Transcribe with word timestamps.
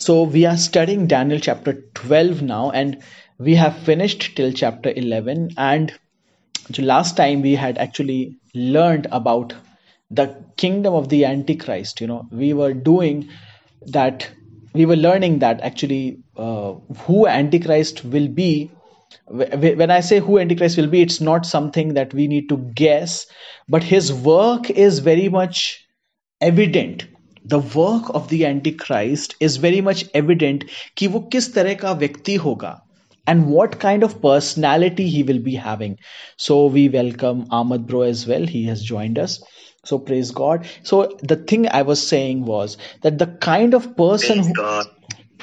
So 0.00 0.22
we 0.22 0.46
are 0.46 0.56
studying 0.56 1.06
Daniel 1.06 1.38
chapter 1.38 1.84
12 1.92 2.40
now, 2.40 2.70
and 2.70 3.02
we 3.38 3.54
have 3.56 3.76
finished 3.80 4.34
till 4.34 4.50
chapter 4.50 4.90
11. 4.96 5.50
And 5.58 5.92
last 6.78 7.18
time 7.18 7.42
we 7.42 7.54
had 7.54 7.76
actually 7.76 8.38
learned 8.54 9.08
about 9.12 9.52
the 10.10 10.42
kingdom 10.56 10.94
of 10.94 11.10
the 11.10 11.26
Antichrist. 11.26 12.00
You 12.00 12.06
know, 12.06 12.26
we 12.32 12.54
were 12.54 12.72
doing 12.72 13.28
that, 13.88 14.26
we 14.72 14.86
were 14.86 14.96
learning 14.96 15.40
that 15.40 15.60
actually 15.60 16.20
uh, 16.34 16.72
who 17.00 17.26
Antichrist 17.26 18.02
will 18.02 18.28
be. 18.28 18.70
When 19.26 19.90
I 19.90 20.00
say 20.00 20.18
who 20.18 20.38
Antichrist 20.38 20.78
will 20.78 20.86
be, 20.86 21.02
it's 21.02 21.20
not 21.20 21.44
something 21.44 21.92
that 21.92 22.14
we 22.14 22.26
need 22.26 22.48
to 22.48 22.56
guess, 22.56 23.26
but 23.68 23.82
his 23.82 24.10
work 24.10 24.70
is 24.70 25.00
very 25.00 25.28
much 25.28 25.86
evident 26.40 27.04
the 27.45 27.59
work 27.59 28.09
of 28.15 28.27
the 28.29 28.45
antichrist 28.45 29.35
is 29.39 29.57
very 29.57 29.81
much 29.81 30.03
evident 30.13 30.63
कि 30.97 31.07
वो 31.07 31.19
किस 31.33 31.53
तरह 31.53 31.73
का 31.83 31.91
व्यक्ति 32.03 32.35
होगा 32.47 32.79
and 33.27 33.47
what 33.51 33.79
kind 33.79 34.03
of 34.03 34.21
personality 34.21 35.07
he 35.09 35.21
will 35.23 35.39
be 35.39 35.55
having 35.55 35.97
so 36.47 36.57
we 36.77 36.87
welcome 36.95 37.45
ahmad 37.59 37.85
bro 37.91 38.01
as 38.07 38.25
well 38.31 38.45
he 38.55 38.63
has 38.65 38.83
joined 38.89 39.21
us 39.25 39.37
so 39.91 39.99
praise 40.09 40.31
god 40.39 40.67
so 40.91 40.99
the 41.31 41.37
thing 41.51 41.67
i 41.79 41.81
was 41.81 42.05
saying 42.07 42.45
was 42.45 42.77
that 43.01 43.17
the 43.23 43.27
kind 43.47 43.73
of 43.79 43.87
person 43.97 44.43
Praise 44.43 44.47
who 44.47 44.53
God. 44.53 44.85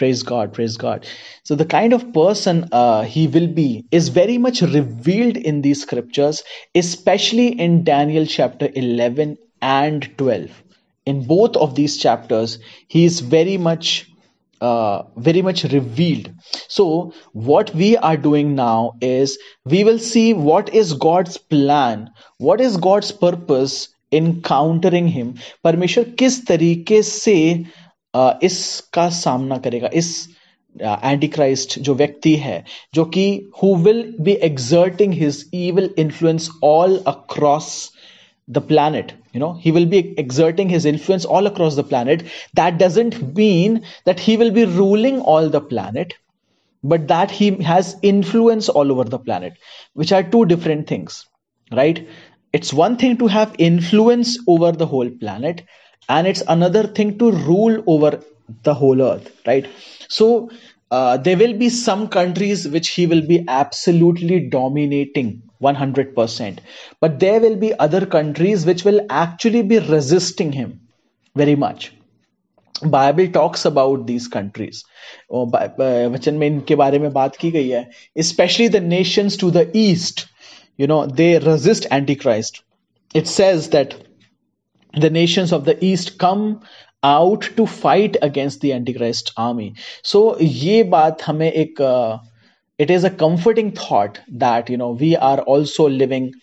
praise 0.01 0.23
god 0.23 0.53
praise 0.59 0.77
god 0.77 1.07
so 1.45 1.55
the 1.63 1.69
kind 1.75 1.93
of 1.93 2.07
person 2.13 2.65
uh, 2.73 3.03
he 3.03 3.27
will 3.37 3.49
be 3.61 3.85
is 3.91 4.09
very 4.09 4.39
much 4.39 4.63
revealed 4.63 5.37
in 5.53 5.63
these 5.63 5.83
scriptures 5.83 6.43
especially 6.75 7.49
in 7.69 7.83
daniel 7.85 8.27
chapter 8.27 8.71
11 8.75 9.37
and 9.61 10.09
12 10.19 10.63
in 11.07 11.27
both 11.27 11.57
of 11.57 11.75
these 11.75 11.97
chapters 11.97 12.59
he 12.89 13.05
is 13.05 13.21
very 13.21 13.57
much 13.59 14.09
uh, 14.61 15.03
very 15.17 15.43
much 15.43 15.65
revealed 15.65 16.31
so 16.69 17.13
what 17.33 17.75
we 17.75 17.97
are 17.97 18.17
doing 18.17 18.55
now 18.55 18.93
is 19.01 19.39
we 19.65 19.83
will 19.85 19.99
see 19.99 20.33
what 20.33 20.73
is 20.75 20.93
god's 20.95 21.37
plan 21.37 22.09
what 22.39 22.61
is 22.61 22.77
god's 22.77 23.11
purpose 23.11 23.89
in 24.11 24.29
countering 24.43 25.09
him 25.09 25.35
परमेश्वर 25.65 26.05
किस 26.19 26.47
तरीके 26.47 27.03
से 27.03 27.37
uh, 28.15 28.35
इसका 28.43 29.09
सामना 29.23 29.59
करेगा 29.59 29.91
इस 29.95 30.13
anti 30.81 31.29
Christ 31.29 31.79
जो 31.79 31.95
व्यक्ति 31.95 32.35
है 32.37 32.65
जो 32.95 33.05
कि 33.17 33.25
who 33.63 33.75
will 33.85 34.03
B 34.21 34.37
exerting 34.43 35.13
his 35.13 35.45
evil 35.53 35.89
influence 36.05 36.49
all 36.71 36.97
across 37.15 37.73
the 38.48 38.62
planet 38.62 39.14
you 39.34 39.40
know 39.40 39.54
he 39.54 39.72
will 39.72 39.86
be 39.86 40.14
exerting 40.18 40.70
his 40.70 40.86
influence 40.86 41.26
all 41.26 41.48
across 41.48 41.76
the 41.76 41.84
planet. 41.84 42.24
That 42.54 42.78
doesn't 42.78 43.36
mean 43.36 43.84
that 44.06 44.20
he 44.20 44.38
will 44.38 44.52
be 44.52 44.66
ruling 44.66 45.22
all 45.22 45.50
the 45.50 45.62
planet 45.62 46.14
but 46.84 47.08
that 47.08 47.32
he 47.32 47.52
has 47.64 47.96
influence 48.02 48.70
all 48.70 48.92
over 48.92 49.04
the 49.04 49.20
planet 49.20 49.54
which 49.94 50.12
are 50.12 50.24
two 50.24 50.46
different 50.46 50.88
things 50.88 51.26
right? 51.72 52.08
It's 52.54 52.74
one 52.74 52.98
thing 52.98 53.18
to 53.18 53.28
have 53.28 53.56
influence 53.60 54.38
over 54.48 54.72
the 54.72 54.86
whole 54.86 55.10
planet 55.10 55.64
and 56.10 56.28
it's 56.28 56.44
another 56.48 56.84
thing 56.88 57.18
to 57.20 57.32
rule 57.32 57.84
over 57.88 58.22
the 58.64 58.74
whole 58.74 59.02
earth 59.02 59.32
right? 59.46 59.68
So 60.10 60.50
uh, 60.92 61.18
there 61.18 61.38
will 61.38 61.54
be 61.54 61.70
some 61.70 62.08
countries 62.08 62.68
which 62.68 62.90
he 62.90 63.08
will 63.08 63.26
be 63.26 63.44
absolutely 63.48 64.50
dominating 64.50 65.44
100% 65.63 66.59
but 67.01 67.19
there 67.21 67.41
will 67.41 67.57
be 67.57 67.73
other 67.79 68.05
countries 68.07 68.67
which 68.67 68.85
will 68.85 69.01
actually 69.11 69.63
be 69.63 69.79
resisting 69.79 70.53
him 70.61 70.79
very 71.37 71.59
much 71.67 71.91
Bible 72.91 73.27
talks 73.35 73.67
about 73.67 74.05
these 74.07 74.27
countries 74.27 74.83
वचन 75.33 76.35
में 76.35 76.47
इनके 76.47 76.75
बारे 76.77 76.99
में 76.99 77.13
बात 77.13 77.37
की 77.37 77.51
गई 77.51 77.69
है 77.69 77.89
specially 78.29 78.69
the 78.69 78.77
Nations 78.83 79.39
to 79.41 79.51
the 79.51 79.71
east 79.77 80.27
you 80.79 80.87
know 80.87 81.07
they 81.07 81.39
resist 81.39 81.87
antichrist 81.91 82.63
it 83.15 83.29
says 83.29 83.69
that 83.71 83.95
the 84.95 85.11
nations 85.11 85.53
of 85.53 85.65
the 85.65 85.75
east 85.85 86.19
come 86.19 86.61
out 87.03 87.49
to 87.57 87.67
fight 87.67 88.17
against 88.23 88.61
the 88.61 88.73
antichrist 88.73 89.33
army 89.37 89.75
so 90.03 90.23
ये 90.41 90.83
बात 90.95 91.23
हमें 91.23 91.51
एक 91.51 91.81
uh, 91.81 92.19
it 92.78 92.90
is 92.92 93.04
a 93.04 93.10
comforting 93.10 93.72
thought 93.72 94.20
that 94.30 94.70
you 94.70 94.78
know 94.78 94.92
we 94.92 95.16
are 95.16 95.40
also 95.42 95.88
living 95.90 96.34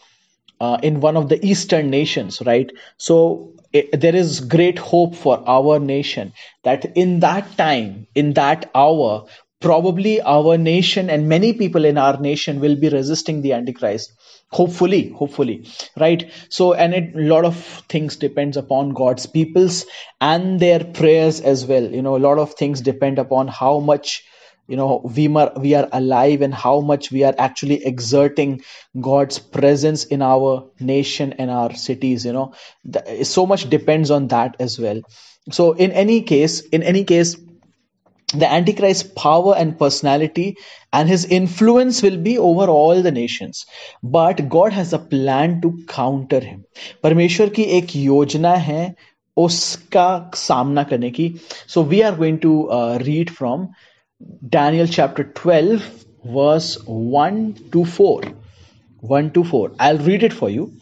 uh, 0.60 0.78
in 0.82 1.00
one 1.00 1.16
of 1.16 1.28
the 1.28 1.44
eastern 1.44 1.90
nations 1.90 2.42
right? 2.46 2.70
So 2.96 3.52
it, 3.72 4.00
there 4.00 4.14
is 4.14 4.40
great 4.40 4.78
hope 4.78 5.14
for 5.14 5.42
our 5.48 5.78
nation 5.78 6.32
that 6.62 6.96
in 6.96 7.20
that 7.20 7.56
time 7.56 8.06
in 8.14 8.34
that 8.34 8.70
hour 8.74 9.26
probably 9.60 10.20
our 10.20 10.58
nation 10.58 11.08
and 11.08 11.28
many 11.28 11.52
people 11.54 11.84
in 11.84 11.96
our 11.96 12.18
nation 12.20 12.60
will 12.60 12.76
be 12.76 12.88
resisting 12.90 13.40
the 13.40 13.52
antichrist. 13.54 14.12
Hopefully 14.50 15.08
hopefully 15.10 15.66
right? 15.98 16.30
So 16.48 16.74
and 16.74 16.94
it, 16.94 17.14
a 17.16 17.20
lot 17.20 17.44
of 17.44 17.56
things 17.88 18.16
depends 18.16 18.56
upon 18.56 18.90
god's 18.90 19.26
peoples 19.26 19.84
and 20.20 20.60
their 20.60 20.84
prayers 20.84 21.40
as 21.40 21.66
well. 21.66 21.84
You 21.84 22.02
know 22.02 22.16
a 22.16 22.24
lot 22.28 22.38
of 22.38 22.54
things 22.54 22.80
depend 22.80 23.18
upon 23.18 23.48
how 23.48 23.80
much 23.80 24.22
you 24.67 24.77
know 24.77 25.01
we 25.17 25.27
are 25.35 25.51
we 25.57 25.73
are 25.73 25.87
alive 25.91 26.41
and 26.41 26.53
how 26.53 26.79
much 26.79 27.11
we 27.11 27.23
are 27.23 27.33
actually 27.37 27.83
exerting 27.91 28.61
god's 29.09 29.39
presence 29.39 30.05
in 30.05 30.21
our 30.21 30.51
nation 30.79 31.33
and 31.33 31.49
our 31.49 31.73
cities 31.75 32.25
you 32.25 32.33
know 32.33 32.53
The- 32.85 33.23
so 33.25 33.45
much 33.45 33.69
depends 33.69 34.11
on 34.11 34.27
that 34.27 34.55
as 34.59 34.79
well 34.79 35.01
so 35.51 35.73
in 35.73 35.91
any 35.91 36.21
case 36.21 36.59
in 36.61 36.83
any 36.83 37.03
case 37.03 37.35
the 38.33 38.51
antichrist's 38.51 39.09
power 39.15 39.55
and 39.55 39.77
personality 39.77 40.55
and 40.93 41.09
his 41.09 41.25
influence 41.25 42.03
will 42.03 42.17
be 42.17 42.37
over 42.37 42.67
all 42.67 43.01
the 43.01 43.11
nations 43.11 43.65
but 44.03 44.47
god 44.49 44.71
has 44.71 44.93
a 44.93 44.99
plan 44.99 45.61
to 45.61 45.71
counter 45.87 46.39
him 46.39 46.65
परमेश्वर 47.03 47.49
की 47.55 47.63
एक 47.77 47.95
योजना 47.95 48.53
है 48.69 48.83
उसका 49.37 50.09
सामना 50.35 50.83
करने 50.91 51.11
की 51.19 51.27
so 51.73 51.81
we 51.93 52.03
are 52.03 52.15
going 52.15 52.39
to 52.45 52.53
uh, 52.69 52.99
read 53.09 53.31
from 53.39 53.69
daniel 54.48 54.86
chapter 54.86 55.24
12 55.24 56.04
verse 56.24 56.78
1 56.86 57.54
to 57.72 57.84
4 57.84 58.22
1 59.04 59.32
to 59.32 59.44
4. 59.44 59.72
I'll 59.78 59.98
read 59.98 60.22
it 60.22 60.32
for 60.32 60.48
you. 60.48 60.72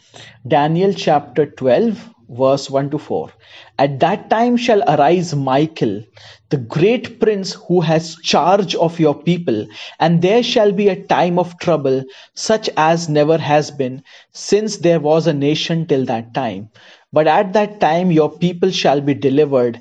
Daniel 0.47 0.93
chapter 0.93 1.47
12, 1.47 2.09
verse 2.29 2.71
1 2.71 2.91
to 2.91 2.99
4. 2.99 3.33
At 3.81 3.99
that 3.99 4.31
time 4.31 4.57
shall 4.57 4.83
arise 4.89 5.35
Michael, 5.35 6.05
the 6.51 6.59
great 6.59 7.19
prince 7.19 7.55
who 7.55 7.81
has 7.81 8.15
charge 8.23 8.77
of 8.77 9.01
your 9.01 9.21
people, 9.21 9.67
and 9.99 10.23
there 10.23 10.43
shall 10.45 10.71
be 10.71 10.89
a 10.89 11.03
time 11.03 11.37
of 11.37 11.59
trouble 11.59 12.05
such 12.35 12.71
as 12.77 13.09
never 13.09 13.39
has 13.39 13.73
been 13.73 14.05
since 14.31 14.77
there 14.77 15.01
was 15.01 15.27
a 15.27 15.33
nation 15.33 15.85
till 15.87 16.05
that 16.05 16.33
time. 16.33 16.69
But 17.13 17.27
at 17.27 17.53
that 17.55 17.81
time 17.81 18.13
your 18.13 18.31
people 18.31 18.71
shall 18.71 19.01
be 19.01 19.15
delivered, 19.15 19.81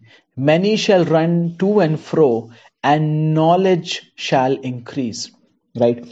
Many 0.35 0.75
shall 0.77 1.05
run 1.05 1.55
to 1.59 1.79
and 1.79 1.99
fro, 1.99 2.51
and 2.83 3.33
knowledge 3.33 4.11
shall 4.15 4.53
increase. 4.53 5.31
Right? 5.79 6.05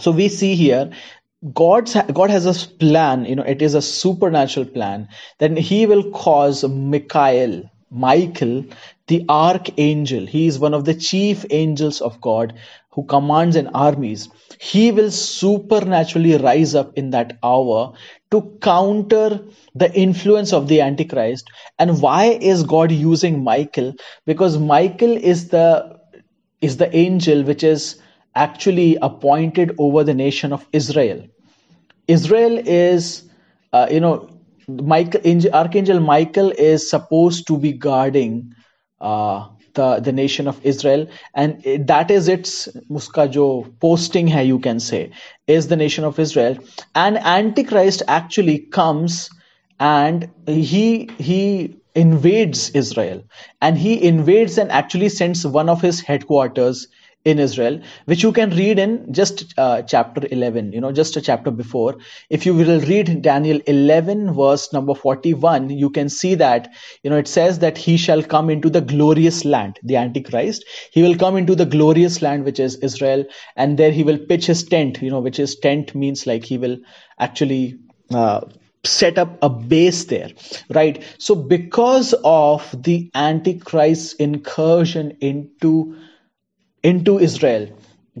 so 0.00 0.10
we 0.10 0.28
see 0.28 0.54
here 0.54 0.90
god's 1.54 1.96
god 2.12 2.30
has 2.30 2.46
a 2.46 2.68
plan 2.78 3.24
you 3.24 3.36
know 3.36 3.42
it 3.54 3.62
is 3.62 3.74
a 3.74 3.82
supernatural 3.82 4.66
plan 4.66 5.08
then 5.38 5.56
he 5.56 5.86
will 5.86 6.10
cause 6.10 6.64
michael 6.64 7.62
michael 7.90 8.64
the 9.06 9.24
archangel 9.28 10.26
he 10.26 10.46
is 10.46 10.58
one 10.58 10.74
of 10.74 10.84
the 10.84 10.94
chief 10.94 11.44
angels 11.50 12.00
of 12.00 12.20
god 12.20 12.54
who 12.96 13.04
commands 13.06 13.56
an 13.56 13.68
armies 13.68 14.28
he 14.60 14.92
will 14.92 15.12
supernaturally 15.12 16.36
rise 16.38 16.74
up 16.74 16.92
in 16.96 17.10
that 17.10 17.38
hour 17.44 17.94
to 18.32 18.42
counter 18.62 19.40
the 19.74 19.92
influence 20.06 20.52
of 20.52 20.68
the 20.68 20.80
antichrist 20.82 21.50
and 21.78 22.02
why 22.02 22.24
is 22.54 22.64
god 22.64 22.92
using 22.92 23.44
michael 23.44 23.94
because 24.26 24.58
michael 24.58 25.16
is 25.34 25.48
the 25.50 25.96
is 26.60 26.78
the 26.78 26.94
angel 26.96 27.44
which 27.44 27.64
is 27.64 28.00
actually 28.34 28.98
appointed 29.02 29.74
over 29.78 30.04
the 30.04 30.14
nation 30.14 30.52
of 30.52 30.66
Israel. 30.72 31.26
Israel 32.08 32.58
is, 32.58 33.28
uh, 33.72 33.88
you 33.90 34.00
know, 34.00 34.30
Michael, 34.68 35.20
Archangel 35.52 36.00
Michael 36.00 36.50
is 36.50 36.90
supposed 36.90 37.46
to 37.48 37.58
be 37.58 37.72
guarding 37.72 38.52
uh, 39.00 39.48
the, 39.76 40.00
the 40.00 40.12
nation 40.12 40.48
of 40.48 40.60
Israel, 40.64 41.06
and 41.34 41.62
that 41.92 42.10
is 42.10 42.28
its 42.28 42.68
muska 42.90 43.30
jo 43.30 43.48
posting 43.80 44.28
hai, 44.28 44.42
you 44.42 44.58
can 44.58 44.80
say, 44.80 45.10
is 45.46 45.68
the 45.68 45.76
nation 45.76 46.04
of 46.04 46.18
Israel. 46.18 46.58
And 46.94 47.18
Antichrist 47.18 48.02
actually 48.08 48.58
comes 48.80 49.30
and 49.78 50.28
he 50.46 51.10
he 51.18 51.76
invades 51.94 52.70
Israel, 52.70 53.24
and 53.60 53.78
he 53.78 54.02
invades 54.12 54.58
and 54.58 54.70
actually 54.72 55.08
sends 55.08 55.46
one 55.46 55.68
of 55.68 55.80
his 55.80 56.00
headquarters 56.00 56.88
in 57.26 57.40
Israel, 57.40 57.80
which 58.04 58.22
you 58.22 58.30
can 58.30 58.50
read 58.50 58.78
in 58.78 59.12
just 59.12 59.52
uh, 59.58 59.82
chapter 59.82 60.22
11, 60.30 60.72
you 60.72 60.80
know, 60.80 60.92
just 60.92 61.16
a 61.16 61.20
chapter 61.20 61.50
before. 61.50 61.96
If 62.30 62.46
you 62.46 62.54
will 62.54 62.80
read 62.80 63.20
Daniel 63.20 63.60
11, 63.66 64.32
verse 64.32 64.72
number 64.72 64.94
41, 64.94 65.70
you 65.70 65.90
can 65.90 66.08
see 66.08 66.36
that, 66.36 66.72
you 67.02 67.10
know, 67.10 67.16
it 67.16 67.26
says 67.26 67.58
that 67.58 67.78
he 67.78 67.96
shall 67.96 68.22
come 68.22 68.48
into 68.48 68.70
the 68.70 68.80
glorious 68.80 69.44
land, 69.44 69.80
the 69.82 69.96
Antichrist. 69.96 70.64
He 70.92 71.02
will 71.02 71.16
come 71.16 71.36
into 71.36 71.56
the 71.56 71.66
glorious 71.66 72.22
land, 72.22 72.44
which 72.44 72.60
is 72.60 72.76
Israel, 72.76 73.24
and 73.56 73.76
there 73.76 73.90
he 73.90 74.04
will 74.04 74.18
pitch 74.18 74.46
his 74.46 74.62
tent, 74.62 75.02
you 75.02 75.10
know, 75.10 75.20
which 75.20 75.40
is 75.40 75.56
tent 75.56 75.96
means 75.96 76.26
like 76.26 76.44
he 76.44 76.58
will 76.58 76.78
actually. 77.18 77.80
Uh, 78.14 78.42
set 78.84 79.18
up 79.18 79.36
a 79.42 79.50
base 79.50 80.04
there 80.04 80.30
right 80.70 81.02
so 81.18 81.34
because 81.34 82.14
of 82.22 82.72
the 82.84 83.10
antichrist's 83.16 84.12
incursion 84.12 85.16
into 85.20 85.96
into 86.90 87.18
Israel, 87.18 87.68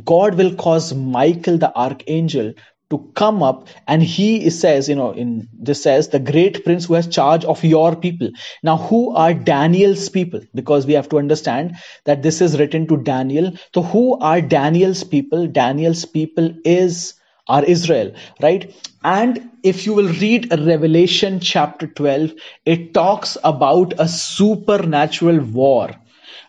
God 0.04 0.34
will 0.34 0.54
cause 0.54 0.92
Michael 0.92 1.58
the 1.58 1.74
archangel 1.74 2.54
to 2.90 2.98
come 3.14 3.42
up 3.42 3.68
and 3.88 4.02
he 4.02 4.48
says 4.50 4.88
you 4.88 4.94
know 4.94 5.10
in 5.10 5.48
this 5.68 5.82
says 5.82 6.08
the 6.08 6.20
great 6.20 6.64
prince 6.64 6.84
who 6.84 6.94
has 6.94 7.08
charge 7.08 7.44
of 7.44 7.64
your 7.64 7.96
people. 7.96 8.30
Now 8.62 8.76
who 8.76 9.14
are 9.14 9.34
daniel's 9.34 10.08
people? 10.08 10.40
Because 10.54 10.86
we 10.86 10.92
have 10.94 11.08
to 11.10 11.18
understand 11.18 11.76
that 12.04 12.22
this 12.22 12.40
is 12.40 12.58
written 12.58 12.86
to 12.88 12.96
daniel. 12.96 13.52
So 13.74 13.82
who 13.82 14.18
are 14.18 14.40
daniel's 14.40 15.02
people? 15.04 15.46
Daniel's 15.48 16.04
people 16.04 16.54
is 16.64 17.14
are 17.48 17.64
israel 17.64 18.12
right? 18.40 18.72
And 19.04 19.50
if 19.62 19.86
you 19.86 19.94
will 19.94 20.08
read 20.08 20.50
revelation 20.50 21.40
chapter 21.40 21.86
12 21.86 22.34
it 22.64 22.92
talks 22.94 23.36
about 23.42 23.94
a 23.98 24.08
supernatural 24.08 25.40
war 25.40 25.90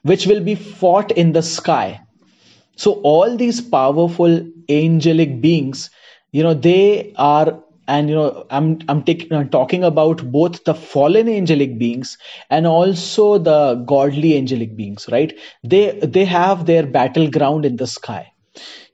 which 0.03 0.25
will 0.25 0.43
be 0.43 0.55
fought 0.55 1.11
in 1.11 1.33
the 1.33 1.43
sky 1.43 2.01
so 2.77 2.93
all 3.03 3.37
these 3.37 3.61
powerful 3.61 4.41
angelic 4.69 5.41
beings, 5.41 5.89
you 6.31 6.43
know, 6.43 6.53
they 6.53 7.13
are 7.17 7.63
and 7.89 8.09
you 8.09 8.15
know 8.15 8.45
i'm 8.51 8.79
i'm 8.89 9.03
taking 9.03 9.31
I'm 9.33 9.49
talking 9.49 9.83
about 9.85 10.21
both 10.31 10.63
the 10.65 10.73
fallen 10.75 11.29
angelic 11.29 11.77
beings 11.79 12.17
and 12.49 12.67
also 12.67 13.37
the 13.37 13.75
godly 13.75 14.37
angelic 14.37 14.75
beings 14.75 15.07
right? 15.11 15.33
They 15.63 15.99
they 16.01 16.25
have 16.25 16.65
their 16.65 16.85
battleground 16.85 17.65
in 17.65 17.77
the 17.77 17.87
sky. 17.87 18.33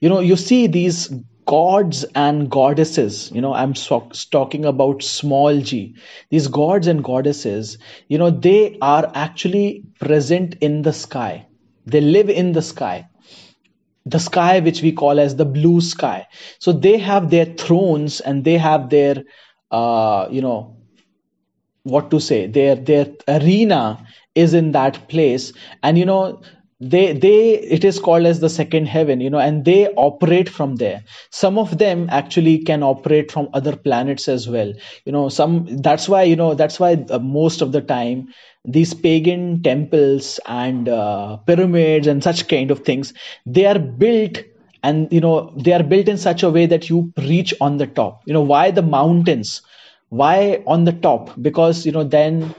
You 0.02 0.10
know 0.10 0.20
you 0.20 0.36
see 0.38 0.68
these 0.68 1.10
gods 1.48 2.06
and 2.16 2.50
goddesses 2.50 3.32
you 3.32 3.42
know 3.42 3.54
i'm 3.54 3.76
so, 3.76 4.10
talking 4.32 4.66
about 4.66 5.04
small 5.04 5.60
g. 5.62 5.96
These 6.32 6.48
gods 6.48 6.88
and 6.88 7.04
goddesses 7.04 7.78
you 8.08 8.18
know 8.20 8.30
they 8.30 8.78
are 8.82 9.12
actually 9.16 9.86
present 10.00 10.56
in 10.62 10.84
the 10.84 10.94
sky. 10.94 11.48
They 11.86 12.02
live 12.02 12.30
in 12.30 12.54
the 12.54 12.62
sky 12.62 13.10
the 14.06 14.20
sky 14.20 14.60
which 14.60 14.82
we 14.82 14.92
call 14.92 15.20
as 15.20 15.36
the 15.36 15.46
blue 15.46 15.82
sky. 15.82 16.28
So 16.60 16.72
they 16.72 16.98
have 16.98 17.30
their 17.30 17.46
thrones 17.46 18.20
and 18.20 18.44
they 18.44 18.58
have 18.58 18.90
their 18.90 19.24
uh, 19.72 20.28
you 20.32 20.42
know 20.42 20.78
what 21.84 22.10
to 22.12 22.20
say 22.20 22.48
their 22.48 22.76
their 22.76 23.08
arena 23.28 24.06
is 24.36 24.54
in 24.54 24.72
that 24.72 25.08
place. 25.10 25.54
And 25.82 25.98
you 25.98 26.06
know 26.06 26.42
they 26.80 27.14
they 27.14 27.52
it 27.60 27.84
is 27.86 28.00
called 28.00 28.26
as 28.26 28.40
the 28.40 28.50
second 28.50 28.88
heaven 28.88 29.22
you 29.22 29.30
know 29.30 29.40
and 29.40 29.64
they 29.66 29.88
operate 29.90 30.50
from 30.50 30.76
there. 30.78 31.04
Some 31.32 31.58
of 31.58 31.78
them 31.78 32.08
actually 32.10 32.60
can 32.60 32.84
operate 32.84 33.32
from 33.32 33.50
other 33.54 33.76
planets 33.76 34.28
as 34.28 34.48
well. 34.48 34.74
You 35.06 35.12
know 35.12 35.30
some 35.30 35.66
that's 35.82 36.08
why 36.10 36.24
you 36.24 36.36
know 36.36 36.54
that's 36.56 36.80
why 36.80 37.06
uh, 37.10 37.20
most 37.20 37.62
of 37.62 37.72
the 37.72 37.82
time 37.82 38.28
these 38.66 38.94
pagan 38.94 39.62
temples 39.62 40.40
and 40.48 40.88
uh, 40.88 41.38
pyramids 41.38 42.08
and 42.08 42.24
such 42.24 42.48
kind 42.48 42.72
of 42.72 42.80
things 42.80 43.14
they 43.46 43.66
are 43.66 43.80
built 43.80 44.38
and 44.84 45.12
you 45.12 45.20
know 45.22 45.54
they 45.58 45.74
are 45.74 45.84
built 45.84 46.08
in 46.08 46.18
such 46.18 46.44
a 46.44 46.50
way 46.50 46.66
that 46.66 46.90
you 46.90 47.12
reach 47.18 47.54
on 47.62 47.78
the 47.78 47.88
top. 47.88 48.22
You 48.26 48.34
know 48.34 48.42
why 48.42 48.72
the 48.72 48.82
mountains? 48.82 49.62
Why 50.10 50.62
on 50.68 50.84
the 50.84 50.92
top? 50.92 51.32
Because 51.42 51.86
you 51.86 51.92
know 51.92 52.04
then 52.04 52.54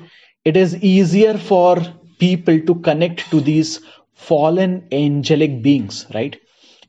it 0.44 0.56
is 0.56 0.76
easier 0.76 1.36
for 1.38 1.76
people 2.18 2.60
to 2.60 2.74
connect 2.76 3.30
to 3.30 3.40
these 3.40 3.80
fallen 4.14 4.88
angelic 4.92 5.62
beings 5.62 6.06
right? 6.14 6.38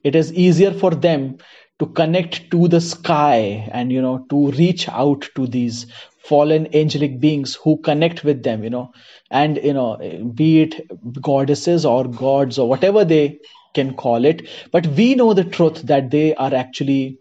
It 0.03 0.15
is 0.15 0.31
easier 0.33 0.71
for 0.71 0.91
them 0.91 1.37
to 1.79 1.87
connect 1.87 2.51
to 2.51 2.67
the 2.67 2.79
sky 2.79 3.67
and 3.71 3.91
you 3.91 4.01
know 4.01 4.25
to 4.29 4.51
reach 4.51 4.87
out 4.87 5.27
to 5.35 5.47
these 5.47 5.87
fallen 6.29 6.67
angelic 6.75 7.19
beings 7.19 7.55
who 7.55 7.77
connect 7.77 8.23
with 8.23 8.43
them 8.43 8.63
you 8.63 8.69
know. 8.69 8.91
And 9.31 9.57
you 9.63 9.73
know 9.73 10.31
be 10.33 10.61
it 10.61 11.21
goddesses 11.21 11.85
or 11.85 12.07
gods 12.07 12.59
or 12.59 12.69
whatever 12.69 13.05
they 13.05 13.39
can 13.73 13.93
call 13.95 14.25
it. 14.25 14.47
But 14.71 14.87
we 14.87 15.15
know 15.15 15.33
the 15.33 15.43
truth 15.43 15.81
that 15.83 16.09
they 16.11 16.33
are 16.35 16.53
actually 16.53 17.19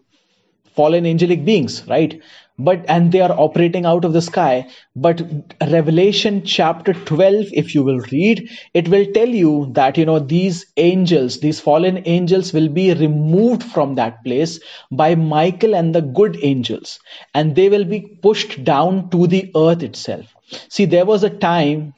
fallen 0.75 1.05
angelic 1.05 1.45
beings 1.45 1.87
right 1.87 2.21
but 2.57 2.85
and 2.87 3.11
they 3.11 3.21
are 3.21 3.31
operating 3.31 3.85
out 3.85 4.05
of 4.05 4.13
the 4.13 4.21
sky. 4.21 4.67
But 4.95 5.21
revelation 5.61 6.43
chapter 6.45 6.93
12 6.93 7.47
if 7.51 7.75
you 7.75 7.83
will 7.83 7.99
read 8.11 8.49
it 8.73 8.87
will 8.87 9.05
tell 9.13 9.27
you 9.27 9.69
that 9.73 9.97
you 9.97 10.05
know 10.05 10.19
these 10.19 10.65
angels 10.77 11.39
these 11.39 11.59
fallen 11.59 12.01
angels 12.05 12.53
will 12.53 12.69
be 12.69 12.93
removed 12.93 13.63
from 13.63 13.95
that 13.95 14.23
place 14.23 14.59
by 14.91 15.15
michael 15.15 15.75
and 15.75 15.93
the 15.93 16.01
good 16.01 16.37
angels. 16.41 16.99
And 17.33 17.55
they 17.55 17.69
will 17.69 17.85
be 17.85 18.01
pushed 18.01 18.63
down 18.63 19.09
to 19.11 19.27
the 19.27 19.51
earth 19.55 19.83
itself. 19.83 20.33
See 20.69 20.85
there 20.85 21.05
was 21.05 21.23
a 21.23 21.29
time 21.29 21.93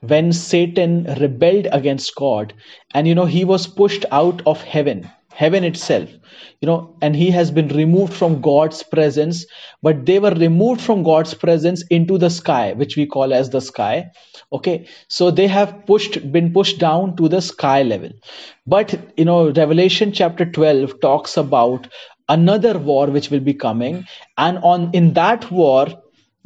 when 0.00 0.32
satan 0.32 1.04
rebelled 1.20 1.68
against 1.72 2.14
god. 2.14 2.54
And 2.94 3.06
you 3.08 3.14
know 3.14 3.26
he 3.26 3.44
was 3.44 3.66
pushed 3.66 4.04
out 4.10 4.42
of 4.46 4.62
heaven 4.62 5.10
heaven 5.40 5.64
itself 5.64 6.08
you 6.60 6.66
know 6.66 6.96
and 7.02 7.16
he 7.16 7.30
has 7.30 7.50
been 7.50 7.68
removed 7.80 8.12
from 8.20 8.40
god's 8.40 8.82
presence 8.82 9.44
but 9.82 10.06
they 10.06 10.18
were 10.18 10.34
removed 10.44 10.80
from 10.80 11.02
god's 11.02 11.34
presence 11.34 11.84
into 11.98 12.18
the 12.18 12.30
sky 12.30 12.72
which 12.72 12.96
we 12.96 13.06
call 13.06 13.34
as 13.34 13.50
the 13.50 13.60
sky 13.60 14.10
okay? 14.52 14.86
So 15.08 15.30
they 15.30 15.46
have 15.46 15.86
pushed 15.86 16.32
been 16.32 16.52
pushed 16.52 16.78
down 16.78 17.16
to 17.16 17.28
the 17.28 17.40
sky 17.42 17.82
level. 17.82 18.10
But 18.66 18.94
you 19.16 19.24
know 19.24 19.50
revelation 19.50 20.12
chapter 20.12 20.44
12 20.44 21.00
talks 21.00 21.36
about 21.36 21.88
another 22.28 22.78
war 22.78 23.06
which 23.06 23.30
will 23.30 23.40
be 23.40 23.54
coming 23.54 24.04
and 24.36 24.58
on 24.58 24.90
in 24.92 25.14
that 25.14 25.50
war 25.50 25.86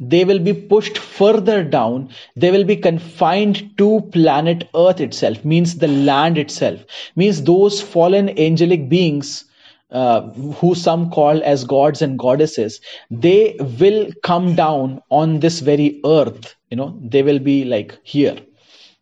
they 0.01 0.25
will 0.25 0.39
be 0.39 0.53
pushed 0.53 0.97
further 0.97 1.63
down. 1.63 2.09
They 2.35 2.51
will 2.51 2.63
be 2.63 2.75
confined 2.75 3.77
to 3.77 4.01
planet 4.11 4.67
earth 4.75 4.99
itself 4.99 5.45
means 5.45 5.77
the 5.77 5.87
land 5.87 6.39
itself. 6.39 6.83
Means 7.15 7.43
those 7.43 7.81
fallen 7.81 8.37
angelic 8.39 8.89
beings 8.89 9.45
uh, 9.91 10.21
who 10.31 10.73
some 10.73 11.11
call 11.11 11.43
as 11.43 11.65
gods 11.65 12.01
and 12.01 12.17
goddesses 12.17 12.79
they 13.09 13.57
will 13.79 14.09
come 14.23 14.55
down 14.55 15.01
on 15.09 15.39
this 15.39 15.59
very 15.59 15.99
earth. 16.05 16.55
You 16.69 16.77
know 16.77 16.97
they 17.03 17.23
will 17.23 17.39
be 17.39 17.65
like 17.65 17.99
here. 18.03 18.37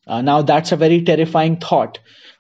Uh, 0.08 0.22
now 0.22 0.42
that's 0.42 0.72
a 0.72 0.76
very 0.76 1.04
terrifying 1.04 1.58
thought 1.58 2.00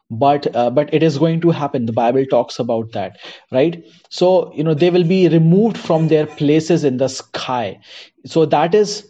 but 0.09 0.55
uh, 0.55 0.69
but 0.69 0.93
it 0.93 1.03
is 1.03 1.17
going 1.17 1.41
to 1.41 1.51
happen. 1.51 1.85
The 1.85 1.93
bible 1.93 2.25
talks 2.25 2.59
about 2.59 2.91
that 2.93 3.17
right? 3.51 3.83
So 4.09 4.53
you 4.53 4.63
know 4.63 4.73
they 4.73 4.89
will 4.89 5.03
be 5.03 5.27
removed 5.27 5.77
from 5.77 6.07
their 6.07 6.25
places 6.25 6.83
in 6.83 6.97
the 6.97 7.07
sky. 7.09 7.79
So 8.25 8.45
that 8.45 8.75
is 8.75 9.07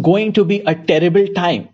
going 0.00 0.32
to 0.34 0.44
be 0.44 0.60
a 0.60 0.74
terrible 0.74 1.26
time. 1.28 1.68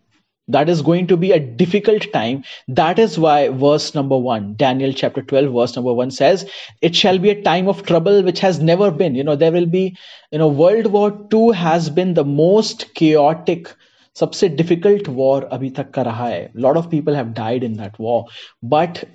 That 0.50 0.70
is 0.70 0.80
going 0.80 1.08
to 1.08 1.16
be 1.18 1.32
a 1.32 1.38
difficult 1.40 2.10
time. 2.10 2.42
That 2.68 2.98
is 2.98 3.18
why 3.18 3.48
verse 3.50 3.94
number 3.94 4.16
1 4.16 4.54
daniel 4.56 4.94
chapter 4.94 5.22
12 5.22 5.52
verse 5.52 5.76
number 5.76 5.92
1 5.92 6.10
says 6.10 6.50
it 6.80 6.96
shall 6.96 7.18
be 7.18 7.30
a 7.30 7.42
time 7.42 7.68
of 7.68 7.82
trouble 7.84 8.22
which 8.22 8.40
has 8.40 8.58
never 8.60 8.90
been. 8.90 9.14
You 9.14 9.24
know 9.24 9.36
there 9.36 9.52
will 9.52 9.66
be 9.66 9.96
you 10.32 10.38
know 10.38 10.48
world 10.48 10.86
war 10.86 11.10
2 11.30 11.50
has 11.50 11.90
been 11.90 12.14
the 12.14 12.24
most 12.24 12.94
chaotic 12.94 13.74
सबसे 14.19 14.49
difficult 14.49 15.07
war 15.09 15.43
अभी 15.51 15.69
तक 15.77 15.91
का 15.91 16.01
रहा 16.01 16.27
है 16.27 16.49
lot 16.65 16.77
of 16.77 16.89
people 16.91 17.15
have 17.15 17.27
died 17.41 17.63
in 17.63 17.77
that 17.77 17.93
war 17.99 18.23
but 18.75 19.05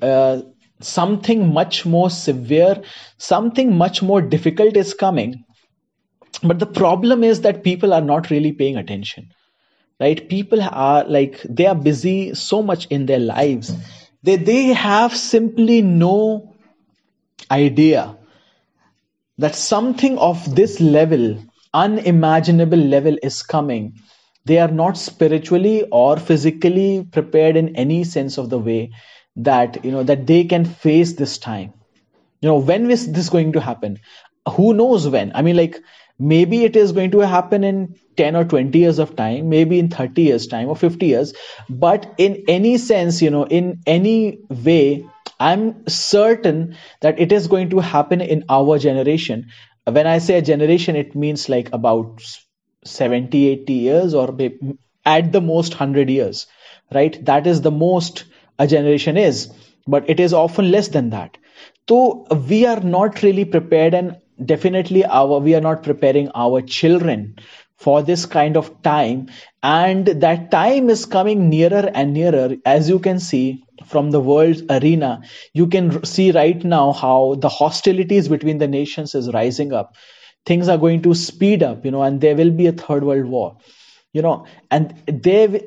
something 0.81 1.41
much 1.55 1.85
more 1.87 2.09
severe 2.09 2.75
something 3.19 3.77
much 3.77 4.00
more 4.03 4.19
difficult 4.23 4.77
is 4.77 4.95
coming 4.95 5.45
but 6.43 6.61
the 6.61 6.67
problem 6.67 7.25
is 7.25 7.41
that 7.41 7.65
people 7.65 7.93
are 7.93 8.00
not 8.00 8.31
really 8.31 8.53
paying 8.53 8.77
attention 8.77 9.27
right 10.00 10.29
people 10.29 10.62
are 10.62 11.05
like 11.05 11.41
they 11.49 11.67
are 11.67 11.75
busy 11.75 12.35
so 12.35 12.62
much 12.62 12.87
in 12.87 13.07
their 13.07 13.19
lives 13.19 13.73
they 14.23 14.37
they 14.37 14.67
have 14.67 15.17
simply 15.17 15.83
no 15.83 16.55
idea 17.50 18.17
that 19.38 19.55
something 19.55 20.19
of 20.19 20.55
this 20.55 20.81
level 20.81 21.37
unimaginable 21.75 22.79
level 22.79 23.19
is 23.23 23.43
coming 23.43 23.93
they 24.46 24.60
are 24.60 24.72
not 24.72 24.98
spiritually 24.98 25.84
or 25.92 26.18
physically 26.18 27.08
prepared 27.12 27.56
in 27.56 27.76
any 27.76 28.04
sense 28.04 28.38
of 28.38 28.50
the 28.50 28.60
way 28.60 28.92
that 29.36 29.84
you 29.84 29.92
know 29.92 30.04
that 30.04 30.28
they 30.28 30.44
can 30.44 30.66
face 30.66 31.14
this 31.14 31.38
time. 31.38 31.74
You 32.42 32.50
know 32.50 32.58
when 32.58 32.92
is 32.92 33.12
this 33.12 33.30
going 33.30 33.54
to 33.54 33.62
happen? 33.62 34.00
Who 34.50 34.74
knows 34.74 35.08
when? 35.08 35.32
I 35.34 35.42
mean 35.42 35.58
like 35.58 35.82
maybe 36.20 36.64
it 36.64 36.76
is 36.76 36.92
going 36.92 37.12
to 37.12 37.20
happen 37.20 37.64
in 37.64 37.96
10 38.18 38.36
or 38.36 38.44
20 38.46 38.78
years 38.78 39.00
of 39.00 39.16
time 39.16 39.50
maybe 39.50 39.80
in 39.80 39.90
30 39.90 40.22
years 40.22 40.46
time 40.48 40.70
or 40.70 40.76
50 40.76 41.06
years 41.06 41.34
but 41.70 42.14
in 42.18 42.44
any 42.48 42.78
sense 42.78 43.22
you 43.22 43.32
know 43.32 43.46
in 43.46 43.80
any 43.88 44.38
way 44.50 45.06
i'm 45.40 45.88
certain 45.88 46.78
that 47.02 47.20
it 47.20 47.32
is 47.32 47.48
going 47.48 47.72
to 47.72 47.80
happen 47.80 48.22
in 48.22 48.44
our 48.50 48.78
generation. 48.78 49.48
When 49.86 50.08
i 50.08 50.20
say 50.20 50.38
a 50.38 50.42
generation 50.42 50.96
it 50.96 51.16
means 51.16 51.50
like 51.50 51.74
about 51.74 52.22
70 52.86 53.48
80 53.50 53.74
years 53.74 54.13
or 54.13 54.36
at 55.06 55.32
the 55.32 55.42
most 55.42 55.74
100 55.74 56.10
years 56.10 56.48
right? 56.94 57.24
That 57.25 57.48
is 57.48 57.62
the 57.62 57.72
most 57.72 58.25
a 58.60 58.68
generation 58.68 59.18
is 59.18 59.52
but 59.88 60.10
it 60.10 60.20
is 60.20 60.34
often 60.34 60.72
less 60.72 60.88
than 60.90 61.10
that. 61.10 61.38
So 61.90 62.25
we 62.50 62.66
are 62.66 62.80
not 62.80 63.22
really 63.22 63.46
prepared 63.46 63.94
and 63.94 64.18
definitely 64.44 65.04
our 65.06 65.40
we 65.40 65.56
are 65.56 65.62
not 65.62 65.84
preparing 65.84 66.30
our 66.34 66.62
children 66.62 67.36
for 67.78 68.02
this 68.02 68.25
kind 68.25 68.56
of 68.56 68.82
time. 68.82 69.28
And 69.62 70.08
that 70.08 70.52
time 70.52 70.90
is 70.90 71.06
coming 71.06 71.50
nearer 71.50 71.92
and 71.94 72.13
nearer. 72.13 72.56
As 72.66 72.88
you 72.88 73.00
can 73.00 73.20
see 73.20 73.63
from 73.86 74.12
the 74.12 74.20
world 74.20 74.62
arena 74.70 75.22
you 75.54 75.68
can 75.68 76.06
see 76.06 76.32
right 76.32 76.63
now 76.63 76.92
how 76.94 77.36
the 77.36 77.50
hostilities 77.50 78.28
between 78.28 78.58
the 78.58 78.68
nations 78.68 79.16
is 79.16 79.34
rising 79.34 79.74
up 79.74 79.96
things 80.46 80.68
are 80.68 80.78
going 80.78 81.02
to 81.02 81.14
speed 81.14 81.64
up 81.64 81.86
you 81.86 81.92
know 81.92 82.04
and 82.04 82.22
there 82.22 82.36
will 82.36 82.52
be 82.52 82.68
a 82.68 82.72
third 82.72 83.04
world 83.04 83.26
war 83.26 83.58
you 84.14 84.22
know 84.22 84.46
and 84.72 84.94
there 85.08 85.62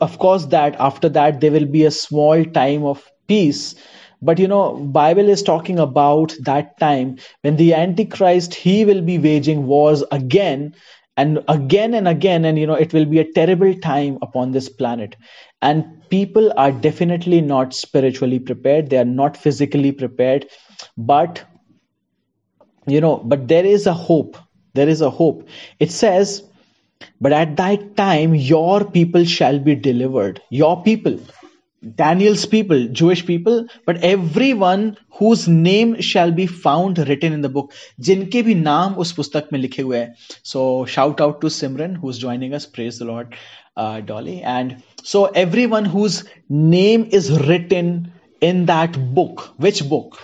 of 0.00 0.18
course 0.18 0.46
that 0.46 0.76
after 0.78 1.08
that 1.08 1.40
there 1.40 1.52
will 1.52 1.66
be 1.66 1.84
a 1.84 1.90
small 1.90 2.44
time 2.44 2.84
of 2.84 3.10
peace. 3.28 3.74
But 4.20 4.38
you 4.38 4.48
know 4.48 4.74
bible 4.74 5.28
is 5.28 5.42
talking 5.42 5.78
about 5.78 6.34
that 6.42 6.78
time 6.78 7.18
when 7.42 7.56
the 7.56 7.74
antichrist 7.74 8.54
he 8.54 8.84
will 8.84 9.02
be 9.02 9.18
waging 9.18 9.66
wars 9.66 10.02
again 10.10 10.74
and 11.16 11.44
again 11.46 11.94
and 11.94 12.08
again 12.08 12.44
and 12.44 12.58
you 12.58 12.66
know 12.66 12.74
it 12.74 12.92
will 12.92 13.04
be 13.04 13.18
a 13.20 13.32
terrible 13.32 13.74
time 13.74 14.18
upon 14.22 14.52
this 14.52 14.68
planet. 14.68 15.16
And 15.60 16.08
people 16.10 16.52
are 16.56 16.72
definitely 16.72 17.40
not 17.40 17.74
spiritually 17.74 18.38
prepared. 18.38 18.90
They 18.90 18.98
are 18.98 19.04
not 19.04 19.36
physically 19.36 19.92
prepared. 19.92 20.46
But 20.96 21.44
you 22.87 23.01
know 23.01 23.17
but 23.17 23.47
there 23.47 23.65
is 23.65 23.87
a 23.87 23.93
hope 23.93 24.37
there 24.73 24.89
is 24.89 25.01
a 25.01 25.09
hope 25.09 25.47
it 25.79 25.91
says 25.91 26.43
but 27.21 27.31
at 27.31 27.55
that 27.57 27.95
time 27.97 28.35
your 28.35 28.85
people 28.85 29.25
shall 29.25 29.59
be 29.59 29.75
delivered 29.75 30.41
your 30.49 30.83
people 30.83 31.19
Daniel's 31.95 32.45
people, 32.45 32.87
Jewish 32.87 33.25
people, 33.25 33.65
but 33.85 34.03
everyone 34.03 34.97
whose 35.11 35.47
name 35.47 36.01
shall 36.01 36.31
be 36.31 36.45
found 36.45 36.97
written 36.97 37.31
in 37.31 37.41
the 37.41 37.49
book. 37.49 37.71
जिनके 37.99 38.41
भी 38.43 38.55
नाम 38.55 38.95
उस 39.03 39.11
पुस्तक 39.19 39.47
में 39.53 39.59
लिखे 39.59 39.81
हुए 39.81 39.97
हैं. 39.97 40.13
So 40.43 40.85
shout 40.85 41.21
out 41.21 41.39
to 41.41 41.47
Simran 41.47 41.95
who's 41.95 42.17
joining 42.17 42.53
us. 42.53 42.65
Praise 42.65 42.99
the 42.99 43.05
Lord, 43.05 43.33
uh, 43.77 44.01
Dolly. 44.01 44.41
And 44.41 44.83
so 45.03 45.25
everyone 45.25 45.85
whose 45.85 46.25
name 46.49 47.07
is 47.11 47.31
written 47.47 48.11
in 48.41 48.65
that 48.65 48.99
book. 49.15 49.53
Which 49.57 49.87
book? 49.87 50.19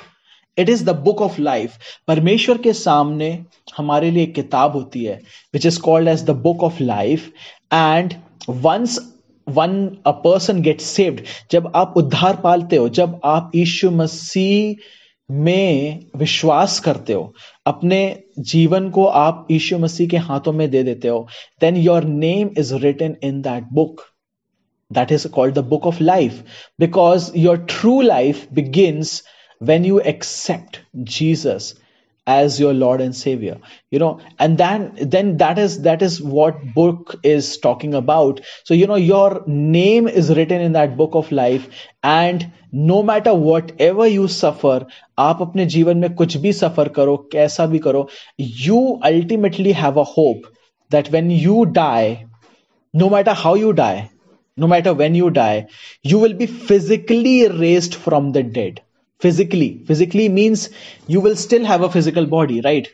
It 0.61 0.69
is 0.69 0.85
the 0.85 0.95
book 1.07 1.21
of 1.21 1.39
life. 1.41 1.79
परमेश्वर 2.09 2.59
के 2.59 2.73
सामने 2.73 3.33
हमारे 3.77 4.11
लिए 4.11 4.23
एक 4.23 4.35
किताब 4.35 4.73
होती 4.73 5.05
है 5.05 5.21
which 5.55 5.67
is 5.67 5.81
called 5.81 6.09
as 6.09 6.25
the 6.25 6.37
book 6.41 6.63
of 6.65 6.83
life 6.83 7.31
And 7.73 8.15
once 8.65 8.99
one 9.47 9.75
a 10.07 10.11
person 10.25 10.61
get 10.63 10.81
saved 10.81 11.21
जब 11.51 11.71
आप 11.77 11.95
उद्धार 11.97 12.37
पालते 12.37 12.77
हो, 12.77 12.89
जब 12.89 13.21
आप 13.25 13.53
यीशु 13.55 13.91
मसीह 13.91 14.75
में 15.29 16.01
विश्वास 16.17 16.79
करते 16.81 17.13
हो, 17.13 17.33
अपने 17.67 18.01
जीवन 18.39 18.91
को 18.91 19.05
आप 19.05 19.47
यीशु 19.51 19.79
मसीह 19.79 20.09
के 20.09 20.17
हाथों 20.17 20.53
में 20.53 20.71
दे 20.71 20.83
देते 20.83 21.09
हो 21.09 21.27
then 21.61 21.77
your 21.77 22.05
name 22.05 22.51
is 22.59 22.75
written 22.75 23.17
in 23.25 23.41
that 23.43 23.65
book 23.73 24.03
that 24.91 25.13
is 25.13 25.29
called 25.29 25.55
the 25.55 25.65
book 25.65 25.87
of 25.87 26.03
life 26.03 26.45
because 26.81 27.31
your 27.37 27.59
true 27.71 28.01
life 28.01 28.47
begins 28.53 29.23
when 29.60 29.84
you 29.84 30.02
accept 30.02 30.82
jesus 31.04 31.76
as 32.28 32.60
your 32.60 32.74
lord 32.74 33.02
and 33.02 33.16
savior 33.16 33.60
you 33.92 34.00
know 34.00 34.20
and 34.40 34.58
then 34.58 34.92
then 35.00 35.38
that 35.38 35.60
is 35.60 35.82
that 35.84 36.02
is 36.02 36.20
what 36.22 36.74
book 36.74 37.16
is 37.24 37.58
talking 37.60 37.94
about 37.94 38.42
so 38.64 38.74
you 38.74 38.88
know 38.88 38.96
your 38.96 39.44
name 39.46 40.08
is 40.08 40.36
written 40.36 40.60
in 40.60 40.74
that 40.74 40.98
book 40.98 41.14
of 41.14 41.32
life 41.32 41.68
and 42.04 42.52
no 42.72 43.04
matter 43.04 43.34
whatever 43.34 44.08
you 44.08 44.28
suffer 44.28 44.86
आप 45.20 45.42
अपने 45.42 45.66
जीवन 45.76 45.98
में 45.98 46.14
कुछ 46.16 46.38
भी 46.46 46.54
सफर 46.54 46.90
करो 46.98 47.16
कैसा 47.34 47.66
भी 47.74 47.80
करो 47.80 48.08
you 48.38 49.00
ultimately 49.12 49.72
have 49.84 49.98
a 49.98 50.04
hope 50.04 50.48
that 50.90 51.12
when 51.12 51.30
you 51.30 51.66
die 51.66 52.26
no 52.94 53.10
matter 53.10 53.34
how 53.34 53.54
you 53.54 53.72
die 53.74 54.10
no 54.58 54.68
matter 54.68 54.94
when 54.94 55.16
you 55.16 55.30
die 55.30 55.68
you 56.04 56.20
will 56.20 56.34
be 56.34 56.48
physically 56.48 57.48
raised 57.48 57.96
from 57.96 58.32
the 58.32 58.44
dead 58.58 58.82
physically 59.20 59.84
physically 59.88 60.30
means 60.30 60.70
you 61.08 61.22
will 61.22 61.36
still 61.36 61.66
have 61.66 61.82
a 61.82 61.90
physical 61.90 62.26
body 62.26 62.62
right 62.62 62.90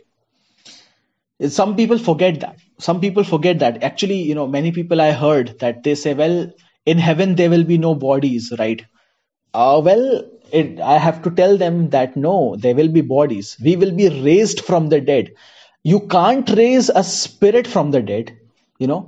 some 1.50 1.76
people 1.76 1.98
forget 1.98 2.40
that 2.40 2.58
some 2.80 3.00
people 3.02 3.24
forget 3.24 3.60
that 3.60 3.84
actually 3.84 4.22
you 4.22 4.36
know 4.36 4.48
many 4.48 4.72
people 4.72 5.02
i 5.02 5.12
heard 5.12 5.58
that 5.60 5.84
they 5.84 5.96
say 5.96 6.14
well 6.14 6.52
in 6.86 6.98
heaven 6.98 7.36
there 7.36 7.50
will 7.50 7.64
be 7.64 7.78
no 7.78 7.96
bodies 7.96 8.52
right 8.60 8.84
uh, 9.54 9.82
well 9.84 10.24
it, 10.52 10.80
i 10.80 10.98
have 10.98 11.22
to 11.24 11.32
tell 11.32 11.58
them 11.58 11.90
that 11.90 12.16
no 12.16 12.56
there 12.58 12.76
will 12.76 12.90
be 12.90 13.02
bodies 13.02 13.58
we 13.64 13.76
will 13.76 13.92
be 13.92 14.10
raised 14.24 14.62
from 14.62 14.90
the 14.90 15.02
dead 15.02 15.34
you 15.84 16.00
can't 16.08 16.50
raise 16.50 16.90
a 16.90 17.04
spirit 17.04 17.68
from 17.68 17.92
the 17.92 18.02
dead 18.02 18.38
you 18.80 18.88
know 18.88 19.02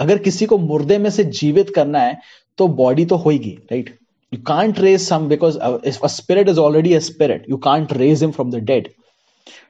अगर 0.00 0.18
किसी 0.18 0.46
को 0.46 0.58
मुर्दे 0.58 0.98
में 0.98 1.10
से 1.10 1.24
जीवित 1.38 1.70
करना 1.74 1.98
है 1.98 2.20
तो 2.58 2.68
बॉडी 2.68 3.04
तो 3.06 3.16
होगी 3.16 3.58
right 3.72 3.98
You 4.35 4.43
can't 4.43 4.77
raise 4.79 5.07
some 5.07 5.29
because 5.29 5.57
uh, 5.57 5.79
if 5.83 6.03
a 6.03 6.09
spirit 6.09 6.49
is 6.49 6.57
already 6.57 6.93
a 6.93 7.01
spirit, 7.01 7.45
you 7.47 7.57
can't 7.57 7.91
raise 7.95 8.21
him 8.21 8.33
from 8.33 8.51
the 8.51 8.59
dead. 8.59 8.93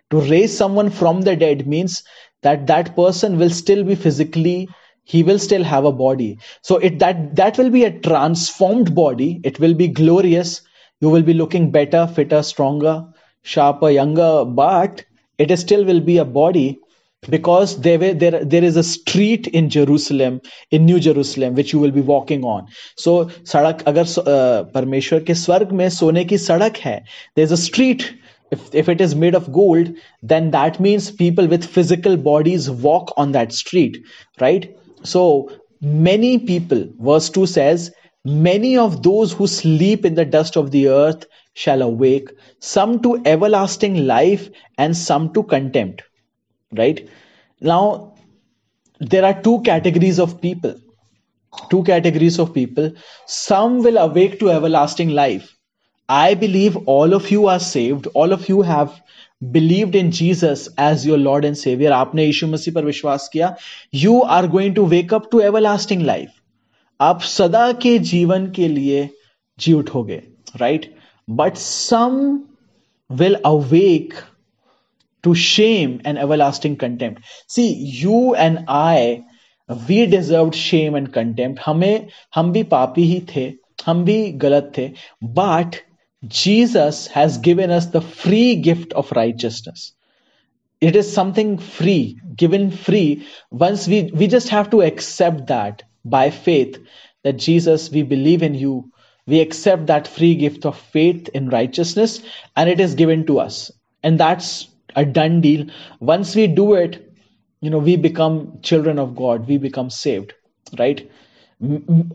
To 0.09 0.21
raise 0.21 0.57
someone 0.57 0.89
from 0.89 1.21
the 1.21 1.35
dead 1.35 1.67
means 1.67 2.03
that 2.41 2.65
that 2.67 2.95
person 2.95 3.37
will 3.37 3.49
still 3.49 3.83
be 3.83 3.95
physically 3.95 4.67
he 5.07 5.21
will 5.21 5.37
still 5.37 5.63
have 5.63 5.85
a 5.85 5.91
body. 5.91 6.39
So 6.63 6.77
it 6.77 6.97
that 6.99 7.35
that 7.35 7.59
will 7.59 7.69
be 7.69 7.83
a 7.83 7.99
transformed 7.99 8.95
body. 8.95 9.39
It 9.43 9.59
will 9.59 9.75
be 9.75 9.87
glorious. 9.87 10.61
You 10.99 11.09
will 11.09 11.21
be 11.21 11.35
looking 11.35 11.69
better 11.69 12.07
fitter 12.07 12.41
stronger 12.41 13.05
sharper 13.43 13.91
younger 13.91 14.43
but 14.43 15.05
it 15.37 15.55
still 15.59 15.85
will 15.85 15.99
be 15.99 16.17
a 16.17 16.25
body 16.25 16.79
because 17.29 17.79
there, 17.81 17.97
were, 17.99 18.13
there 18.13 18.43
there 18.45 18.63
is 18.63 18.75
a 18.75 18.83
street 18.83 19.47
in 19.47 19.69
Jerusalem 19.69 20.41
in 20.71 20.85
New 20.85 20.99
Jerusalem 20.99 21.55
which 21.55 21.73
you 21.73 21.79
will 21.79 21.91
be 21.91 22.01
walking 22.01 22.43
on. 22.43 22.67
So 22.97 23.25
sadak 23.53 23.81
agar 23.87 24.05
uh, 24.25 24.65
parmeshwar 24.75 25.21
ke 25.23 25.35
swarg 25.43 25.71
mein 25.71 25.89
sone 25.89 26.23
ki 26.25 26.35
sadak 26.35 26.77
hai 26.79 27.03
there 27.35 27.43
is 27.43 27.51
a 27.51 27.57
street. 27.57 28.13
If 28.51 28.73
if 28.75 28.89
it 28.89 29.01
is 29.01 29.15
made 29.15 29.35
of 29.35 29.51
gold 29.51 29.93
then 30.21 30.51
that 30.51 30.79
means 30.79 31.11
people 31.11 31.47
with 31.47 31.65
physical 31.65 32.17
bodies 32.17 32.69
walk 32.69 33.13
on 33.17 33.31
that 33.31 33.53
street 33.53 33.97
right? 34.39 34.75
So 35.03 35.49
many 35.81 36.37
people 36.39 36.87
verse 36.99 37.29
2 37.29 37.45
says 37.47 37.91
many 38.23 38.77
of 38.77 39.01
those 39.03 39.33
who 39.33 39.47
sleep 39.47 40.05
in 40.05 40.15
the 40.15 40.25
dust 40.25 40.57
of 40.57 40.71
the 40.71 40.87
earth 40.89 41.25
shall 41.53 41.81
awake 41.81 42.29
some 42.59 43.01
to 43.01 43.21
everlasting 43.25 44.05
life 44.05 44.49
and 44.77 44.95
some 44.95 45.33
to 45.33 45.43
contempt 45.43 46.03
right 46.74 47.08
now 47.60 47.82
there 49.00 49.24
are 49.24 49.42
two 49.42 49.60
categories 49.62 50.18
of 50.18 50.40
people 50.40 50.74
two 51.70 51.82
categories 51.84 52.38
of 52.38 52.52
people 52.54 52.90
some 53.26 53.78
will 53.82 53.98
awake 53.98 54.38
to 54.40 54.50
everlasting 54.50 55.10
life 55.10 55.56
i 56.08 56.34
believe 56.34 56.76
all 56.96 57.14
of 57.14 57.30
you 57.30 57.46
are 57.46 57.60
saved 57.68 58.06
all 58.14 58.32
of 58.32 58.48
you 58.48 58.62
have 58.62 59.00
believed 59.52 59.94
in 59.94 60.10
jesus 60.10 60.68
as 60.76 61.06
your 61.06 61.18
lord 61.18 61.44
and 61.44 61.58
savior 61.58 61.92
आपने 61.98 62.24
यीशु 62.24 62.46
मसीह 62.46 62.74
पर 62.74 62.84
विश्वास 62.84 63.28
किया 63.32 63.54
you 64.04 64.22
are 64.38 64.46
going 64.56 64.74
to 64.74 64.84
wake 64.94 65.12
up 65.18 65.30
to 65.34 65.42
everlasting 65.50 66.04
life 66.12 66.36
आप 67.00 67.20
सदा 67.34 67.70
के 67.82 67.98
जीवन 68.08 68.50
के 68.56 68.68
लिए 68.68 69.08
जी 69.58 69.72
उठोगे 69.72 70.22
right 70.60 70.88
but 71.40 71.62
some 71.66 72.18
will 73.10 73.36
awake 73.44 74.14
to 75.24 75.34
shame 75.34 76.00
and 76.04 76.18
everlasting 76.18 76.76
contempt. 76.76 77.22
See, 77.46 77.72
you 77.74 78.34
and 78.34 78.64
I, 78.68 79.24
we 79.88 80.06
deserved 80.06 80.54
shame 80.54 80.94
and 80.94 81.12
contempt. 81.12 81.60
हमें 81.66 82.08
हम 82.34 82.52
भी 82.52 82.62
पापी 82.74 83.04
ही 83.12 83.20
थे 83.34 83.52
हम 83.86 84.04
भी 84.04 84.32
गलत 84.44 84.72
थे 84.78 84.90
but 85.22 85.80
Jesus 86.26 87.06
has 87.08 87.38
given 87.38 87.70
us 87.70 87.86
the 87.86 88.00
free 88.00 88.56
gift 88.56 88.92
of 88.92 89.12
righteousness. 89.12 89.92
it 90.80 90.96
is 90.96 91.12
something 91.12 91.58
free 91.58 92.18
given 92.36 92.70
free 92.70 93.26
once 93.50 93.86
we 93.86 94.10
we 94.20 94.26
just 94.26 94.48
have 94.48 94.70
to 94.70 94.80
accept 94.82 95.46
that 95.48 95.82
by 96.04 96.30
faith 96.30 96.78
that 97.22 97.36
jesus 97.46 97.90
we 97.90 98.02
believe 98.02 98.42
in 98.42 98.54
you 98.54 98.90
we 99.26 99.40
accept 99.40 99.86
that 99.86 100.08
free 100.08 100.34
gift 100.34 100.64
of 100.64 100.78
faith 100.78 101.28
in 101.40 101.50
righteousness 101.50 102.20
and 102.56 102.70
it 102.70 102.80
is 102.80 102.94
given 102.94 103.26
to 103.26 103.38
us 103.38 103.70
and 104.02 104.18
that's 104.18 104.68
a 104.96 105.04
done 105.04 105.40
deal 105.40 105.66
once 106.00 106.34
we 106.34 106.46
do 106.46 106.74
it 106.74 106.98
you 107.60 107.70
know 107.70 107.78
we 107.78 107.96
become 107.96 108.58
children 108.62 108.98
of 108.98 109.14
god 109.16 109.46
we 109.48 109.58
become 109.58 109.90
saved 109.90 110.34
right 110.78 111.10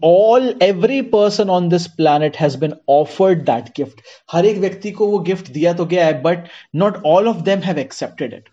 all 0.02 0.54
every 0.60 1.04
person 1.04 1.50
on 1.50 1.70
this 1.70 1.88
planet 1.88 2.36
has 2.36 2.56
been 2.56 2.74
offered 2.88 3.46
that 3.46 3.74
gift 3.76 4.02
हर 4.32 4.46
एक 4.46 4.58
व्यक्ति 4.58 4.92
को 4.92 5.08
वो 5.08 5.20
gift 5.30 5.52
दिया 5.58 5.74
तो 5.74 5.86
गया 5.86 6.06
है 6.06 6.22
but 6.24 6.50
not 6.84 7.02
all 7.04 7.28
of 7.34 7.44
them 7.50 7.62
have 7.62 7.78
accepted 7.78 8.34
it 8.40 8.50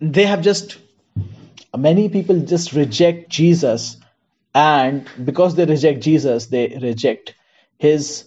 they 0.00 0.24
have 0.24 0.42
just 0.42 0.78
many 1.76 2.08
people 2.08 2.40
just 2.52 2.72
reject 2.72 3.28
jesus 3.38 3.96
and 4.54 5.08
because 5.24 5.56
they 5.56 5.66
reject 5.66 6.02
jesus 6.08 6.46
they 6.46 6.66
reject 6.82 7.34
his 7.86 8.24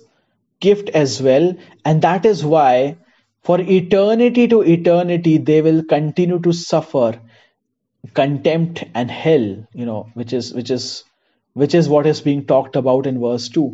gift 0.59 0.89
as 0.89 1.21
well 1.21 1.53
and 1.85 2.01
that 2.03 2.25
is 2.25 2.45
why 2.45 2.95
for 3.43 3.59
eternity 3.61 4.47
to 4.47 4.61
eternity 4.61 5.37
they 5.37 5.61
will 5.61 5.83
continue 5.83 6.39
to 6.39 6.53
suffer 6.53 7.19
contempt 8.13 8.83
and 8.95 9.11
hell 9.11 9.47
you 9.73 9.85
know 9.85 10.09
which 10.13 10.33
is 10.33 10.53
which 10.53 10.71
is 10.71 11.03
which 11.53 11.75
is 11.75 11.89
what 11.89 12.07
is 12.07 12.21
being 12.21 12.45
talked 12.45 12.75
about 12.75 13.07
in 13.07 13.19
verse 13.19 13.49
2 13.49 13.65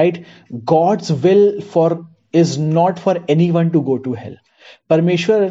right 0.00 0.24
god's 0.64 1.12
will 1.12 1.60
for 1.60 2.06
is 2.32 2.58
not 2.58 2.98
for 2.98 3.16
anyone 3.28 3.70
to 3.72 3.82
go 3.90 3.98
to 4.08 4.12
hell 4.24 4.36
परमेश्वर 4.90 5.48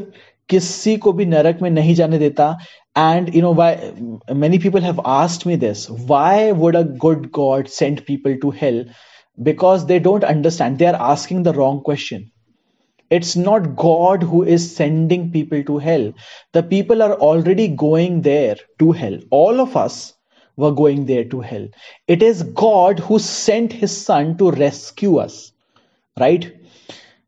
किसी 0.49 0.97
को 1.05 1.11
भी 1.13 1.25
नरक 1.25 1.61
में 1.61 1.69
नहीं 1.69 1.95
जाने 1.95 2.19
देता 2.19 2.55
and 3.01 3.33
you 3.35 3.41
know 3.41 3.51
why 3.57 3.69
many 4.43 4.59
people 4.59 4.81
have 4.81 4.99
asked 5.15 5.45
me 5.49 5.55
this 5.63 5.89
why 6.11 6.51
would 6.61 6.75
a 6.75 6.83
good 7.05 7.31
god 7.37 7.69
send 7.75 8.05
people 8.05 8.35
to 8.43 8.51
hell 8.61 8.83
because 9.49 9.85
they 9.91 9.99
don't 10.07 10.25
understand 10.33 10.79
they 10.79 10.87
are 10.93 11.01
asking 11.11 11.43
the 11.43 11.53
wrong 11.59 11.81
question 11.89 12.25
it's 13.10 13.36
not 13.36 13.76
god 13.76 14.22
who 14.22 14.42
is 14.42 14.74
sending 14.74 15.30
people 15.30 15.62
to 15.64 15.78
hell 15.78 16.12
the 16.52 16.62
people 16.62 17.02
are 17.02 17.14
already 17.14 17.68
going 17.68 18.22
there 18.22 18.56
to 18.78 18.92
hell 18.92 19.18
all 19.30 19.60
of 19.60 19.76
us 19.76 20.14
were 20.56 20.72
going 20.72 21.06
there 21.06 21.24
to 21.24 21.40
hell 21.40 21.68
it 22.08 22.22
is 22.22 22.42
god 22.64 22.98
who 22.98 23.18
sent 23.18 23.72
his 23.72 23.96
son 23.96 24.36
to 24.38 24.50
rescue 24.50 25.16
us 25.18 25.52
right 26.18 26.52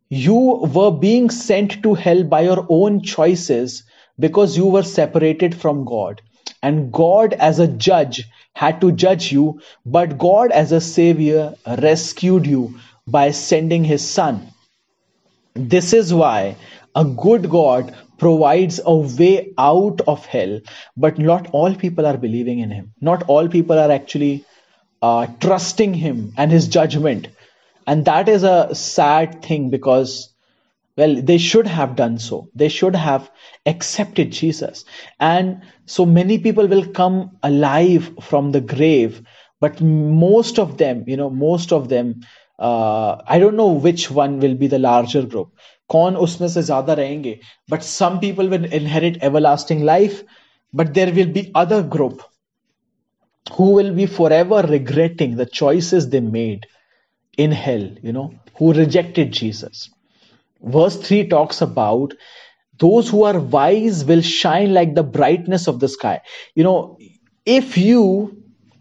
you 0.09 0.35
were 0.75 0.93
being 0.93 1.31
sent 1.31 1.83
to 1.83 1.95
hell 1.95 2.23
by 2.23 2.43
your 2.43 2.65
own 2.69 3.03
choices 3.03 3.83
because 4.19 4.57
you 4.57 4.67
were 4.67 4.85
separated 4.85 5.55
from 5.55 5.85
God. 5.85 6.23
And 6.63 6.93
God, 6.93 7.33
as 7.33 7.59
a 7.59 7.67
judge, 7.67 8.25
had 8.55 8.81
to 8.81 8.93
judge 8.93 9.33
you, 9.33 9.61
but 9.85 10.17
God, 10.17 10.53
as 10.53 10.73
a 10.73 10.81
savior, 10.81 11.55
rescued 11.67 12.47
you 12.47 12.79
by 13.07 13.33
sending 13.33 13.85
his 13.85 14.09
son. 14.09 14.53
This 15.57 15.93
is 15.93 16.13
why 16.13 16.57
a 16.95 17.05
good 17.05 17.49
God 17.51 17.95
provides 18.19 18.81
a 18.85 18.95
way 18.95 19.53
out 19.59 20.01
of 20.07 20.25
hell, 20.27 20.61
but 20.97 21.19
not 21.19 21.49
all 21.53 21.75
people 21.75 22.07
are 22.07 22.17
believing 22.17 22.61
in 22.61 22.71
him. 22.71 22.93
Not 23.01 23.25
all 23.29 23.49
people 23.49 23.79
are 23.79 23.91
actually 23.91 24.45
uh, 25.03 25.27
trusting 25.41 25.95
him 25.95 26.33
and 26.37 26.51
his 26.51 26.69
judgment. 26.69 27.29
And 27.87 28.05
that 28.07 28.29
is 28.29 28.43
a 28.43 28.75
sad 28.75 29.43
thing 29.43 29.71
because 29.71 30.33
well 30.97 31.15
they 31.15 31.39
should 31.39 31.67
have 31.67 31.97
done 31.97 32.19
so 32.19 32.49
they 32.55 32.69
should 32.69 32.95
have 32.95 33.31
accepted 33.67 34.31
jesus 34.33 34.85
and 35.21 35.63
so 35.85 36.07
many 36.07 36.39
people 36.39 36.67
will 36.67 36.87
come 37.01 37.37
alive 37.43 38.11
from 38.23 38.53
the 38.53 38.61
grave 38.61 39.23
but 39.61 39.81
most 39.81 40.59
of 40.59 40.79
them 40.79 41.05
you 41.07 41.17
know 41.17 41.31
most 41.31 41.73
of 41.73 41.89
them 41.89 42.15
uh, 42.60 43.18
i 43.28 43.40
don't 43.40 43.58
know 43.62 43.72
which 43.88 44.10
one 44.12 44.40
will 44.40 44.56
be 44.56 44.68
the 44.68 44.80
larger 44.80 45.24
group 45.36 45.50
कौन 45.96 46.16
उसमें 46.26 46.48
से 46.50 46.64
ज्यादा 46.64 46.94
रहेंगे 47.02 47.38
but 47.74 47.84
some 47.84 48.20
people 48.20 48.50
will 48.56 48.66
inherit 48.82 49.24
everlasting 49.30 49.84
life 49.92 50.24
but 50.82 50.94
there 50.94 51.14
will 51.14 51.32
be 51.40 51.52
other 51.64 51.82
group 51.96 52.22
who 53.58 53.72
will 53.78 53.94
be 53.94 54.06
forever 54.06 54.62
regretting 54.74 55.36
the 55.36 55.46
choices 55.46 56.10
they 56.10 56.22
made 56.22 56.68
in 57.38 57.52
hell 57.52 57.88
you 58.04 58.14
know 58.18 58.28
who 58.60 58.74
rejected 58.74 59.32
jesus 59.32 59.90
verse 60.78 60.98
3 60.98 61.28
talks 61.28 61.62
about 61.62 62.14
those 62.80 63.10
who 63.10 63.24
are 63.24 63.40
wise 63.40 64.06
will 64.06 64.22
shine 64.22 64.74
like 64.74 64.96
the 64.96 65.04
brightness 65.18 65.68
of 65.68 65.80
the 65.80 65.90
sky 65.96 66.20
you 66.56 66.64
know 66.64 66.98
if 67.46 67.78
you 67.78 68.04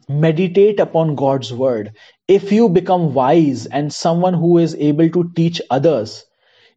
meditate 0.08 0.80
upon 0.80 1.14
god's 1.14 1.52
word 1.64 1.92
if 2.28 2.52
you 2.52 2.68
become 2.68 3.12
wise 3.14 3.66
and 3.66 3.92
someone 3.92 4.34
who 4.34 4.58
is 4.58 4.74
able 4.76 5.08
to 5.10 5.30
teach 5.36 5.60
others 5.70 6.24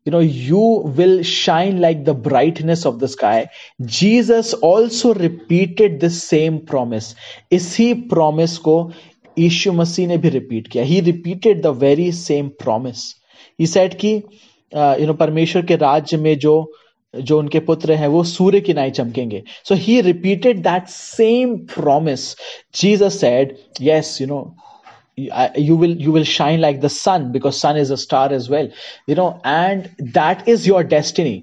you 0.06 0.12
know 0.12 0.20
you 0.20 0.64
will 0.98 1.24
shine 1.24 1.80
like 1.80 2.04
the 2.06 2.14
brightness 2.14 2.86
of 2.86 3.00
the 3.00 3.08
sky 3.08 3.48
jesus 3.86 4.54
also 4.54 5.14
repeated 5.14 6.00
the 6.00 6.10
same 6.10 6.60
promise 6.72 7.16
इसी 7.52 7.90
promise 8.14 8.58
को 8.68 8.78
यीशु 9.40 9.72
मसीह 9.74 10.08
ने 10.08 10.18
भी 10.18 10.30
repeat 10.32 10.68
किया 10.72 10.86
he 10.86 11.02
repeated 11.12 11.64
the 11.64 11.74
very 11.86 12.12
same 12.12 12.50
promise 12.64 13.06
he 13.60 13.66
said 13.76 13.96
कि 14.04 14.16
you 14.72 15.06
know 15.08 15.14
परमेश्वर 15.14 15.66
के 15.66 15.76
राज्य 15.76 16.18
में 16.18 16.38
जो 16.40 16.56
जो 17.14 17.38
उनके 17.40 17.60
पुत्र 17.60 17.94
हैं 17.94 18.08
वो 18.08 18.24
सूर्य 18.24 18.60
की 18.68 18.74
नाई 18.74 18.92
चमकेंगे 18.92 19.44
so 19.70 19.76
he 19.86 20.00
repeated 20.02 20.62
that 20.64 20.88
same 20.90 21.56
promise 21.74 22.36
Jesus 22.82 23.20
said 23.22 23.56
yes 23.82 24.18
you 24.22 24.28
know 24.28 24.40
you 25.18 25.76
will 25.76 25.96
you 26.04 26.12
will 26.12 26.24
shine 26.24 26.62
like 26.62 26.82
the 26.82 26.90
sun 26.90 27.32
because 27.32 27.60
sun 27.60 27.78
is 27.78 27.92
a 27.92 27.98
star 28.04 28.28
as 28.34 28.50
well 28.50 28.70
you 29.08 29.16
know 29.16 29.40
and 29.44 29.92
that 30.20 30.48
is 30.56 30.68
your 30.68 30.84
destiny 30.96 31.42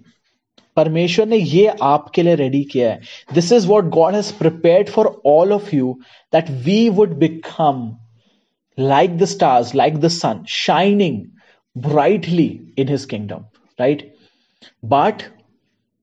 परमेश्वर 0.77 1.27
ने 1.27 1.37
ये 1.37 1.67
आपके 1.83 2.23
लिए 2.23 2.35
ready 2.35 2.63
किया 2.73 2.91
है 2.91 3.35
this 3.35 3.51
is 3.53 3.67
what 3.67 3.85
God 3.95 4.15
has 4.15 4.31
prepared 4.39 4.89
for 4.89 5.07
all 5.27 5.53
of 5.53 5.73
you 5.75 5.99
that 6.33 6.51
we 6.67 6.89
would 6.99 7.15
become 7.19 7.81
like 8.79 9.19
the 9.19 9.27
stars, 9.27 9.75
like 9.75 10.01
the 10.01 10.11
sun, 10.11 10.45
shining 10.47 11.33
brightly 11.77 12.63
in 12.77 12.89
his 12.89 13.05
kingdom, 13.07 13.47
right? 13.79 14.13
But 14.83 15.27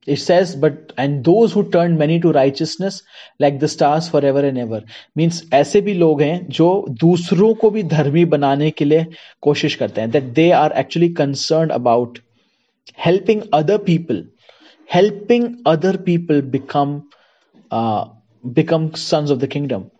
it 0.07 0.17
says, 0.17 0.55
but 0.55 0.93
and 0.97 1.25
those 1.25 1.51
who 1.51 1.69
turn 1.69 1.97
many 1.97 2.17
to 2.21 2.31
righteousness 2.31 3.03
like 3.39 3.59
the 3.59 3.67
stars 3.67 4.07
forever 4.07 4.39
and 4.39 4.57
ever 4.57 4.81
means 5.15 5.43
ऐसे 5.51 5.81
भी 5.81 5.93
लोग 5.93 6.21
हैं 6.21 6.47
जो 6.59 6.69
दूसरों 7.01 7.53
को 7.63 7.69
भी 7.71 7.83
धर्मी 7.93 8.23
बनाने 8.33 8.71
के 8.71 8.85
लिए 8.85 9.05
कोशिश 9.43 9.75
करते 9.81 10.01
हैं 10.01 10.11
that 10.11 10.33
they 10.33 10.51
are 10.59 10.71
actually 10.83 11.09
concerned 11.21 11.75
about 11.79 12.19
helping 13.07 13.43
other 13.59 13.77
people 13.77 14.23
helping 14.85 15.61
other 15.65 15.97
people 15.97 16.41
become 16.41 16.95
uh, 17.71 18.05
become 18.53 18.93
sons 18.95 19.29
of 19.29 19.41
the 19.41 19.47
kingdom 19.47 19.91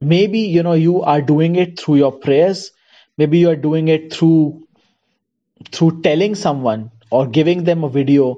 maybe 0.00 0.40
you 0.56 0.62
know 0.62 0.72
you 0.72 1.00
are 1.02 1.20
doing 1.22 1.54
it 1.56 1.78
through 1.78 1.96
your 1.96 2.12
prayers 2.26 2.64
maybe 3.18 3.38
you 3.38 3.48
are 3.50 3.62
doing 3.68 3.86
it 3.86 4.12
through 4.12 4.66
through 5.70 5.92
telling 6.02 6.34
someone 6.34 6.90
or 7.10 7.26
giving 7.26 7.64
them 7.64 7.84
a 7.84 7.88
video, 7.88 8.36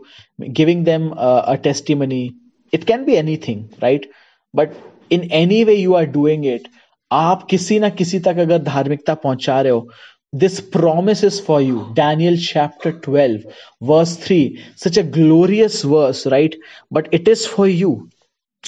giving 0.53 0.85
them 0.85 1.13
a, 1.13 1.45
a 1.49 1.59
testimony, 1.59 2.35
it 2.73 2.87
can 2.87 3.05
be 3.05 3.17
anything, 3.17 3.73
right? 3.81 4.07
But 4.53 4.75
in 5.11 5.31
any 5.31 5.65
way 5.65 5.77
you 5.77 5.95
are 5.95 6.07
doing 6.07 6.45
it, 6.45 6.69
आप 7.13 7.47
किसी 7.51 7.79
ना 7.79 7.89
किसी 7.99 8.19
तक 8.21 8.39
अगर 8.39 8.63
धार्मिकता 8.63 9.15
पहुंचा 9.15 9.61
रहे 9.63 9.73
हो 9.73 9.89
this 10.33 10.61
promise 10.61 11.23
is 11.23 11.39
for 11.49 11.61
you 11.63 11.83
daniel 11.95 12.37
chapter 12.37 12.91
12 13.05 13.45
verse 13.91 14.17
3 14.17 14.39
such 14.85 14.97
a 14.97 15.05
glorious 15.17 15.83
verse 15.93 16.27
right 16.35 16.57
but 16.91 17.09
it 17.19 17.29
is 17.35 17.47
for 17.47 17.69
you 17.69 17.93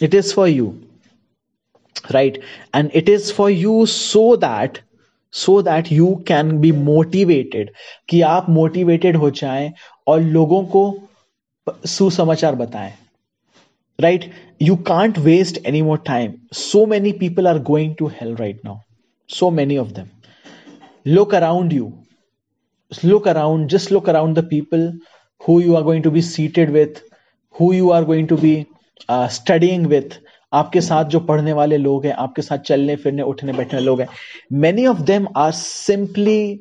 it 0.00 0.14
is 0.14 0.32
for 0.32 0.46
you 0.48 0.68
right 2.18 2.38
and 2.72 2.90
it 2.94 3.08
is 3.08 3.30
for 3.40 3.50
you 3.50 3.74
so 3.86 4.24
that 4.36 4.80
so 5.32 5.60
that 5.62 5.92
you 5.92 6.14
can 6.28 6.58
be 6.60 6.72
motivated 6.72 7.70
कि 8.08 8.20
आप 8.32 8.48
motivated 8.50 9.16
हो 9.16 9.30
जाएं 9.42 9.70
और 10.08 10.20
लोगों 10.36 10.64
को 10.74 10.82
सुसमाचार 11.86 12.54
बताएं 12.54 12.92
right 13.98 14.30
you 14.62 14.76
can't 14.86 15.18
waste 15.28 15.66
any 15.66 15.82
more 15.82 16.02
time 16.06 16.34
so 16.54 16.84
many 16.86 17.12
people 17.24 17.48
are 17.48 17.58
going 17.72 17.94
to 17.98 18.06
hell 18.20 18.34
right 18.36 18.60
now 18.64 18.78
so 19.28 19.50
many 19.50 19.76
of 19.76 19.92
them 19.94 20.08
look 21.04 21.34
around 21.34 21.72
you 21.72 21.92
look 23.02 23.26
around 23.26 23.68
just 23.68 23.90
look 23.90 24.08
around 24.08 24.34
the 24.34 24.42
people 24.42 24.92
who 25.40 25.60
you 25.60 25.76
are 25.76 25.82
going 25.82 26.02
to 26.02 26.10
be 26.10 26.22
seated 26.22 26.70
with 26.70 27.02
who 27.54 27.72
you 27.74 27.90
are 27.92 28.04
going 28.04 28.26
to 28.26 28.36
be 28.36 28.66
uh, 29.08 29.28
studying 29.28 29.88
with 29.88 30.18
आपके 30.53 30.81
साथ 30.81 31.05
जो 31.05 31.19
पढ़ने 31.19 31.53
वाले 31.53 31.77
लोग 31.77 32.05
हैं, 32.05 32.13
आपके 32.13 32.41
साथ 32.41 32.57
चलने, 32.57 32.95
फिरने, 32.95 33.21
उठने, 33.21 33.53
बैठने 33.53 33.79
लोग 33.79 34.01
हैं 34.01 34.07
many 34.51 34.85
of 34.85 35.01
them 35.01 35.27
are 35.37 35.51
simply 35.51 36.59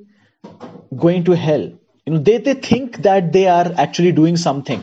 going 0.95 1.25
to 1.25 1.33
hell 1.39 1.71
you 2.07 2.15
know 2.15 2.21
they 2.21 2.39
they 2.39 2.55
think 2.71 2.99
that 3.01 3.25
they 3.33 3.45
are 3.47 3.75
actually 3.81 4.13
doing 4.13 4.37
something 4.37 4.81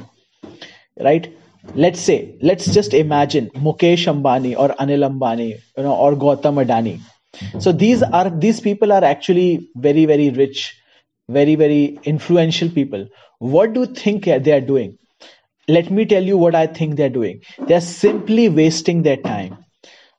right 1.02 1.34
let's 1.66 2.00
say 2.00 2.16
let's 2.44 2.70
just 2.70 2.94
imagine 2.94 3.50
Mukesh 3.58 4.08
Ambani 4.10 4.54
और 4.54 4.70
अनिल 4.80 5.04
अंबानी 5.04 5.50
यू 5.50 5.84
नो 5.84 5.94
और 5.94 6.16
Gautam 6.16 6.62
Adani 6.62 6.98
so 7.64 7.72
these 7.74 8.04
are 8.04 8.30
these 8.46 8.64
people 8.64 8.92
are 8.92 9.04
actually 9.04 9.50
very 9.78 10.06
very 10.06 10.30
rich 10.38 10.62
very 11.30 11.56
very 11.56 11.84
influential 12.08 12.72
people 12.72 13.08
what 13.42 13.70
do 13.70 13.86
think 14.06 14.30
they 14.30 14.52
are 14.52 14.60
doing 14.60 14.94
let 15.69 15.91
me 15.91 16.05
tell 16.05 16.23
you 16.23 16.37
what 16.37 16.55
i 16.55 16.67
think 16.67 16.97
they're 16.97 17.17
doing 17.19 17.41
they're 17.69 17.81
simply 17.81 18.49
wasting 18.49 19.03
their 19.03 19.17
time 19.17 19.57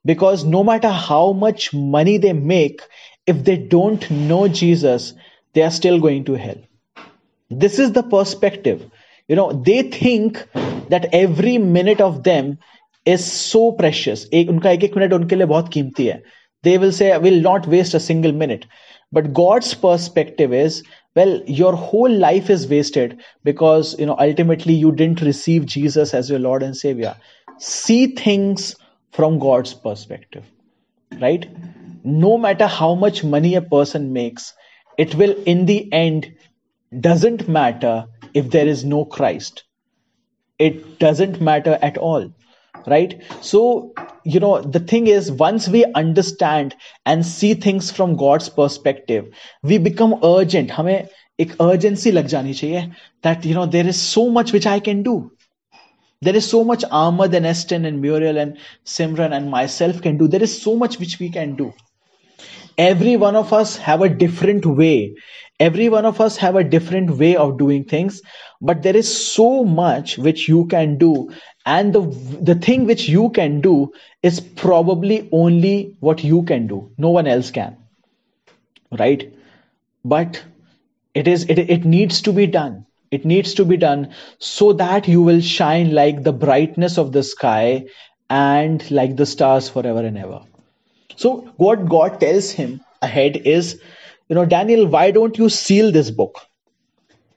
because 0.05 0.43
no 0.43 0.63
matter 0.63 0.89
how 0.89 1.33
much 1.33 1.73
money 1.73 2.17
they 2.17 2.33
make 2.33 2.81
if 3.27 3.43
they 3.43 3.57
don't 3.57 4.09
know 4.11 4.47
jesus 4.47 5.13
they 5.53 5.61
are 5.61 5.71
still 5.71 5.99
going 5.99 6.23
to 6.23 6.33
hell 6.33 6.61
this 7.49 7.79
is 7.79 7.91
the 7.93 8.03
perspective 8.03 8.85
you 9.27 9.35
know 9.35 9.51
they 9.51 9.81
think 9.83 10.47
that 10.89 11.07
every 11.13 11.57
minute 11.57 12.01
of 12.01 12.23
them 12.23 12.57
is 13.05 13.23
so 13.31 13.71
precious 13.71 14.25
एक 14.33 14.49
उनका 14.49 14.71
एक 14.71 14.83
एक 14.83 14.97
minute 14.97 15.13
उनके 15.13 15.35
लिए 15.35 15.45
बहुत 15.47 15.71
कीमती 15.73 16.05
है 16.05 16.21
they 16.67 16.77
will 16.81 16.91
say 16.97 17.11
I 17.11 17.17
will 17.23 17.41
not 17.47 17.67
waste 17.71 17.93
a 17.93 17.99
single 18.03 18.31
minute 18.43 18.65
but 19.17 19.33
god's 19.39 19.73
perspective 19.81 20.53
is 20.59 20.81
well 21.16 21.42
your 21.46 21.74
whole 21.74 22.10
life 22.10 22.50
is 22.50 22.66
wasted 22.68 23.20
because 23.44 23.98
you 23.98 24.06
know 24.06 24.16
ultimately 24.18 24.74
you 24.74 24.92
didn't 24.92 25.22
receive 25.22 25.66
jesus 25.66 26.14
as 26.14 26.30
your 26.30 26.38
lord 26.38 26.62
and 26.62 26.76
savior. 26.76 27.16
See 27.58 28.06
things 28.08 28.76
from 29.12 29.38
god's 29.38 29.74
perspective 29.74 30.44
right? 31.20 31.46
No 32.04 32.38
matter 32.38 32.66
how 32.66 32.94
much 32.94 33.24
money 33.24 33.54
a 33.54 33.62
person 33.62 34.12
makes 34.12 34.52
it 34.98 35.14
will 35.14 35.34
in 35.44 35.66
the 35.66 35.92
end 35.92 36.34
doesn't 37.00 37.48
matter 37.48 38.06
if 38.34 38.50
there 38.50 38.66
is 38.66 38.84
no 38.84 39.04
christ. 39.04 39.64
It 40.58 40.98
doesn't 40.98 41.40
matter 41.40 41.78
at 41.80 41.96
all 41.98 42.30
right 42.86 43.22
so 43.40 43.92
you 44.24 44.40
know 44.40 44.60
the 44.60 44.80
thing 44.80 45.06
is 45.06 45.30
once 45.32 45.68
we 45.68 45.84
understand 45.94 46.74
and 47.06 47.24
see 47.24 47.54
things 47.54 47.90
from 47.90 48.16
god's 48.16 48.48
perspective 48.48 49.28
we 49.62 49.78
become 49.78 50.18
urgent 50.22 50.70
hame 50.70 50.94
ek 51.44 51.54
urgency 51.60 52.12
lag 52.12 52.32
jani 52.36 52.56
chahiye 52.62 52.86
that 53.22 53.44
you 53.44 53.54
know 53.54 53.66
there 53.66 53.86
is 53.94 54.00
so 54.00 54.28
much 54.38 54.52
which 54.52 54.66
i 54.66 54.78
can 54.88 55.02
do 55.02 55.18
there 56.22 56.36
is 56.36 56.46
so 56.46 56.64
much 56.64 56.84
armor 56.90 57.28
than 57.28 57.46
Eston 57.46 57.86
and 57.86 58.02
Muriel 58.02 58.36
and 58.36 58.58
Simran 58.84 59.34
and 59.34 59.50
myself 59.50 60.02
can 60.02 60.18
do. 60.18 60.28
There 60.28 60.42
is 60.42 60.60
so 60.60 60.76
much 60.76 60.98
which 60.98 61.18
we 61.18 61.30
can 61.30 61.56
do. 61.56 61.72
Every 62.76 63.16
one 63.16 63.36
of 63.36 63.54
us 63.54 63.76
have 63.76 64.02
a 64.02 64.08
different 64.08 64.66
way. 64.66 65.14
Every 65.58 65.88
one 65.88 66.04
of 66.04 66.20
us 66.20 66.36
have 66.36 66.56
a 66.56 66.64
different 66.64 67.16
way 67.16 67.36
of 67.36 67.58
doing 67.58 67.84
things, 67.84 68.20
but 68.60 68.82
there 68.82 68.96
is 68.96 69.08
so 69.32 69.64
much 69.64 70.18
which 70.18 70.46
you 70.48 70.66
can 70.66 70.98
do 70.98 71.30
and 71.66 71.92
the 71.92 72.00
the 72.50 72.54
thing 72.54 72.86
which 72.86 73.08
you 73.08 73.30
can 73.30 73.60
do 73.60 73.92
is 74.22 74.40
probably 74.40 75.28
only 75.32 75.96
what 76.00 76.24
you 76.24 76.42
can 76.42 76.66
do. 76.66 76.90
No 76.96 77.10
one 77.10 77.26
else 77.26 77.50
can. 77.50 77.76
Right? 78.98 79.32
But 80.04 80.42
it 81.14 81.28
is 81.28 81.44
it, 81.44 81.58
it 81.58 81.84
needs 81.84 82.22
to 82.22 82.32
be 82.32 82.46
done. 82.46 82.86
It 83.10 83.24
needs 83.24 83.54
to 83.54 83.64
be 83.64 83.76
done 83.76 84.14
so 84.38 84.72
that 84.74 85.08
you 85.08 85.22
will 85.22 85.40
shine 85.40 85.92
like 85.92 86.22
the 86.22 86.32
brightness 86.32 86.96
of 86.96 87.12
the 87.12 87.22
sky 87.22 87.86
and 88.30 88.88
like 88.90 89.16
the 89.16 89.26
stars 89.26 89.68
forever 89.68 90.00
and 90.00 90.16
ever. 90.16 90.42
So 91.16 91.52
what 91.56 91.88
god 91.88 92.20
tells 92.20 92.50
him 92.50 92.80
ahead 93.02 93.36
is 93.36 93.80
you 94.28 94.34
know 94.36 94.44
daniel 94.44 94.86
why 94.86 95.10
don't 95.10 95.36
you 95.36 95.48
seal 95.48 95.92
this 95.92 96.10
book? 96.10 96.38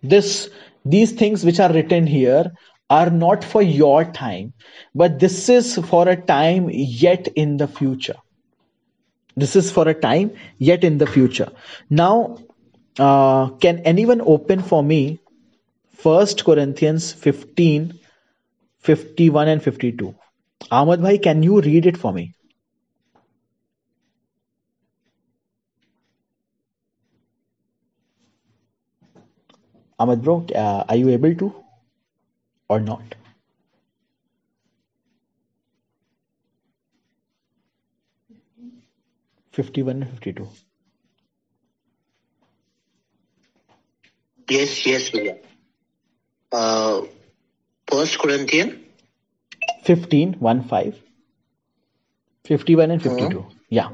This 0.02 0.50
these 0.86 1.12
things 1.12 1.44
which 1.44 1.60
are 1.60 1.74
written 1.74 2.08
here 2.08 2.52
are 2.94 3.10
not 3.10 3.44
for 3.52 3.62
your 3.62 4.04
time, 4.18 4.54
but 4.94 5.20
this 5.20 5.50
is 5.50 5.78
for 5.92 6.08
a 6.08 6.16
time 6.32 6.70
yet 6.72 7.28
in 7.44 7.58
the 7.58 7.68
future. 7.68 8.16
This 9.36 9.56
is 9.56 9.72
for 9.72 9.88
a 9.88 9.96
time 9.96 10.32
yet 10.60 10.84
in 10.84 11.00
the 11.00 11.08
future. 11.08 11.52
Now, 11.90 12.38
uh, 13.00 13.50
can 13.66 13.80
anyone 13.94 14.22
open 14.22 14.62
for 14.62 14.84
me 14.84 15.20
First 16.04 16.46
Corinthians 16.46 17.12
15, 17.14 18.00
51 18.80 19.48
and 19.48 19.64
52? 19.64 20.14
Ahmad 20.70 21.02
bhai, 21.02 21.18
can 21.18 21.42
you 21.42 21.62
read 21.62 21.88
it 21.88 21.98
for 21.98 22.14
me? 22.14 22.36
Ahmad 30.00 30.22
bro, 30.22 30.46
uh, 30.54 30.84
are 30.88 30.96
you 30.96 31.10
able 31.10 31.36
to? 31.44 31.63
Or 32.70 32.80
not. 32.80 33.16
Fifty-one 39.52 40.02
and 40.02 40.10
fifty-two. 40.10 40.48
Yes, 44.50 44.86
yes, 44.86 45.10
Vijay. 45.10 45.38
Uh, 46.52 47.02
First 47.88 48.20
Corinthian. 48.20 48.86
15, 49.84 50.34
1 50.40 50.64
5. 50.64 50.96
51 52.46 52.92
and 52.92 53.02
52. 53.02 53.40
Uh-huh. 53.40 53.50
Yeah. 53.70 53.90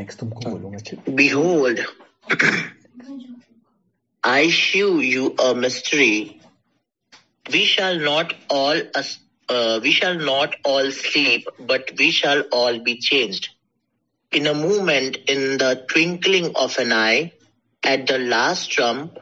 next 0.00 0.18
तुमको 0.20 0.50
बोलूंगा 0.50 1.14
Behold, 1.18 1.80
I 4.24 4.48
shew 4.48 5.00
you 5.00 5.34
a 5.38 5.54
mystery. 5.54 6.40
We 7.52 7.64
shall 7.64 7.98
not 7.98 8.34
all 8.50 8.80
uh, 9.48 9.80
we 9.82 9.92
shall 9.92 10.14
not 10.14 10.56
all 10.64 10.90
sleep, 10.90 11.46
but 11.60 11.92
we 11.98 12.10
shall 12.10 12.42
all 12.60 12.78
be 12.80 12.98
changed. 12.98 13.48
In 14.32 14.46
a 14.46 14.54
moment, 14.54 15.18
in 15.28 15.58
the 15.58 15.86
twinkling 15.88 16.50
of 16.56 16.78
an 16.78 16.92
eye, 16.92 17.32
at 17.84 18.06
the 18.06 18.18
last 18.18 18.70
trump, 18.70 19.18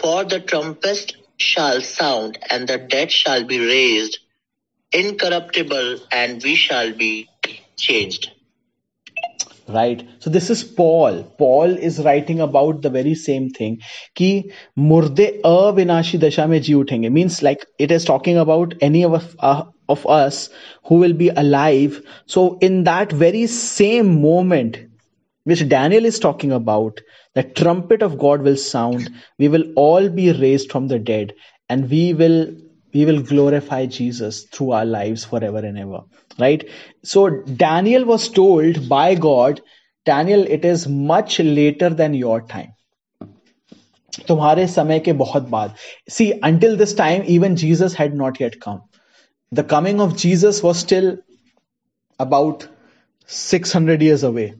for 0.00 0.24
the 0.24 0.40
trumpet 0.40 1.12
shall 1.36 1.82
sound, 1.82 2.38
and 2.50 2.66
the 2.66 2.78
dead 2.78 3.12
shall 3.12 3.44
be 3.44 3.58
raised, 3.58 4.20
incorruptible, 4.92 5.98
and 6.10 6.42
we 6.42 6.54
shall 6.54 6.94
be 6.94 7.28
changed 7.76 8.30
right? 9.67 10.07
So 10.19 10.29
this 10.29 10.49
is 10.49 10.63
paul. 10.63 11.23
Paul 11.37 11.77
is 11.77 11.99
writing 12.03 12.39
about 12.39 12.81
the 12.81 12.89
very 12.89 13.15
same 13.15 13.49
thing 13.49 13.79
ki 14.15 14.51
murde 14.77 15.41
avinashi 15.41 16.19
dasha 16.19 16.47
mein 16.47 16.61
ji 16.61 16.73
uthenge. 16.73 17.11
Means 17.11 17.41
like 17.43 17.65
it 17.77 17.91
is 17.91 18.05
talking 18.05 18.37
about 18.37 18.73
any 18.81 19.03
of 19.03 19.35
uh, 19.39 19.63
of 19.89 20.05
us 20.07 20.49
who 20.85 20.95
will 20.95 21.13
be 21.13 21.29
alive. 21.29 22.01
So 22.25 22.57
in 22.59 22.83
that 22.85 23.11
very 23.11 23.47
same 23.47 24.21
moment 24.21 24.77
which 25.43 25.67
daniel 25.69 26.05
is 26.05 26.19
talking 26.19 26.51
about 26.51 26.99
the 27.33 27.43
trumpet 27.43 28.01
of 28.01 28.17
god 28.17 28.41
will 28.41 28.57
sound. 28.57 29.09
We 29.37 29.47
will 29.47 29.63
all 29.75 30.09
be 30.09 30.31
raised 30.31 30.71
from 30.71 30.87
the 30.87 30.99
dead 30.99 31.33
and 31.69 31.89
we 31.89 32.13
will 32.13 32.55
we 32.93 33.05
will 33.05 33.21
glorify 33.21 33.85
jesus 33.85 34.45
through 34.45 34.71
our 34.71 34.85
lives 34.85 35.25
forever 35.25 35.59
and 35.59 35.77
ever 35.77 36.01
right 36.38 36.68
so 37.02 37.28
daniel 37.64 38.04
was 38.04 38.28
told 38.28 38.88
by 38.88 39.14
god 39.14 39.60
daniel 40.04 40.46
it 40.58 40.64
is 40.64 40.86
much 40.88 41.38
later 41.40 41.90
than 42.02 42.14
your 42.14 42.40
time 42.54 42.72
तुम्हारे 44.28 44.66
समय 44.68 44.98
के 45.00 45.12
बहुत 45.18 45.48
बाद 45.50 45.74
see 46.16 46.32
until 46.48 46.76
this 46.76 46.94
time 46.94 47.22
even 47.34 47.56
jesus 47.56 47.94
had 47.94 48.14
not 48.22 48.40
yet 48.40 48.58
come 48.64 48.80
the 49.60 49.64
coming 49.64 50.00
of 50.00 50.16
jesus 50.16 50.62
was 50.62 50.78
still 50.78 51.16
about 52.24 52.66
600 53.26 54.02
years 54.02 54.22
away 54.22 54.52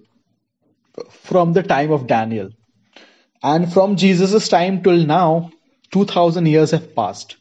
from 1.29 1.53
the 1.53 1.63
time 1.63 1.93
of 1.93 2.07
daniel 2.07 2.49
and 3.43 3.73
from 3.73 3.97
jesus' 3.97 4.49
time 4.49 4.83
till 4.83 5.05
now 5.13 5.51
2000 5.91 6.47
years 6.47 6.71
have 6.71 6.95
passed 6.95 7.37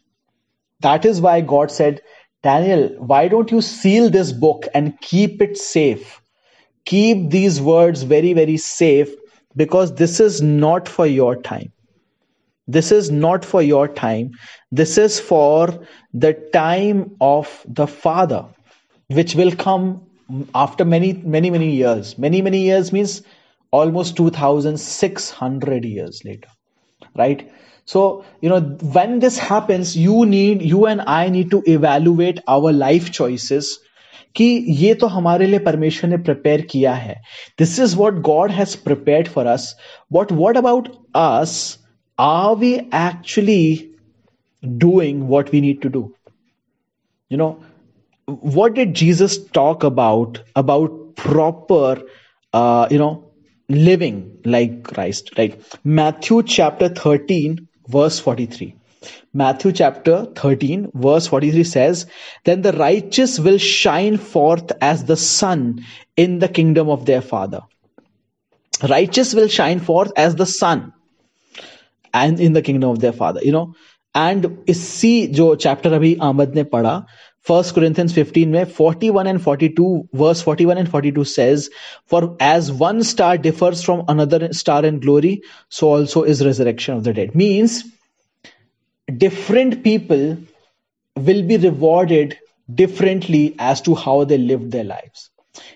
that 0.80 1.04
is 1.04 1.20
why 1.20 1.40
god 1.40 1.70
said 1.70 2.00
Daniel, 2.47 2.89
why 2.99 3.27
don't 3.27 3.51
you 3.51 3.61
seal 3.61 4.09
this 4.09 4.31
book 4.31 4.67
and 4.73 4.99
keep 5.01 5.41
it 5.41 5.57
safe? 5.57 6.21
Keep 6.85 7.29
these 7.29 7.61
words 7.61 8.03
very, 8.03 8.33
very 8.33 8.57
safe 8.57 9.13
because 9.57 9.95
this 9.95 10.19
is 10.19 10.41
not 10.41 10.87
for 10.87 11.05
your 11.05 11.35
time. 11.41 11.73
This 12.67 12.91
is 12.91 13.11
not 13.11 13.45
for 13.45 13.61
your 13.61 13.87
time. 13.87 14.31
This 14.71 14.97
is 14.97 15.19
for 15.19 15.85
the 16.13 16.33
time 16.53 17.15
of 17.21 17.65
the 17.67 17.87
Father, 17.87 18.45
which 19.07 19.35
will 19.35 19.51
come 19.51 20.01
after 20.55 20.85
many, 20.85 21.13
many, 21.13 21.49
many 21.49 21.71
years. 21.71 22.17
Many, 22.17 22.41
many 22.41 22.61
years 22.61 22.93
means 22.93 23.23
almost 23.71 24.15
2600 24.17 25.85
years 25.85 26.21
later, 26.25 26.49
right? 27.15 27.49
So, 27.86 28.24
you 28.40 28.48
know, 28.48 28.60
when 28.96 29.18
this 29.20 29.38
happens, 29.38 29.96
you 29.96 30.24
need, 30.26 30.62
you 30.62 30.86
and 30.86 31.02
I 31.02 31.28
need 31.28 31.50
to 31.50 31.62
evaluate 31.66 32.40
our 32.48 32.72
life 32.72 33.10
choices. 33.10 33.78
कि 34.36 34.44
ये 34.80 34.94
तो 35.00 35.06
हमारे 35.06 35.46
लिए 35.46 35.58
परमेश्वर 35.64 36.10
ने 36.10 36.16
prepare 36.28 36.60
किया 36.70 36.92
है 36.94 37.14
this 37.58 37.78
is 37.80 37.94
what 37.96 38.20
God 38.28 38.50
has 38.50 38.74
prepared 38.84 39.28
for 39.28 39.46
us 39.46 39.74
what 40.12 40.32
what 40.32 40.56
about 40.56 40.88
us 41.16 41.56
are 42.18 42.54
we 42.58 42.72
actually 42.74 43.64
doing 44.84 45.22
what 45.30 45.52
we 45.52 45.60
need 45.60 45.80
to 45.82 45.88
do 45.98 46.08
you 47.32 47.38
know 47.40 47.52
what 48.56 48.74
did 48.78 48.90
jesus 49.00 49.36
talk 49.58 49.84
about 49.88 50.40
about 50.60 50.96
proper 51.16 52.00
uh, 52.52 52.86
you 52.90 52.98
know 52.98 53.12
living 53.68 54.18
like 54.54 54.74
christ 54.88 55.30
like 55.38 55.54
matthew 56.00 56.42
chapter 56.56 56.88
13 56.90 57.56
verse 57.88 58.18
43 58.18 58.74
Matthew 59.34 59.72
chapter 59.72 60.26
13, 60.36 60.90
verse 60.94 61.26
43 61.26 61.64
says, 61.64 62.06
Then 62.44 62.62
the 62.62 62.72
righteous 62.72 63.38
will 63.38 63.58
shine 63.58 64.16
forth 64.16 64.70
as 64.80 65.04
the 65.04 65.16
sun 65.16 65.84
in 66.16 66.38
the 66.38 66.48
kingdom 66.48 66.88
of 66.88 67.06
their 67.06 67.22
Father. 67.22 67.62
Righteous 68.88 69.34
will 69.34 69.48
shine 69.48 69.80
forth 69.80 70.12
as 70.16 70.36
the 70.36 70.46
sun 70.46 70.92
and 72.12 72.40
in 72.40 72.52
the 72.52 72.62
kingdom 72.62 72.90
of 72.90 73.00
their 73.00 73.12
Father. 73.12 73.40
You 73.42 73.52
know, 73.52 73.74
and 74.14 74.44
इसी 74.68 75.26
जो 75.34 75.58
chapter 75.58 75.92
अभी 75.92 76.14
आमद 76.22 76.54
ने 76.54 76.64
पढ़ा 76.64 77.04
First 77.47 77.73
Corinthians 77.75 78.13
15 78.13 78.51
में 78.51 78.63
41 78.77 79.27
and 79.27 79.41
42 79.41 80.09
verse 80.21 80.41
41 80.41 80.77
and 80.77 80.89
42 80.95 81.23
says 81.33 81.69
for 82.05 82.35
as 82.39 82.71
one 82.71 83.03
star 83.03 83.37
differs 83.37 83.83
from 83.83 84.03
another 84.15 84.51
star 84.61 84.83
in 84.89 84.99
glory 85.05 85.41
so 85.69 85.91
also 85.91 86.23
is 86.23 86.43
resurrection 86.47 86.95
of 86.95 87.05
the 87.05 87.13
dead 87.13 87.35
means 87.43 87.77
different 89.15 89.83
people 89.83 90.37
will 91.15 91.41
be 91.43 91.57
rewarded 91.57 92.37
differently 92.73 93.55
as 93.59 93.81
to 93.81 93.95
how 93.95 94.23
they 94.23 94.37
lived 94.37 94.71
their 94.71 94.83
lives. 94.83 95.29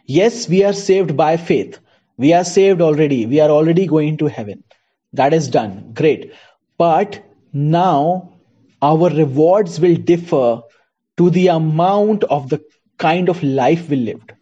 Yes, 0.06 0.48
we 0.50 0.64
are 0.64 0.74
saved 0.74 1.16
by 1.16 1.38
faith. 1.38 1.80
We 2.18 2.34
are 2.34 2.44
saved 2.44 2.82
already. 2.82 3.26
We 3.26 3.40
are 3.40 3.50
already 3.50 3.88
going 3.88 4.18
to 4.18 4.28
heaven. 4.28 4.64
That 5.14 5.34
is 5.34 5.48
done. 5.48 5.92
Great. 5.94 6.34
But 6.78 7.24
now 7.54 8.34
our 8.82 9.10
rewards 9.10 9.80
will 9.80 9.96
differ 9.96 10.62
to 11.18 11.30
the 11.30 11.48
amount 11.48 12.24
of 12.26 12.50
the 12.50 12.62
kind 12.98 13.30
of 13.30 13.42
life 13.44 13.90
we 13.90 13.98
lived. 13.98 14.34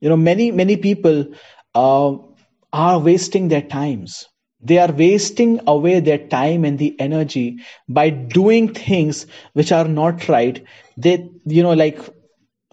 You 0.00 0.08
know, 0.08 0.16
many, 0.16 0.50
many 0.50 0.76
people 0.76 1.26
uh, 1.74 2.16
are 2.72 2.98
wasting 2.98 3.48
their 3.48 3.62
times 3.62 4.26
they 4.60 4.78
are 4.78 4.90
wasting 4.90 5.60
away 5.68 6.00
their 6.00 6.18
time 6.18 6.64
and 6.64 6.78
the 6.80 6.98
energy 6.98 7.58
by 7.88 8.10
doing 8.10 8.74
things 8.74 9.26
which 9.52 9.70
are 9.70 9.86
not 9.86 10.28
right 10.28 10.64
they 10.96 11.30
you 11.44 11.62
know 11.62 11.74
like 11.74 12.00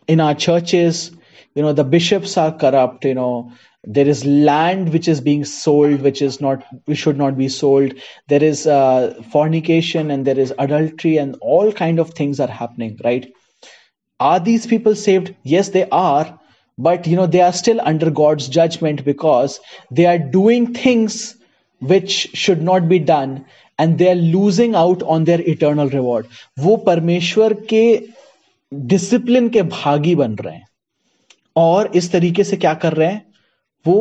in 0.07 0.19
our 0.19 0.33
churches 0.33 1.11
you 1.53 1.61
know 1.61 1.73
the 1.73 1.83
bishops 1.83 2.37
are 2.37 2.51
corrupt 2.57 3.05
you 3.05 3.13
know 3.13 3.51
there 3.84 4.06
is 4.06 4.24
land 4.26 4.92
which 4.92 5.08
is 5.08 5.20
being 5.20 5.44
sold 5.44 6.02
which 6.02 6.20
is 6.20 6.40
not 6.40 6.64
which 6.84 6.98
should 6.98 7.16
not 7.16 7.36
be 7.36 7.48
sold 7.48 7.94
there 8.28 8.42
is 8.42 8.66
uh, 8.66 9.14
fornication 9.32 10.10
and 10.10 10.26
there 10.26 10.38
is 10.38 10.52
adultery 10.58 11.16
and 11.16 11.36
all 11.40 11.72
kind 11.72 11.98
of 11.98 12.10
things 12.10 12.40
are 12.40 12.48
happening 12.48 12.98
right 13.04 13.32
are 14.20 14.38
these 14.38 14.66
people 14.66 14.94
saved 14.94 15.34
yes 15.44 15.70
they 15.70 15.88
are 15.90 16.38
but 16.78 17.06
you 17.06 17.16
know 17.16 17.26
they 17.26 17.40
are 17.40 17.52
still 17.52 17.80
under 17.82 18.10
god's 18.10 18.48
judgment 18.48 19.04
because 19.04 19.58
they 19.90 20.04
are 20.04 20.18
doing 20.18 20.74
things 20.74 21.36
which 21.78 22.28
should 22.34 22.62
not 22.62 22.88
be 22.88 22.98
done 22.98 23.44
and 23.78 23.96
they 23.96 24.10
are 24.10 24.22
losing 24.36 24.74
out 24.74 25.02
on 25.02 25.24
their 25.24 25.40
eternal 25.40 25.88
reward 25.88 26.26
वो 26.58 26.76
परमेश्वर 26.88 27.54
के 27.72 27.84
discipline 28.72 29.48
के 29.48 29.62
भागी 29.62 30.14
बन 30.14 30.34
रहे 30.34 30.54
हैं 30.54 30.66
और 31.56 31.90
इस 31.96 32.10
तरीके 32.12 32.44
से 32.44 32.56
क्या 32.56 32.74
कर 32.84 32.92
रहे 32.92 33.08
हैं 33.08 33.30
वो 33.87 33.97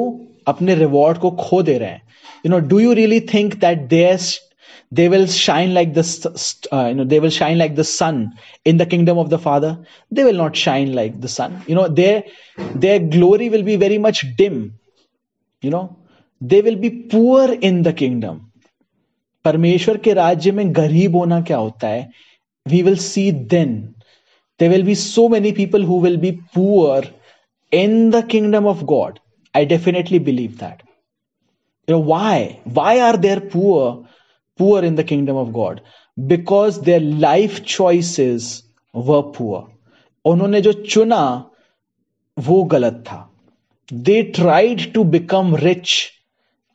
अपने 0.48 0.74
रिवॉर्ड 0.74 1.18
को 1.18 1.30
खो 1.40 1.62
दे 1.62 1.76
रहे 1.78 1.88
हैं 1.88 2.02
you 2.46 2.50
know 2.50 2.58
do 2.68 2.78
you 2.78 2.92
really 3.02 3.20
think 3.34 3.54
that 3.60 3.88
there 3.88 4.18
they 4.92 5.04
will 5.08 5.24
shine 5.26 5.70
like 5.74 5.88
the 5.94 6.02
uh, 6.72 6.86
you 6.88 6.94
know 6.96 7.04
they 7.04 7.18
will 7.22 7.32
shine 7.36 7.56
like 7.60 7.72
the 7.76 7.84
sun 7.84 8.18
in 8.64 8.76
the 8.76 8.86
kingdom 8.86 9.20
of 9.22 9.30
the 9.30 9.38
father 9.38 9.70
they 10.12 10.26
will 10.26 10.36
not 10.40 10.60
shine 10.60 10.92
like 10.98 11.16
the 11.22 11.30
sun 11.32 11.56
you 11.70 11.78
know 11.78 11.86
their 12.00 12.22
their 12.84 13.00
glory 13.14 13.48
will 13.54 13.64
be 13.68 13.76
very 13.76 13.98
much 14.04 14.20
dim 14.42 14.60
you 15.62 15.72
know 15.74 15.84
they 16.40 16.60
will 16.60 16.76
be 16.76 16.88
poor 17.12 17.52
in 17.64 17.82
the 17.82 17.92
kingdom 17.98 18.40
परमेश्वर 19.44 19.96
के 20.04 20.12
राज्य 20.12 20.52
में 20.52 20.74
गरीब 20.76 21.16
होना 21.16 21.40
क्या 21.40 21.56
होता 21.56 21.88
है 21.88 22.08
we 22.66 22.82
will 22.82 22.96
see 22.96 23.30
then 23.52 23.72
they 24.60 24.68
will 24.68 24.82
be 24.82 24.94
so 24.94 25.28
many 25.28 25.52
people 25.52 25.84
who 25.84 26.00
will 26.00 26.16
be 26.16 26.30
poor 26.54 27.08
in 27.72 28.10
the 28.10 28.24
kingdom 28.30 28.66
of 28.66 28.82
God 28.92 29.18
I 29.55 29.65
definitely 29.65 30.19
believe 30.29 30.51
that 30.59 30.83
you 31.89 31.95
know 31.95 32.03
why 32.09 32.47
Y 32.79 32.99
are 33.07 33.17
there 33.27 33.39
poor 33.53 33.91
poor 34.59 34.85
in 34.85 34.95
the 34.95 35.03
kingdom 35.09 35.37
of 35.37 35.47
God 35.57 35.79
because 36.17 36.77
their 36.85 37.01
life 37.25 37.59
choices 37.77 38.51
व 38.95 39.21
poor 39.37 40.29
उन्होंने 40.31 40.61
जो 40.61 40.73
चुना 40.73 41.25
वो 42.37 42.63
गलत 42.75 43.03
था 43.07 43.25
they 43.93 44.21
tried 44.35 44.91
to 44.93 45.03
become 45.17 45.55
rich 45.55 45.97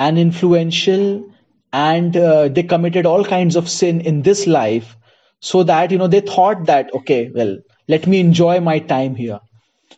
and 0.01 0.19
influential 0.19 1.25
and 1.73 2.17
uh, 2.17 2.49
they 2.49 2.63
committed 2.63 3.07
all 3.07 3.25
kinds 3.25 3.57
of 3.57 3.69
sin 3.69 4.01
in 4.01 4.23
this 4.23 4.47
life 4.47 4.97
so 5.43 5.63
that 5.63 5.91
you 5.91 5.99
know 5.99 6.07
they 6.07 6.21
thought 6.21 6.67
that 6.67 6.93
okay 6.95 7.31
well 7.35 7.57
let 7.89 8.07
me 8.07 8.21
enjoy 8.21 8.61
my 8.61 8.79
time 8.79 9.15
here 9.15 9.41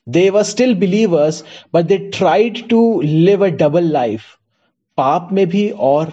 they 0.07 0.31
were 0.31 0.45
still 0.45 0.75
believers 0.75 1.43
but 1.73 1.89
they 1.89 1.99
tried 2.19 2.63
to 2.69 2.81
live 3.03 3.43
a 3.43 3.51
double 3.65 3.93
life 3.99 4.33
पाप 4.99 5.29
में 5.33 5.47
भी 5.49 5.69
और 5.87 6.13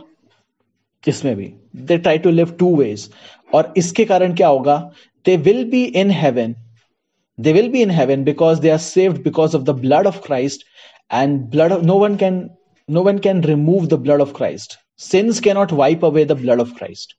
किसमें 1.04 1.36
भी 1.36 1.54
they 1.90 1.98
try 1.98 2.18
to 2.26 2.30
live 2.30 2.52
two 2.60 2.76
ways 2.76 3.10
और 3.54 3.74
इसके 3.78 4.06
कारण 4.06 4.34
क्या 4.36 4.48
होगा 4.48 4.78
they 5.26 5.38
will 5.48 5.64
be 5.72 5.84
in 6.04 6.12
haven 6.24 6.56
they 7.38 7.52
will 7.54 7.70
be 7.74 7.80
in 7.82 7.92
heaven 7.98 8.24
because 8.26 8.60
they 8.64 8.72
are 8.72 8.82
saved 8.82 9.24
because 9.28 9.56
of 9.58 9.64
the 9.68 9.74
blood 9.86 10.08
of 10.10 10.18
christ 10.26 10.66
and 11.20 11.50
blood 11.54 11.72
of 11.72 11.86
no 11.92 11.96
one 12.02 12.18
can 12.24 12.36
no 12.88 13.02
one 13.02 13.20
can 13.20 13.42
remove 13.42 13.90
the 13.90 13.98
blood 13.98 14.22
of 14.22 14.34
Christ. 14.34 14.78
Sins 14.98 15.40
cannot 15.40 15.72
wipe 15.72 16.04
away 16.04 16.24
the 16.24 16.36
blood 16.36 16.60
of 16.60 16.76
Christ, 16.76 17.16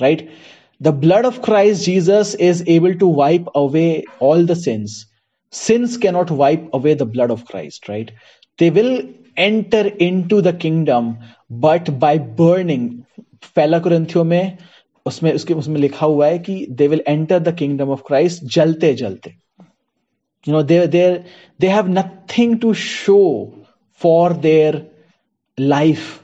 right? 0.00 0.28
The 0.80 0.92
blood 0.92 1.24
of 1.24 1.40
Christ 1.42 1.84
Jesus 1.84 2.34
is 2.34 2.64
able 2.66 2.94
to 2.96 3.06
wipe 3.06 3.46
away 3.54 4.04
all 4.18 4.44
the 4.44 4.56
sins. 4.56 5.06
Sins 5.52 5.96
cannot 5.96 6.30
wipe 6.30 6.68
away 6.72 6.94
the 6.94 7.06
blood 7.06 7.30
of 7.30 7.44
Christ, 7.44 7.88
right? 7.88 8.10
They 8.58 8.70
will 8.70 9.08
enter 9.36 9.86
into 10.08 10.40
the 10.40 10.52
kingdom, 10.52 11.18
but 11.50 11.98
by 11.98 12.18
burning. 12.18 13.06
पहला 13.56 13.78
कुरंथियों 13.78 14.24
में 14.24 14.58
उसमें 15.06 15.32
उसके 15.32 15.54
उसमें 15.54 15.80
लिखा 15.80 16.06
हुआ 16.06 16.26
है 16.26 16.38
कि 16.38 16.54
they 16.78 16.88
will 16.88 17.02
enter 17.08 17.38
the 17.38 17.54
kingdom 17.58 17.90
of 17.90 18.02
Christ 18.06 18.44
जलते 18.54 18.92
जलते 19.00 19.34
you 20.46 20.52
know 20.52 20.62
they 20.62 20.86
they 20.86 21.24
they 21.58 21.68
have 21.68 21.88
nothing 21.88 22.58
to 22.60 22.74
show 22.74 23.54
for 23.92 24.34
their 24.34 24.86
life. 25.58 26.22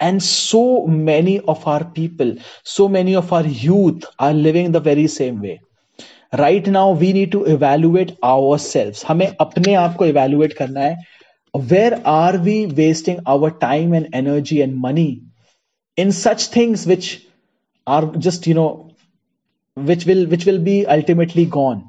And 0.00 0.22
so 0.22 0.86
many 0.86 1.40
of 1.40 1.66
our 1.66 1.84
people, 1.84 2.34
so 2.62 2.88
many 2.88 3.14
of 3.14 3.32
our 3.32 3.46
youth 3.46 4.04
are 4.18 4.34
living 4.34 4.72
the 4.72 4.80
very 4.80 5.06
same 5.06 5.40
way. 5.40 5.60
Right 6.38 6.66
now, 6.66 6.90
we 6.92 7.12
need 7.12 7.32
to 7.32 7.44
evaluate 7.54 8.12
ourselves. 8.30 9.02
हमें 9.10 9.26
अपने 9.40 9.74
आप 9.82 9.96
को 9.96 10.06
evaluate 10.12 10.54
करना 10.60 10.80
है. 10.80 10.96
Where 11.72 12.00
are 12.04 12.38
we 12.48 12.56
wasting 12.66 13.20
our 13.34 13.50
time 13.64 13.92
and 13.92 14.08
energy 14.22 14.60
and 14.60 14.76
money 14.86 15.22
in 15.96 16.10
such 16.12 16.46
things 16.56 16.86
which 16.92 17.10
are 17.86 18.06
just, 18.26 18.48
you 18.48 18.54
know, 18.54 18.90
which 19.74 20.06
will 20.06 20.26
which 20.26 20.46
will 20.46 20.58
be 20.58 20.86
ultimately 20.86 21.44
gone 21.58 21.88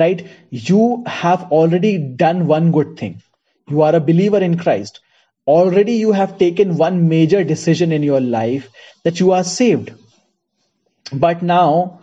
right 0.00 0.20
you 0.68 1.04
have 1.06 1.42
already 1.56 1.90
done 2.22 2.46
one 2.46 2.70
good 2.76 2.94
thing 3.00 3.12
you 3.72 3.82
are 3.86 3.94
a 3.98 4.00
believer 4.06 4.40
in 4.46 4.56
christ 4.62 5.00
already 5.46 5.94
you 5.94 6.12
have 6.12 6.38
taken 6.38 6.76
one 6.76 7.08
major 7.08 7.44
decision 7.44 7.92
in 7.92 8.02
your 8.02 8.20
life 8.20 8.68
that 9.04 9.20
you 9.20 9.32
are 9.32 9.44
saved. 9.44 9.92
But 11.12 11.42
now, 11.42 11.99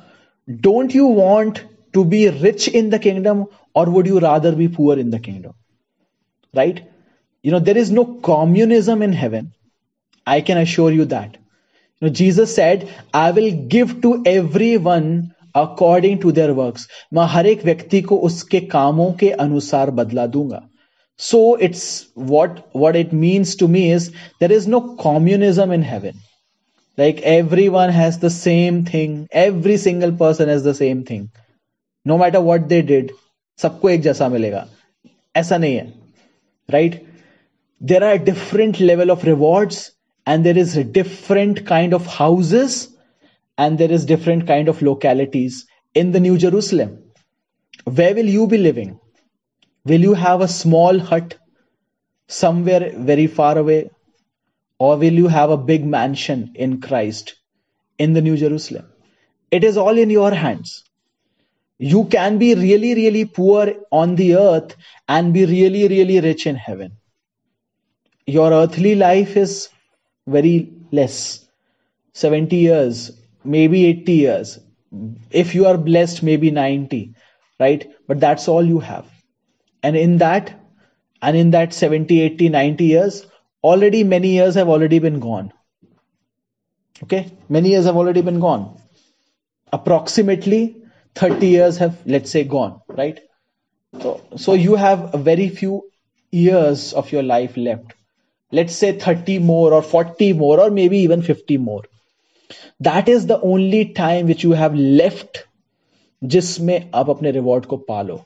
don't 0.67 0.93
you 0.93 1.06
want 1.06 1.63
to 1.93 2.06
be 2.06 2.30
rich 2.30 2.67
in 2.67 2.89
the 2.89 3.00
kingdom 3.00 3.46
or 3.74 3.86
would 3.86 4.08
you 4.08 4.19
rather 4.19 4.56
be 4.56 4.67
poor 4.67 4.98
in 4.98 5.10
the 5.10 5.19
kingdom? 5.19 5.54
Right? 6.54 6.88
You 7.41 7.52
know, 7.52 7.60
there 7.60 7.78
is 7.78 7.91
no 7.91 8.06
communism 8.06 9.02
in 9.02 9.13
heaven. 9.13 9.54
I 10.26 10.41
can 10.41 10.58
assure 10.58 10.91
you 10.91 11.06
that. 11.06 11.38
You 12.00 12.08
know, 12.08 12.13
Jesus 12.13 12.54
said, 12.56 12.89
I 13.13 13.32
will 13.32 13.52
give 13.67 14.02
to 14.02 14.24
everyone 14.26 15.36
according 15.54 16.19
to 16.22 16.32
their 16.32 16.54
works. 16.54 16.88
मैं 17.13 17.26
हर 17.34 17.48
एक 17.48 17.63
व्यक्ति 17.65 18.02
को 18.02 18.17
उसके 18.30 18.60
कामों 18.76 19.12
के 19.19 19.32
अनुसार 19.32 19.91
बदला 19.91 20.28
दूंगा 20.28 20.67
so 21.17 21.56
it's 21.56 22.08
what 22.15 22.67
what 22.74 22.96
it 22.96 23.13
means 23.13 23.56
to 23.56 23.67
me 23.67 23.91
is 23.91 24.12
there 24.39 24.52
is 24.52 24.67
no 24.67 24.96
communism 24.96 25.72
in 25.72 25.84
heaven 25.84 26.15
like 26.98 27.22
everyone 27.22 27.89
has 27.89 28.19
the 28.19 28.30
same 28.30 28.84
thing 28.86 29.28
every 29.32 29.78
single 29.78 30.12
person 30.12 30.50
has 30.50 30.63
the 30.63 30.74
same 30.74 31.04
thing 31.04 31.30
no 32.06 32.17
matter 32.17 32.41
what 32.50 32.69
they 32.69 32.82
did 32.93 33.12
सबको 33.62 33.89
एक 33.89 34.02
जैसा 34.02 34.28
मिलेगा 34.30 34.65
ऐसा 35.38 35.58
नहीं 35.58 35.76
है 35.76 35.93
right 36.69 37.02
there 37.91 38.04
are 38.04 38.17
different 38.30 38.80
level 38.82 39.12
of 39.12 39.26
rewards 39.26 39.80
and 40.28 40.43
there 40.43 40.58
is 40.58 40.78
different 40.98 41.60
kind 41.67 41.93
of 41.93 42.08
houses 42.19 42.82
and 43.58 43.78
there 43.78 43.91
is 43.91 44.06
different 44.06 44.48
kind 44.48 44.67
of 44.67 44.82
localities 44.82 45.65
in 46.02 46.12
the 46.12 46.19
new 46.19 46.38
jerusalem 46.43 46.93
where 47.98 48.15
will 48.15 48.32
you 48.36 48.48
be 48.54 48.58
living 48.58 49.00
will 49.86 50.02
you 50.02 50.13
have 50.22 50.41
a 50.41 50.48
small 50.48 51.00
hut 51.10 51.36
somewhere 52.28 52.91
very 53.12 53.28
far 53.28 53.58
away 53.58 53.89
Or 54.79 54.97
will 54.97 55.12
you 55.12 55.29
have 55.29 55.51
a 55.51 55.57
big 55.57 55.85
mansion 55.85 56.53
in 56.55 56.81
christ 56.81 57.35
in 57.99 58.12
the 58.12 58.23
new 58.23 58.37
jerusalem? 58.37 58.87
It 59.51 59.64
is 59.64 59.77
all 59.77 59.97
in 59.99 60.11
your 60.11 60.31
hands. 60.31 60.85
You 61.79 62.05
can 62.05 62.38
be 62.38 62.55
really 62.55 62.95
really 62.95 63.25
poor 63.25 63.73
on 63.91 64.17
the 64.17 64.37
earth 64.37 64.77
and 65.09 65.33
be 65.33 65.47
really 65.47 65.88
really 65.88 66.21
rich 66.21 66.47
in 66.47 66.57
heaven. 66.57 66.93
Your 68.27 68.53
earthly 68.53 68.95
life 68.95 69.37
is 69.37 69.69
very 70.27 70.73
less. 70.93 71.47
70 72.12 72.57
years 72.57 73.12
maybe 73.45 73.87
80 73.87 74.12
years. 74.12 74.59
If 75.31 75.55
you 75.55 75.67
are 75.67 75.79
blessed 75.79 76.23
maybe 76.23 76.51
90 76.51 77.14
right? 77.61 77.91
But 78.07 78.21
that's 78.21 78.49
all 78.49 78.64
you 78.64 78.81
have. 78.81 79.07
And 79.83 79.97
in 79.97 80.19
that 80.19 80.55
and 81.23 81.37
in 81.37 81.51
that 81.53 81.73
70 81.73 82.21
80 82.21 82.49
90 82.49 82.85
years 82.85 83.27
already 83.63 84.04
many 84.04 84.34
years 84.36 84.56
have 84.56 84.69
already 84.69 85.00
been 85.00 85.19
gone 85.19 85.52
okay 87.04 87.22
many 87.50 87.69
years 87.69 87.86
have 87.86 87.96
already 87.96 88.22
been 88.22 88.39
gone 88.39 88.65
approximately 89.72 90.62
30 91.15 91.48
years 91.48 91.78
have 91.78 91.98
let's 92.06 92.32
say 92.32 92.43
gone 92.43 92.82
right 93.02 93.19
so 94.02 94.13
so 94.36 94.54
you 94.54 94.76
have 94.76 95.13
a 95.13 95.17
very 95.17 95.50
few 95.62 95.82
years 96.32 96.93
of 96.93 97.12
your 97.12 97.24
life 97.24 97.58
left 97.58 97.93
let's 98.52 98.76
say 98.76 98.91
30 99.08 99.39
more 99.39 99.74
or 99.74 99.82
40 99.82 100.34
more 100.34 100.60
or 100.60 100.69
maybe 100.69 100.98
even 101.00 101.22
50 101.22 101.58
more 101.58 101.84
that 102.82 103.10
is 103.10 103.26
the 103.26 103.32
only 103.32 103.84
time 103.98 104.26
which 104.26 104.43
you 104.46 104.54
have 104.54 104.74
left 104.74 105.38
जिसमें 106.24 106.91
आप 106.96 107.10
अपने 107.10 107.32
reward 107.32 107.65
को 107.65 107.78
पालो 107.78 108.22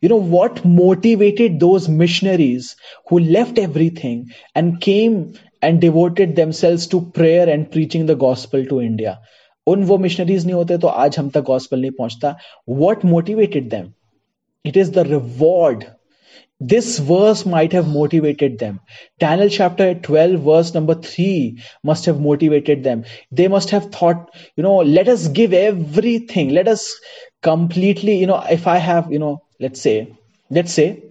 you 0.00 0.08
know 0.08 0.22
what 0.36 0.64
motivated 0.64 1.58
those 1.60 1.88
missionaries 2.02 2.74
who 3.08 3.18
left 3.36 3.58
everything 3.58 4.18
and 4.54 4.80
came 4.80 5.16
and 5.62 5.80
devoted 5.80 6.36
themselves 6.36 6.86
to 6.94 7.00
prayer 7.18 7.48
and 7.48 7.70
preaching 7.72 8.06
the 8.06 8.20
gospel 8.26 8.68
to 8.72 8.80
india 8.90 9.16
उन 9.72 9.84
वो 9.84 9.96
missionaries 9.98 10.44
नहीं 10.46 10.54
होते 10.54 10.76
तो 10.78 10.88
आज 11.02 11.18
हम 11.18 11.28
तक 11.34 11.44
गॉस्पल 11.44 11.80
नहीं 11.80 11.90
पहुंचता 11.98 12.36
what 12.68 13.04
motivated 13.04 13.68
them 13.70 13.92
it 14.66 14.76
is 14.76 14.90
the 14.94 15.06
reward 15.08 15.84
this 16.60 16.98
verse 16.98 17.44
might 17.44 17.72
have 17.72 17.88
motivated 17.88 18.58
them. 18.58 18.80
Daniel 19.18 19.48
chapter 19.48 19.94
12, 19.94 20.40
verse 20.40 20.72
number 20.74 20.94
3 20.94 21.60
must 21.82 22.06
have 22.06 22.20
motivated 22.20 22.84
them. 22.84 23.04
They 23.32 23.48
must 23.48 23.70
have 23.70 23.90
thought, 23.90 24.30
you 24.56 24.62
know, 24.62 24.76
let 24.76 25.08
us 25.08 25.26
give 25.28 25.52
everything. 25.52 26.50
Let 26.50 26.68
us 26.68 26.98
completely, 27.41 28.17
you 28.17 28.27
know, 28.27 28.41
if 28.49 28.67
I 28.67 28.77
have, 28.77 29.11
you 29.11 29.19
know, 29.19 29.43
let's 29.59 29.81
say, 29.81 30.15
let's 30.49 30.73
say, 30.73 31.03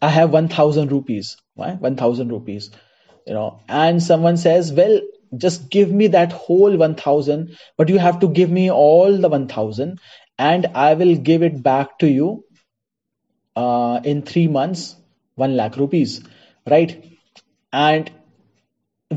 I 0.00 0.08
have 0.08 0.30
1000 0.30 0.92
rupees, 0.92 1.36
right? 1.56 1.80
1000 1.80 2.30
rupees, 2.30 2.70
you 3.26 3.34
know, 3.34 3.60
and 3.68 4.02
someone 4.02 4.36
says, 4.36 4.72
well, 4.72 5.00
just 5.36 5.70
give 5.70 5.90
me 5.90 6.08
that 6.08 6.32
whole 6.32 6.76
1000, 6.76 7.56
but 7.76 7.88
you 7.88 7.98
have 7.98 8.20
to 8.20 8.28
give 8.28 8.50
me 8.50 8.70
all 8.70 9.16
the 9.18 9.28
1000 9.28 10.00
and 10.38 10.66
I 10.74 10.94
will 10.94 11.16
give 11.16 11.42
it 11.42 11.62
back 11.62 11.98
to 11.98 12.08
you 12.08 12.44
uh, 13.56 14.00
in 14.04 14.22
three 14.22 14.46
months 14.48 14.96
1 15.34 15.56
lakh 15.56 15.76
rupees 15.76 16.22
right 16.66 17.04
and 17.72 18.10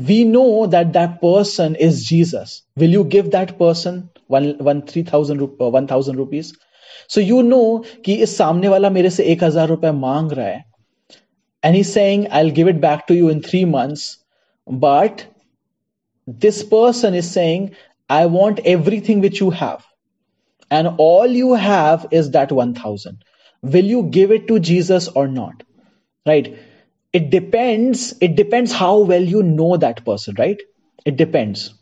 we 0.08 0.24
know 0.24 0.66
that 0.66 0.92
that 0.94 1.20
person 1.20 1.74
is 1.86 2.04
jesus 2.10 2.62
will 2.76 2.90
you 2.98 3.04
give 3.04 3.30
that 3.32 3.58
person 3.58 3.98
one 4.31 4.55
one 4.69 4.81
three 4.81 5.03
thousand 5.03 5.41
uh, 5.41 5.69
one 5.69 5.87
thousand 5.87 6.17
rupees 6.17 6.53
so 7.07 7.19
you 7.19 7.41
know 7.43 7.83
कि 8.05 8.13
इस 8.23 8.37
सामने 8.37 8.67
वाला 8.67 8.89
मेरे 8.89 9.09
से 9.09 9.23
एक 9.33 9.43
हजार 9.43 9.67
रुपए 9.67 9.91
मांग 10.05 10.31
रहा 10.31 10.47
है 10.47 10.63
and 11.63 11.75
he's 11.75 11.91
saying 11.91 12.27
i'll 12.31 12.51
give 12.57 12.67
it 12.71 12.79
back 12.81 13.07
to 13.07 13.15
you 13.15 13.29
in 13.29 13.41
three 13.41 13.65
months 13.65 14.03
but 14.83 15.25
this 16.45 16.63
person 16.73 17.17
is 17.21 17.29
saying 17.37 17.65
i 18.17 18.25
want 18.25 18.59
everything 18.73 19.21
which 19.21 19.41
you 19.41 19.49
have 19.61 19.85
and 20.69 20.89
all 20.97 21.27
you 21.39 21.53
have 21.53 22.05
is 22.11 22.31
that 22.31 22.51
1000 22.51 23.23
will 23.75 23.85
you 23.95 24.03
give 24.03 24.31
it 24.31 24.47
to 24.47 24.59
jesus 24.59 25.07
or 25.07 25.27
not 25.27 25.63
right 26.31 26.53
it 27.13 27.29
depends 27.29 28.13
it 28.21 28.35
depends 28.35 28.71
how 28.71 28.99
well 28.99 29.23
you 29.35 29.43
know 29.43 29.75
that 29.77 30.03
person 30.05 30.35
right 30.37 30.61
it 31.05 31.17
depends 31.17 31.73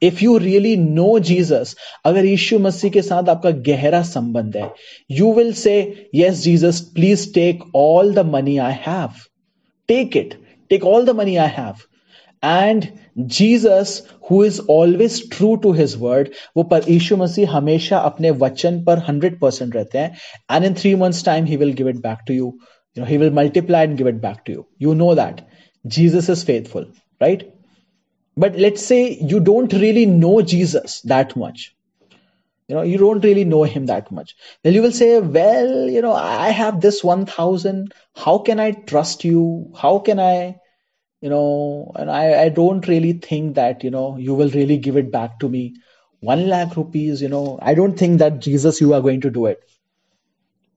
if 0.00 0.20
you 0.20 0.38
really 0.38 0.76
know 0.76 1.20
Jesus, 1.20 1.76
agar 2.04 2.22
Yishu 2.28 2.58
Masih 2.66 2.90
ke 2.96 3.02
saath 3.08 3.30
aapka 3.34 3.52
gehra 3.68 4.00
sambandh 4.08 4.58
hai, 4.60 4.70
you 5.20 5.28
will 5.28 5.52
say, 5.54 6.08
yes, 6.12 6.42
Jesus, 6.44 6.80
please 6.80 7.30
take 7.30 7.62
all 7.72 8.12
the 8.12 8.24
money 8.24 8.58
I 8.58 8.70
have. 8.70 9.22
Take 9.86 10.16
it. 10.16 10.36
Take 10.68 10.84
all 10.84 11.04
the 11.04 11.14
money 11.14 11.38
I 11.38 11.46
have. 11.46 11.86
And 12.42 12.90
Jesus, 13.26 14.02
who 14.28 14.42
is 14.42 14.58
always 14.58 15.28
true 15.28 15.56
to 15.62 15.72
his 15.72 15.96
word, 15.96 16.34
वो 16.56 16.64
पर 16.70 16.88
यीशु 16.90 17.16
मसीह 17.16 17.50
हमेशा 17.56 17.98
अपने 18.10 18.30
वचन 18.42 18.82
पर 18.84 19.04
100% 19.08 19.74
रहते 19.74 19.98
हैं 19.98 20.10
and 20.48 20.64
in 20.64 20.74
three 20.74 20.94
months 20.96 21.22
time 21.22 21.46
he 21.46 21.56
will 21.56 21.72
give 21.80 21.86
it 21.86 22.02
back 22.02 22.26
to 22.26 22.34
you 22.34 22.48
you 22.94 23.02
know 23.02 23.08
he 23.08 23.18
will 23.18 23.30
multiply 23.30 23.82
and 23.84 23.96
give 23.96 24.08
it 24.12 24.20
back 24.20 24.44
to 24.46 24.52
you 24.52 24.66
you 24.86 24.94
know 25.02 25.14
that 25.14 25.44
jesus 25.96 26.28
is 26.34 26.42
faithful 26.50 26.86
right 27.20 27.44
but 28.37 28.55
let's 28.55 28.85
say 28.85 29.17
you 29.31 29.39
don't 29.39 29.73
really 29.73 30.05
know 30.05 30.41
jesus 30.41 31.01
that 31.01 31.35
much. 31.35 31.73
You 32.67 32.75
know 32.75 32.81
you 32.81 32.97
don't 32.97 33.23
really 33.23 33.45
know 33.45 33.63
him 33.63 33.85
that 33.87 34.11
much. 34.11 34.35
Then 34.63 34.73
you 34.73 34.81
will 34.81 34.91
say 34.91 35.19
well 35.19 35.89
you 35.89 36.01
know 36.01 36.13
i 36.13 36.49
have 36.49 36.81
this 36.81 37.03
1000 37.03 37.93
how 38.15 38.37
can 38.39 38.59
i 38.59 38.71
trust 38.71 39.23
you? 39.23 39.73
How 39.75 39.99
can 39.99 40.19
i 40.19 40.57
you 41.21 41.29
know 41.29 41.91
and 41.95 42.11
I, 42.11 42.43
I 42.43 42.49
don't 42.49 42.87
really 42.87 43.13
think 43.13 43.55
that 43.55 43.83
you 43.83 43.91
know 43.91 44.17
you 44.17 44.35
will 44.35 44.49
really 44.49 44.77
give 44.77 44.97
it 44.97 45.11
back 45.11 45.39
to 45.39 45.49
me. 45.49 45.75
One 46.19 46.47
lakh 46.49 46.75
rupees 46.75 47.21
you 47.21 47.29
know 47.29 47.59
i 47.61 47.73
don't 47.75 47.97
think 47.97 48.17
that 48.19 48.39
jesus 48.39 48.81
you 48.81 48.93
are 48.95 49.01
going 49.01 49.21
to 49.21 49.29
do 49.29 49.45
it 49.45 49.59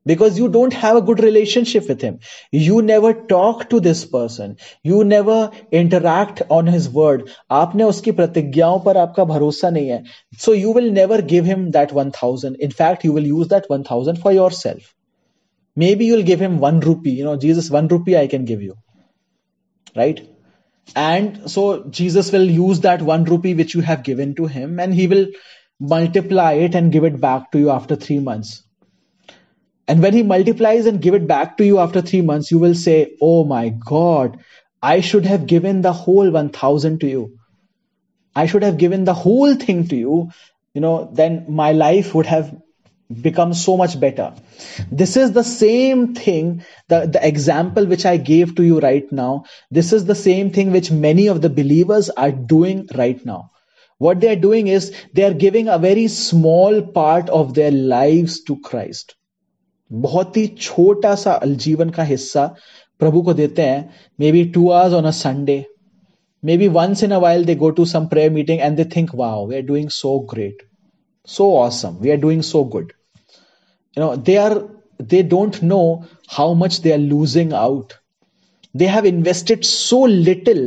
because 0.06 0.38
you 0.38 0.48
don't 0.48 0.72
have 0.72 0.96
a 0.96 1.02
good 1.02 1.20
relationship 1.20 1.88
with 1.88 2.00
him. 2.00 2.18
You 2.50 2.80
never 2.82 3.12
talk 3.12 3.68
to 3.70 3.80
this 3.80 4.04
person. 4.04 4.56
You 4.82 5.04
never 5.04 5.50
interact 5.70 6.42
on 6.48 6.66
his 6.66 6.88
word. 6.88 7.28
आपने 7.50 7.84
उसकी 7.84 8.12
प्रतिज्ञाओं 8.20 8.80
पर 8.84 8.96
आपका 8.96 9.24
भरोसा 9.24 9.70
नहीं 9.70 9.88
है. 9.88 10.04
so 10.38 10.52
you 10.52 10.70
will 10.70 10.90
never 10.90 11.20
give 11.20 11.44
him 11.44 11.70
that 11.72 11.92
1000 11.92 12.56
in 12.56 12.70
fact 12.70 13.04
you 13.04 13.12
will 13.12 13.26
use 13.26 13.48
that 13.48 13.68
1000 13.68 14.18
for 14.18 14.32
yourself. 14.32 14.94
Maybe 15.76 16.06
you'll 16.06 16.22
give 16.22 16.40
him 16.40 16.58
1 16.58 16.80
rupee. 16.80 17.10
You 17.10 17.24
know 17.24 17.36
jesus 17.36 17.70
1 17.70 17.88
rupee 17.88 18.16
i 18.16 18.26
can 18.26 18.44
give 18.44 18.62
you. 18.62 18.76
Right? 19.96 20.26
And 20.96 21.50
so 21.50 21.84
jesus 21.90 22.32
will 22.32 22.50
use 22.50 22.80
that 22.80 23.02
1 23.02 23.24
rupee 23.24 23.54
which 23.54 23.74
you 23.74 23.82
have 23.82 24.02
given 24.02 24.34
to 24.34 24.46
him 24.46 24.80
and 24.80 24.94
he 24.94 25.06
will 25.06 25.26
multiply 25.78 26.52
it 26.52 26.74
and 26.74 26.92
give 26.92 27.04
it 27.04 27.20
back 27.20 27.52
to 27.52 27.58
you 27.58 27.70
after 27.70 27.96
3 27.96 28.18
months 28.20 28.62
and 29.90 30.02
when 30.04 30.16
he 30.18 30.22
multiplies 30.30 30.86
and 30.86 31.02
give 31.04 31.18
it 31.18 31.26
back 31.32 31.56
to 31.58 31.66
you 31.68 31.78
after 31.84 32.02
3 32.12 32.22
months 32.30 32.50
you 32.54 32.62
will 32.64 32.78
say 32.84 32.96
oh 33.32 33.36
my 33.52 33.62
god 33.92 34.38
i 34.94 34.96
should 35.10 35.28
have 35.32 35.46
given 35.52 35.84
the 35.86 35.94
whole 36.00 36.32
1000 36.38 37.00
to 37.04 37.12
you 37.14 37.22
i 38.42 38.46
should 38.52 38.66
have 38.68 38.82
given 38.82 39.06
the 39.10 39.18
whole 39.22 39.54
thing 39.66 39.86
to 39.92 40.02
you 40.02 40.18
you 40.78 40.84
know 40.86 40.96
then 41.22 41.40
my 41.62 41.70
life 41.84 42.14
would 42.18 42.34
have 42.34 42.52
become 43.22 43.54
so 43.54 43.76
much 43.76 43.98
better. 43.98 44.32
This 44.90 45.16
is 45.16 45.32
the 45.32 45.42
same 45.42 46.14
thing, 46.14 46.64
the, 46.88 47.06
the 47.06 47.26
example 47.26 47.86
which 47.86 48.06
I 48.06 48.16
gave 48.16 48.54
to 48.56 48.62
you 48.62 48.78
right 48.80 49.10
now. 49.10 49.44
This 49.70 49.92
is 49.92 50.04
the 50.04 50.14
same 50.14 50.50
thing 50.50 50.70
which 50.70 50.90
many 50.90 51.26
of 51.26 51.42
the 51.42 51.50
believers 51.50 52.10
are 52.10 52.30
doing 52.30 52.88
right 52.94 53.24
now. 53.24 53.50
What 53.98 54.20
they 54.20 54.32
are 54.32 54.40
doing 54.40 54.68
is 54.68 54.94
they 55.12 55.24
are 55.24 55.34
giving 55.34 55.68
a 55.68 55.78
very 55.78 56.08
small 56.08 56.82
part 56.82 57.28
of 57.28 57.54
their 57.54 57.70
lives 57.70 58.42
to 58.44 58.58
Christ. 58.60 59.16
बहुत 59.90 60.36
ही 60.36 60.46
छोटा 60.60 61.14
सा 61.14 61.32
अलजीवन 61.32 61.90
का 61.90 62.02
हिस्सा 62.02 62.46
प्रभु 63.00 63.22
को 63.22 63.32
देते 63.34 63.62
हैं। 63.62 63.90
Maybe 64.32 64.44
two 64.44 64.68
hours 64.70 64.94
on 64.94 65.04
a 65.04 65.10
Sunday 65.10 65.64
maybe 66.56 66.68
once 66.68 67.02
in 67.04 67.10
a 67.10 67.18
while 67.18 67.44
they 67.44 67.54
go 67.54 67.70
to 67.70 67.84
some 67.84 68.06
prayer 68.06 68.30
meeting 68.30 68.60
and 68.60 68.76
they 68.76 68.84
think 68.96 69.14
wow 69.14 69.46
we 69.46 69.56
are 69.56 69.62
doing 69.62 69.88
so 69.90 70.18
great 70.30 70.62
so 71.28 71.50
awesome 71.56 71.96
we 72.00 72.10
are 72.10 72.16
doing 72.16 72.42
so 72.42 72.64
good 72.64 72.92
you 73.96 74.04
know 74.04 74.14
they 74.16 74.36
are 74.36 74.58
they 75.02 75.22
don't 75.22 75.56
know 75.62 75.80
how 76.30 76.54
much 76.54 76.78
they 76.80 76.92
are 76.92 76.98
losing 76.98 77.52
out 77.52 77.92
they 78.74 78.86
have 78.86 79.06
invested 79.06 79.62
so 79.64 80.04
little 80.06 80.62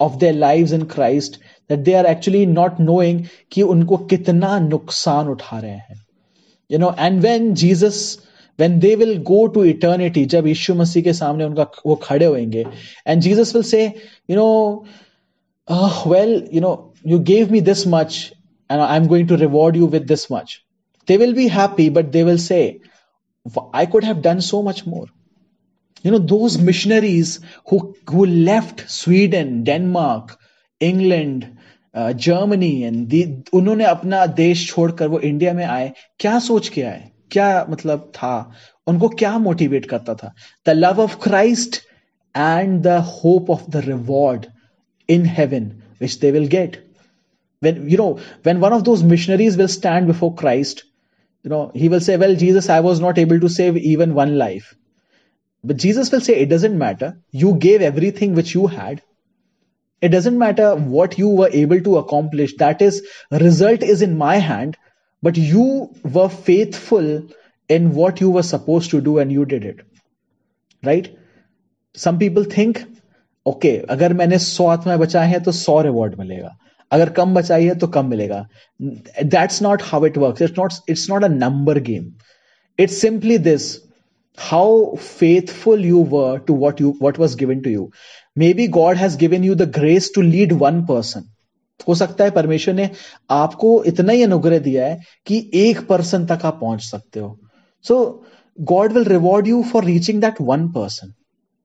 of 0.00 0.16
their 0.16 0.34
live 0.34 0.74
in 0.74 0.82
Christ 0.84 1.40
that 1.70 1.78
they 1.78 1.94
are 1.94 2.06
actually 2.06 2.44
not 2.46 2.80
knowing 2.80 3.24
कि 3.52 3.62
उनको 3.62 3.96
कितना 4.12 4.58
नुकसान 4.58 5.28
उठा 5.28 5.58
रहे 5.58 5.70
हैं। 5.70 6.00
You 6.70 6.78
know 6.78 6.94
and 6.98 7.20
when 7.22 7.52
Jesus 7.54 8.18
when 8.57 8.79
they 8.79 8.95
will 8.95 9.17
go 9.19 9.47
to 9.47 9.63
eternity 9.69 10.25
जब 10.33 10.47
यीशु 10.47 10.75
मसीह 10.75 11.03
के 11.03 11.13
सामने 11.13 11.43
उनका 11.43 11.65
वो 11.85 11.95
खड़े 12.03 12.25
होंगे 12.25 12.65
and 13.05 13.21
Jesus 13.21 13.53
will 13.53 13.63
say 13.63 13.83
you 14.27 14.35
know 14.35 14.85
oh, 15.67 16.03
well 16.05 16.33
you 16.51 16.61
know 16.61 16.93
you 17.03 17.19
gave 17.19 17.51
me 17.51 17.59
this 17.71 17.85
much 17.85 18.33
and 18.69 18.81
I'm 18.81 19.07
going 19.07 19.27
to 19.27 19.37
reward 19.37 19.75
you 19.75 19.85
with 19.85 20.07
this 20.07 20.29
much 20.29 20.63
they 21.07 21.17
will 21.17 21.33
be 21.33 21.47
happy 21.47 21.89
but 21.89 22.11
they 22.11 22.23
will 22.23 22.37
say 22.37 22.79
I 23.73 23.85
could 23.85 24.03
have 24.03 24.21
done 24.21 24.41
so 24.41 24.61
much 24.61 24.85
more 24.85 25.07
you 26.03 26.11
know 26.11 26.23
those 26.35 26.57
missionaries 26.57 27.39
who 27.67 27.95
who 28.09 28.25
left 28.25 28.89
Sweden 28.89 29.63
Denmark 29.63 30.37
England 30.81 31.51
Germany 31.95 32.81
and 32.81 33.43
उन्होंने 33.53 33.83
अपना 33.85 34.25
देश 34.25 34.67
छोड़कर 34.69 35.07
वो 35.07 35.19
India 35.19 35.53
में 35.53 35.65
आए 35.65 35.91
क्या 36.19 36.37
सोच 36.45 36.69
के 36.69 36.81
आए 36.81 37.11
क्या 37.31 37.65
मतलब 37.69 38.11
था 38.15 38.33
उनको 38.87 39.09
क्या 39.09 39.37
मोटिवेट 39.39 39.85
करता 39.89 40.13
था 40.13 40.33
the 40.67 40.69
love 40.69 41.01
of 41.01 41.17
Christ 41.23 41.75
and 42.37 42.81
the 42.81 42.97
hope 43.11 43.49
of 43.49 43.69
the 43.69 43.85
reward 43.85 44.45
in 45.09 45.25
heaven 45.25 45.71
which 46.01 46.19
they 46.19 46.31
will 46.31 46.47
get 46.47 46.83
when 47.63 47.89
you 47.89 47.97
know 47.97 48.19
when 48.43 48.59
one 48.59 48.73
of 48.73 48.83
those 48.83 49.03
missionaries 49.03 49.57
will 49.57 49.69
stand 49.73 50.07
before 50.07 50.35
christ 50.35 50.83
you 51.43 51.49
know 51.49 51.71
he 51.73 51.89
will 51.93 52.03
say 52.07 52.17
well 52.23 52.35
jesus 52.35 52.69
i 52.69 52.79
was 52.87 52.99
not 52.99 53.17
able 53.23 53.39
to 53.39 53.51
save 53.55 53.77
even 53.93 54.13
one 54.19 54.37
life 54.37 54.75
but 55.63 55.77
jesus 55.77 56.11
will 56.11 56.21
say 56.27 56.35
it 56.43 56.53
doesn't 56.53 56.77
matter 56.77 57.11
you 57.43 57.53
gave 57.65 57.81
everything 57.81 58.35
which 58.35 58.53
you 58.53 58.67
had 58.67 59.01
it 60.01 60.09
doesn't 60.09 60.37
matter 60.37 60.75
what 60.75 61.17
you 61.17 61.29
were 61.41 61.49
able 61.63 61.81
to 61.81 61.97
accomplish 61.97 62.55
that 62.63 62.81
is 62.81 63.01
result 63.31 63.83
is 63.95 64.01
in 64.01 64.17
my 64.17 64.35
hand 64.37 64.77
but 65.23 65.37
you 65.37 65.65
were 66.15 66.29
faithful 66.29 67.09
in 67.69 67.93
what 67.93 68.21
you 68.21 68.29
were 68.29 68.43
supposed 68.43 68.91
to 68.91 69.01
do 69.01 69.17
and 69.19 69.31
you 69.31 69.45
did 69.45 69.65
it 69.65 69.85
right 70.83 71.11
some 71.95 72.19
people 72.23 72.49
think 72.55 72.83
okay 73.45 73.77
अगर 73.95 74.13
मैंने 74.13 74.37
सौ 74.39 74.67
आत्माएं 74.67 74.99
बचाए 74.99 75.27
हैं 75.29 75.41
तो 75.43 75.51
सौ 75.51 75.79
reward 75.81 76.19
मिलेगा 76.19 76.55
अगर 76.91 77.09
कम 77.19 77.33
बचाई 77.33 77.65
है 77.65 77.75
तो 77.79 77.87
कम 77.95 78.05
मिलेगा 78.09 78.45
that's 78.81 79.61
not 79.61 79.81
how 79.85 80.05
it 80.05 80.17
work 80.17 80.41
it's 80.41 80.57
not 80.59 80.73
it's 80.89 81.09
not 81.09 81.23
a 81.23 81.27
number 81.27 81.79
game 81.89 82.11
it's 82.79 83.01
simply 83.01 83.37
this 83.49 83.71
how 84.37 84.95
faithful 84.97 85.79
you 85.85 85.99
were 85.99 86.39
to 86.45 86.53
what 86.53 86.79
you 86.79 86.91
what 86.99 87.17
was 87.17 87.35
given 87.35 87.61
to 87.63 87.69
you 87.69 87.91
maybe 88.35 88.67
god 88.67 88.97
has 88.97 89.15
given 89.15 89.43
you 89.43 89.55
the 89.55 89.67
grace 89.67 90.09
to 90.09 90.23
lead 90.23 90.51
one 90.51 90.79
person 90.87 91.27
हो 91.88 91.94
सकता 91.94 92.24
है 92.24 92.30
परमेश्वर 92.30 92.74
ने 92.74 92.90
आपको 93.30 93.82
इतना 93.84 94.12
ही 94.12 94.22
अनुग्रह 94.22 94.58
दिया 94.58 94.86
है 94.86 95.00
कि 95.26 95.50
एक 95.54 95.86
पर्सन 95.86 96.26
तक 96.26 96.44
आप 96.44 96.58
पहुँच 96.60 96.82
सकते 96.82 97.20
हो। 97.20 97.38
So 97.84 98.24
God 98.58 98.92
will 98.92 99.04
reward 99.04 99.48
you 99.48 99.62
for 99.62 99.84
reaching 99.84 100.20
that 100.20 100.40
one 100.40 100.68
person 100.72 101.12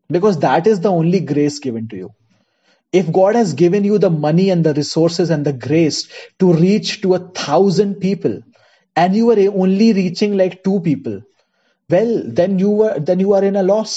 because 0.09 0.37
that 0.39 0.67
is 0.67 0.81
the 0.81 0.85
only 0.85 1.19
grace 1.19 1.59
given 1.63 1.87
to 1.87 1.97
you 1.97 2.09
if 2.93 3.11
God 3.11 3.37
has 3.37 3.55
given 3.55 3.85
you 3.85 3.97
the 3.97 4.05
money 4.05 4.49
and 4.49 4.63
the 4.63 4.75
resources 4.77 5.31
and 5.31 5.47
the 5.47 5.55
grace 5.57 6.07
to 6.39 6.51
reach 6.53 6.99
to 7.03 7.11
a 7.11 7.19
thousand 7.39 7.95
people 8.01 8.41
and 8.97 9.15
you 9.15 9.31
are 9.31 9.45
only 9.47 9.91
reaching 9.91 10.35
like 10.35 10.61
two 10.65 10.79
people 10.79 11.21
well 11.89 12.21
then 12.31 12.59
you 12.59 12.89
then 12.99 13.21
you 13.21 13.33
are 13.33 13.45
in 13.45 13.55
a 13.55 13.61
loss 13.61 13.95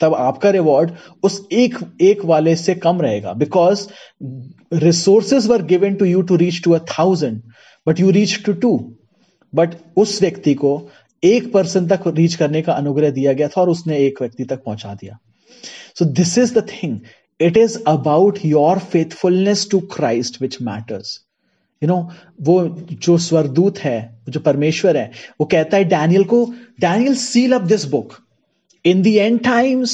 तब 0.00 0.14
आपका 0.14 0.50
reward 0.50 0.90
उस 1.22 1.40
एक 1.52 1.78
एक 2.00 2.24
वाले 2.24 2.54
से 2.56 2.74
कम 2.76 3.00
रहेगा। 3.02 3.32
Because 3.34 3.86
resources 4.74 5.46
were 5.46 5.62
given 5.66 5.94
to 5.94 6.04
you 6.04 6.22
to 6.22 6.36
reach 6.36 6.62
to 6.64 6.72
a 6.72 6.78
thousand 6.88 7.40
but 7.86 8.00
you 8.00 8.10
reach 8.10 8.42
to 8.44 8.52
two 8.62 8.76
but 9.52 9.74
उस 9.96 10.20
व्यक्ति 10.22 10.54
को 10.54 10.80
एक 11.22 11.52
पर्सन 11.52 11.86
तक 11.88 12.06
रीच 12.08 12.34
करने 12.34 12.62
का 12.62 12.72
अनुग्रह 12.72 13.10
दिया 13.10 13.32
गया 13.32 13.48
था 13.48 13.60
और 13.60 13.70
उसने 13.70 13.98
एक 13.98 14.20
व्यक्ति 14.22 14.44
तक 14.44 14.62
पहुँचा 14.64 14.94
दिया। 14.94 15.18
So 15.98 16.04
this 16.04 16.36
is 16.38 16.54
the 16.58 16.66
thing 16.68 16.98
it 17.40 17.56
is 17.56 17.78
about 17.88 18.38
your 18.44 18.78
faithfulness 18.92 19.66
to 19.70 19.80
Christ 19.94 20.40
which 20.42 20.56
matters 20.62 21.18
you 21.82 21.88
know 21.88 21.96
वो 22.40 22.62
जो 22.92 23.16
स्वरदूत 23.18 23.78
है, 23.78 24.22
जो 24.28 24.40
परमेश्वर 24.40 24.96
है, 24.96 25.10
वो 25.40 25.46
कहता 25.46 25.76
है 25.76 25.84
डैनियल 25.84 26.24
को 26.24 26.44
Daniel 26.80 27.14
seal 27.16 27.52
up 27.52 27.62
this 27.62 27.84
book 27.90 28.12
in 28.85 29.01
the 29.01 29.19
end 29.19 29.43
times 29.43 29.93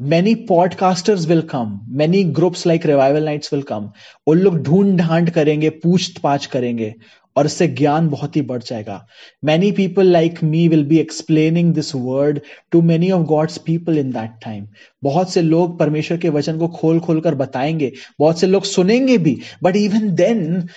many 0.00 0.34
podcasters 0.46 1.28
will 1.28 1.42
come 1.42 1.82
many 2.02 2.24
groups 2.38 2.64
like 2.66 2.84
revival 2.84 3.28
nights 3.30 3.50
will 3.50 3.66
come 3.72 3.92
वो 4.28 4.34
लोग 4.34 4.56
ढूंढ 4.62 4.96
ढांड 4.98 5.30
करेंगे 5.30 5.70
पूछ 5.84 6.18
पाछ 6.20 6.46
करेंगे 6.46 6.94
और 7.36 7.46
इससे 7.46 7.66
ज्ञान 7.68 8.08
बहुत 8.08 8.36
ही 8.36 8.42
बढ़ 8.42 8.62
जाएगा 8.62 9.06
many 9.44 9.70
people 9.72 10.06
like 10.06 10.42
me 10.42 10.66
will 10.68 10.84
be 10.84 10.98
explaining 10.98 11.74
this 11.74 11.94
word 11.94 12.40
to 12.72 12.80
many 12.82 13.10
of 13.10 13.26
God's 13.26 13.58
people 13.66 13.98
in 13.98 14.10
that 14.12 14.38
time 14.44 14.66
बहुत 15.02 15.32
से 15.32 15.42
लोग 15.42 15.78
परमेश्वर 15.78 16.18
के 16.18 16.28
वचन 16.28 16.58
को 16.58 16.68
खोल 16.78 17.00
खोल 17.00 17.20
कर 17.20 17.34
बताएंगे 17.34 17.92
बहुत 18.18 18.40
से 18.40 18.46
लोग 18.46 18.64
सुनेंगे 18.64 19.18
भी 19.18 19.38
but 19.62 19.76
even 19.76 20.14
then 20.14 20.68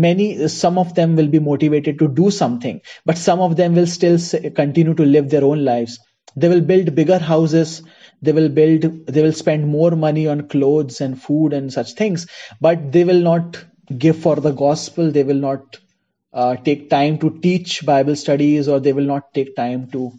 many 0.00 0.24
some 0.52 0.78
of 0.80 0.90
them 0.96 1.12
will 1.16 1.28
be 1.28 1.38
motivated 1.44 1.98
to 2.00 2.06
do 2.16 2.30
something 2.30 2.80
but 3.06 3.20
some 3.20 3.40
of 3.40 3.54
them 3.56 3.78
will 3.78 3.86
still 3.86 4.18
continue 4.56 4.94
to 4.94 5.06
live 5.06 5.30
their 5.30 5.44
own 5.44 5.64
lives 5.64 5.94
they 6.35 6.49
will 6.49 6.61
build 6.61 6.95
bigger 6.95 7.19
houses. 7.19 7.81
They 8.21 8.31
will 8.31 8.49
build 8.49 9.07
they 9.07 9.21
will 9.21 9.33
spend 9.33 9.67
more 9.67 9.91
money 9.91 10.27
on 10.27 10.47
clothes 10.47 11.01
and 11.01 11.21
food 11.21 11.53
and 11.53 11.71
such 11.71 11.93
things 11.93 12.27
but 12.61 12.91
they 12.91 13.03
will 13.03 13.21
not 13.21 13.63
give 13.97 14.17
for 14.17 14.35
the 14.37 14.51
gospel. 14.51 15.11
They 15.11 15.23
will 15.23 15.35
not 15.49 15.77
uh, 16.33 16.55
take 16.55 16.89
time 16.89 17.17
to 17.19 17.39
teach 17.41 17.85
bible 17.85 18.15
studies 18.15 18.67
or 18.67 18.79
they 18.79 18.93
will 18.93 19.05
not 19.05 19.33
take 19.33 19.55
time 19.55 19.89
to 19.91 20.11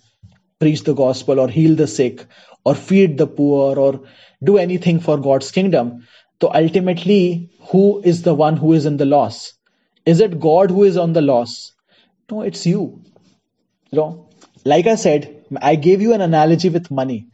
preach 0.61 0.85
the 0.85 0.95
gospel 0.95 1.41
or 1.41 1.49
heal 1.49 1.75
the 1.75 1.87
sick 1.87 2.27
or 2.65 2.75
feed 2.75 3.19
the 3.19 3.27
poor 3.27 3.79
or 3.79 4.03
do 4.43 4.59
anything 4.59 5.01
for 5.01 5.19
god's 5.19 5.51
kingdom. 5.51 6.07
So 6.41 6.51
ultimately 6.55 7.51
who 7.71 8.03
is 8.03 8.23
the 8.23 8.35
one 8.35 8.57
who 8.59 8.75
is 8.75 8.85
in 8.87 8.99
the 8.99 9.07
loss? 9.07 9.55
Is 10.05 10.21
it 10.21 10.39
god 10.39 10.71
who 10.71 10.85
is 10.85 10.97
on 10.99 11.15
the 11.15 11.23
loss? 11.23 11.73
No 12.31 12.43
it's 12.43 12.67
you. 12.67 13.03
You 13.91 13.99
know 13.99 14.29
like 14.65 14.87
i 14.87 14.95
said 14.97 15.34
I 15.62 15.76
gave 15.76 16.02
you 16.02 16.14
an 16.14 16.22
analogy 16.22 16.70
with 16.70 16.92
money. 16.92 17.28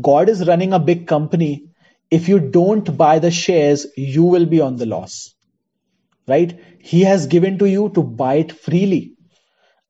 God 0.00 0.28
is 0.28 0.46
running 0.46 0.72
a 0.72 0.78
big 0.78 1.06
company. 1.06 1.66
If 2.10 2.28
you 2.28 2.38
don't 2.38 2.96
buy 2.96 3.18
the 3.18 3.30
shares, 3.30 3.86
you 3.96 4.24
will 4.24 4.46
be 4.46 4.60
on 4.60 4.76
the 4.76 4.86
loss. 4.86 5.34
Right? 6.26 6.60
He 6.80 7.02
has 7.02 7.26
given 7.26 7.58
to 7.58 7.66
you 7.66 7.90
to 7.94 8.02
buy 8.02 8.34
it 8.34 8.52
freely. 8.52 9.16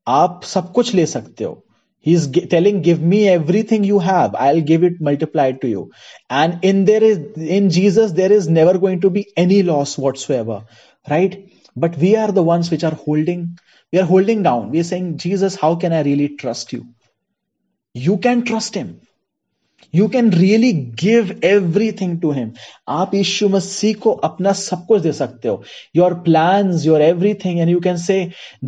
आप 0.08 0.40
सब 0.44 0.72
कुछ 0.72 0.94
ले 0.94 1.04
सकते 1.06 1.44
हो 1.44 1.62
he 2.00 2.14
is 2.14 2.26
telling 2.52 2.80
give 2.82 3.00
me 3.12 3.28
everything 3.28 3.84
you 3.84 3.98
have 4.04 4.36
i'll 4.44 4.60
give 4.68 4.84
it 4.88 5.00
multiplied 5.08 5.60
to 5.60 5.68
you 5.68 5.82
and 6.30 6.64
in 6.70 6.84
there 6.90 7.02
is 7.08 7.18
in 7.58 7.68
jesus 7.70 8.12
there 8.20 8.32
is 8.32 8.48
never 8.48 8.78
going 8.84 9.00
to 9.02 9.10
be 9.16 9.26
any 9.42 9.62
loss 9.62 9.96
whatsoever 9.98 10.62
right 11.10 11.36
but 11.76 11.98
we 12.04 12.14
are 12.16 12.30
the 12.38 12.42
ones 12.42 12.70
which 12.70 12.84
are 12.90 12.94
holding 13.04 13.44
we 13.92 13.98
are 13.98 14.08
holding 14.14 14.42
down 14.42 14.70
we 14.70 14.80
are 14.80 14.88
saying 14.92 15.10
jesus 15.26 15.58
how 15.64 15.74
can 15.84 15.92
i 15.92 16.02
really 16.08 16.30
trust 16.44 16.72
you 16.72 16.82
you 17.94 18.16
can 18.18 18.44
trust 18.44 18.74
him 18.74 19.00
you 19.92 20.08
can 20.08 20.30
really 20.30 20.72
give 20.72 21.30
everything 21.42 22.20
to 22.20 22.30
him 22.32 22.52
आप 22.88 23.14
यीशु 23.14 23.48
मसीह 23.48 23.94
को 24.02 24.10
अपना 24.28 24.52
सब 24.60 24.84
कुछ 24.86 25.02
दे 25.02 25.12
सकते 25.12 25.48
हो 25.48 25.62
your 26.00 26.10
plans 26.28 26.86
your 26.86 27.00
everything 27.06 27.60
and 27.60 27.70
you 27.74 27.80
can 27.86 27.98
say 27.98 28.18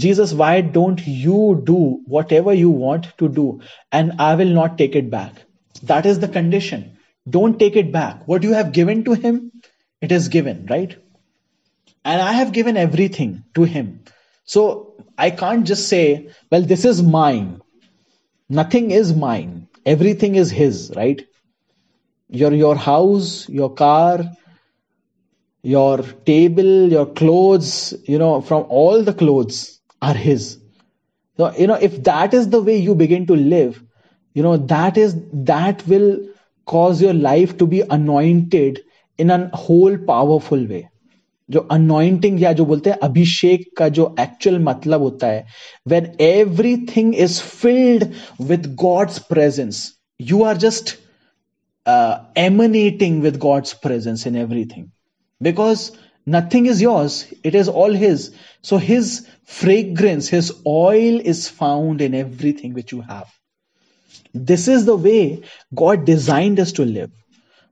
Jesus 0.04 0.32
why 0.42 0.54
don't 0.78 1.06
you 1.26 1.38
do 1.70 1.78
whatever 2.16 2.54
you 2.54 2.70
want 2.70 3.08
to 3.22 3.28
do 3.28 3.46
and 3.92 4.20
I 4.30 4.34
will 4.34 4.52
not 4.60 4.76
take 4.78 4.96
it 5.02 5.10
back 5.10 5.42
that 5.92 6.06
is 6.06 6.18
the 6.24 6.32
condition 6.40 6.84
don't 7.38 7.58
take 7.58 7.76
it 7.76 7.92
back 7.92 8.26
what 8.26 8.42
you 8.42 8.52
have 8.60 8.72
given 8.72 9.04
to 9.04 9.18
him 9.26 9.40
it 10.00 10.12
is 10.12 10.28
given 10.28 10.66
right 10.70 10.96
and 12.04 12.20
I 12.20 12.32
have 12.32 12.52
given 12.52 12.76
everything 12.76 13.44
to 13.54 13.62
him 13.62 14.00
so 14.44 14.94
I 15.16 15.30
can't 15.30 15.64
just 15.64 15.88
say 15.88 16.30
well 16.50 16.62
this 16.62 16.84
is 16.84 17.02
mine 17.02 17.60
nothing 18.49 18.91
is 18.91 19.13
mine. 19.15 19.67
Everything 19.85 20.35
is 20.35 20.51
his 20.51 20.91
right? 20.95 21.25
Your 22.29 22.53
your 22.53 22.75
house 22.75 23.47
your 23.47 23.73
car 23.73 24.31
your 25.63 25.97
table 26.25 26.91
your 26.91 27.05
clothes 27.05 27.93
you 28.05 28.17
know 28.17 28.41
from 28.41 28.65
all 28.69 29.03
the 29.03 29.13
clothes 29.13 29.79
are 30.01 30.13
his. 30.13 30.59
So 31.37 31.53
you 31.57 31.67
know 31.67 31.75
if 31.75 32.03
that 32.03 32.33
is 32.33 32.49
the 32.49 32.61
way 32.61 32.77
you 32.77 32.95
begin 32.95 33.27
to 33.27 33.35
live 33.35 33.83
you 34.33 34.43
know 34.43 34.57
that 34.57 34.97
is 34.97 35.15
that 35.51 35.85
will 35.87 36.19
cause 36.65 37.01
your 37.01 37.13
life 37.13 37.57
to 37.57 37.65
be 37.65 37.81
anointed 37.81 38.83
in 39.17 39.31
a 39.31 39.49
whole 39.55 39.97
powerful 39.97 40.63
way 40.65 40.89
जो 41.50 41.60
anointing 41.70 42.40
या 42.42 42.52
जो 42.58 42.64
बोलते 42.64 42.90
हैं 42.90 42.98
अभिषेक 43.02 43.68
का 43.76 43.88
जो 43.98 44.14
actual 44.20 44.58
मतलब 44.64 45.00
होता 45.02 45.26
है 45.26 45.44
when 45.88 46.12
everything 46.24 47.14
is 47.24 47.40
filled 47.40 48.06
with 48.50 48.74
God's 48.84 49.18
presence 49.32 49.90
you 50.20 50.42
are 50.42 50.56
just 50.66 50.98
emanating 52.40 53.14
with 53.22 53.38
God's 53.42 53.70
presence 53.84 54.20
in 54.28 54.36
everything. 54.40 54.82
Because 55.46 55.80
Nothing 56.24 56.66
is 56.66 56.80
yours, 56.80 57.26
it 57.42 57.54
is 57.54 57.68
all 57.68 57.92
His. 57.92 58.32
So 58.62 58.78
His 58.78 59.26
fragrance, 59.44 60.28
His 60.28 60.52
oil 60.66 61.20
is 61.20 61.48
found 61.48 62.00
in 62.00 62.14
everything 62.14 62.74
which 62.74 62.92
you 62.92 63.00
have. 63.00 63.28
This 64.32 64.68
is 64.68 64.84
the 64.84 64.96
way 64.96 65.42
God 65.74 66.04
designed 66.04 66.60
us 66.60 66.72
to 66.72 66.84
live. 66.84 67.10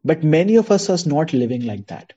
But 0.05 0.25
many 0.25 0.57
of 0.57 0.71
us 0.71 0.91
are 0.91 1.09
not 1.09 1.33
living 1.33 1.65
like 1.65 1.87
that. 1.89 2.13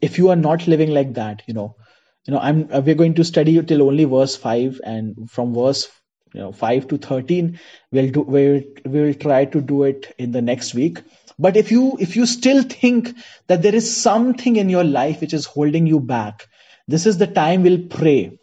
If 0.00 0.18
you 0.18 0.30
are 0.30 0.36
not 0.36 0.66
living 0.66 0.90
like 0.90 1.14
that, 1.14 1.42
you 1.46 1.54
know, 1.54 1.76
you 2.24 2.32
know, 2.34 2.40
I'm 2.40 2.66
we're 2.68 2.94
going 2.94 3.14
to 3.14 3.24
study 3.24 3.60
till 3.62 3.82
only 3.82 4.04
verse 4.04 4.36
five, 4.36 4.80
and 4.84 5.30
from 5.30 5.54
verse 5.54 5.88
you 6.36 6.42
know 6.42 6.52
5 6.52 6.88
to 6.88 6.98
13 6.98 7.58
we'll 7.92 8.10
do 8.10 8.20
we'll, 8.20 8.62
we'll 8.84 9.14
try 9.14 9.44
to 9.44 9.60
do 9.60 9.84
it 9.84 10.14
in 10.18 10.32
the 10.32 10.42
next 10.42 10.74
week 10.74 11.02
but 11.38 11.56
if 11.56 11.70
you 11.70 11.96
if 11.98 12.16
you 12.16 12.26
still 12.26 12.62
think 12.62 13.14
that 13.46 13.62
there 13.62 13.74
is 13.74 13.88
something 13.96 14.56
in 14.56 14.68
your 14.68 14.84
life 14.84 15.20
which 15.20 15.34
is 15.34 15.46
holding 15.46 15.86
you 15.86 16.00
back 16.00 16.46
this 16.88 17.06
is 17.06 17.18
the 17.18 17.26
time 17.26 17.62
we'll 17.62 17.86
pray 17.96 18.38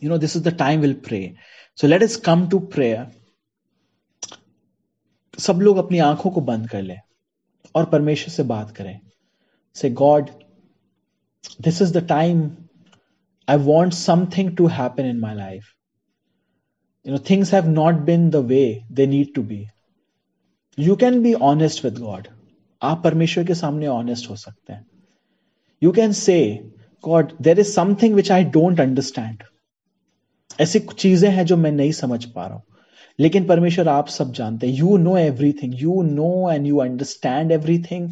you 0.00 0.08
know 0.08 0.18
this 0.18 0.36
is 0.36 0.42
the 0.42 0.52
time 0.52 0.80
we'll 0.80 1.02
pray 1.10 1.36
so 1.74 1.86
let 1.86 2.02
us 2.02 2.16
come 2.16 2.48
to 2.48 2.60
prayer 2.76 3.06
सब 5.38 5.60
लोग 5.62 5.76
अपनी 5.76 5.98
आंखों 5.98 6.30
को 6.30 6.40
बंद 6.40 6.68
कर 6.70 6.80
लें 6.82 6.98
और 7.74 7.84
परमेश्वर 7.90 8.30
से 8.32 8.42
बात 8.42 8.70
करें 8.76 8.98
से 9.76 9.90
God 10.02 10.30
this 11.60 11.82
is 11.82 11.96
the 11.96 12.06
time 12.08 12.50
I 13.48 13.56
want 13.64 13.92
something 13.94 14.56
to 14.56 14.66
happen 14.78 15.06
in 15.06 15.18
my 15.20 15.34
life 15.34 15.74
you 17.06 17.14
know 17.14 17.18
things 17.18 17.50
have 17.50 17.68
not 17.68 18.04
been 18.06 18.24
the 18.30 18.40
way 18.42 18.84
they 18.90 19.04
need 19.06 19.28
to 19.34 19.42
be 19.42 19.58
you 20.78 20.96
can 21.02 21.22
be 21.26 21.34
honest 21.50 21.84
with 21.84 22.00
god 22.00 22.26
आप 22.82 23.00
परमेश्वर 23.04 23.44
के 23.44 23.54
सामने 23.54 23.86
honest 23.86 24.28
हो 24.30 24.36
सकते 24.36 24.72
हैं 24.72 24.84
you 25.82 25.92
can 25.92 26.12
से 26.12 26.36
God 27.04 27.32
there 27.42 27.60
is 27.60 27.66
something 27.74 28.14
which 28.14 28.30
I 28.32 28.44
don't 28.56 28.80
understand 28.80 29.42
ऐसी 30.60 30.78
चीजें 30.98 31.28
हैं 31.30 31.44
जो 31.46 31.56
मैं 31.56 31.72
नहीं 31.72 31.92
समझ 31.92 32.24
पा 32.24 32.46
रहा 32.46 32.54
हूं 32.54 32.76
लेकिन 33.18 33.46
परमेश्वर 33.46 33.88
आप 33.88 34.08
सब 34.08 34.32
जानते 34.32 34.66
हैं 34.66 34.74
you 34.74 34.96
know 34.98 35.16
everything 35.18 35.74
you 35.82 36.02
know 36.02 36.50
and 36.50 36.66
you 36.66 36.78
understand 36.78 37.52
everything 37.52 38.08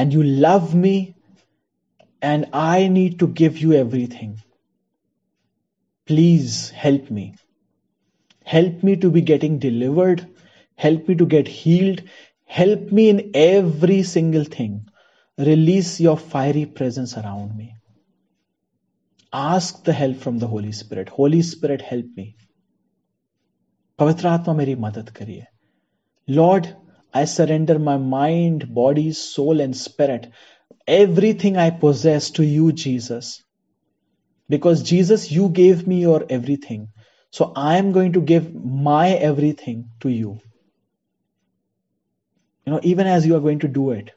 and 0.00 0.12
you 0.12 0.22
love 0.22 0.74
me 0.76 0.96
and 2.22 2.46
I 2.54 2.88
need 2.88 3.18
to 3.18 3.26
give 3.42 3.56
you 3.58 3.72
everything 3.72 4.36
please 6.06 6.70
help 6.74 7.12
me 7.12 7.32
Help 8.46 8.84
me 8.84 8.94
to 8.94 9.10
be 9.10 9.20
getting 9.22 9.58
delivered. 9.58 10.28
Help 10.78 11.08
me 11.08 11.16
to 11.16 11.26
get 11.26 11.48
healed. 11.48 12.02
Help 12.44 12.92
me 12.92 13.08
in 13.08 13.30
every 13.34 14.04
single 14.04 14.44
thing. 14.44 14.88
Release 15.38 15.98
your 16.00 16.16
fiery 16.16 16.64
presence 16.64 17.16
around 17.16 17.56
me. 17.56 17.74
Ask 19.32 19.82
the 19.82 19.92
help 19.92 20.18
from 20.18 20.38
the 20.38 20.46
Holy 20.46 20.70
Spirit. 20.70 21.08
Holy 21.08 21.42
Spirit, 21.42 21.82
help 21.82 22.06
me. 22.16 22.34
पवित्र 23.98 24.26
आत्मा 24.28 24.54
मेरी 24.54 24.74
मदद 24.74 25.10
करिए 25.10 25.44
Lord 26.28 26.66
I 27.16 27.26
surrender 27.26 27.78
my 27.78 27.98
mind 27.98 28.64
body 28.74 29.10
soul 29.12 29.60
and 29.60 29.74
spirit 29.74 30.26
everything 30.86 31.56
I 31.56 31.70
possess 31.70 32.30
to 32.32 32.44
you, 32.44 32.72
Jesus. 32.72 33.42
Because 34.48 34.82
Jesus, 34.82 35.30
you 35.32 35.48
gave 35.48 35.86
me 35.86 36.00
your 36.00 36.24
everything. 36.30 36.88
So 37.30 37.52
I 37.56 37.78
am 37.78 37.92
going 37.92 38.12
to 38.12 38.20
give 38.20 38.54
my 38.54 39.10
everything 39.10 39.90
to 40.00 40.08
you. 40.08 40.38
You 42.66 42.72
know, 42.72 42.80
even 42.82 43.06
as 43.06 43.26
you 43.26 43.36
are 43.36 43.40
going 43.40 43.60
to 43.60 43.68
do 43.68 43.90
it. 43.90 44.10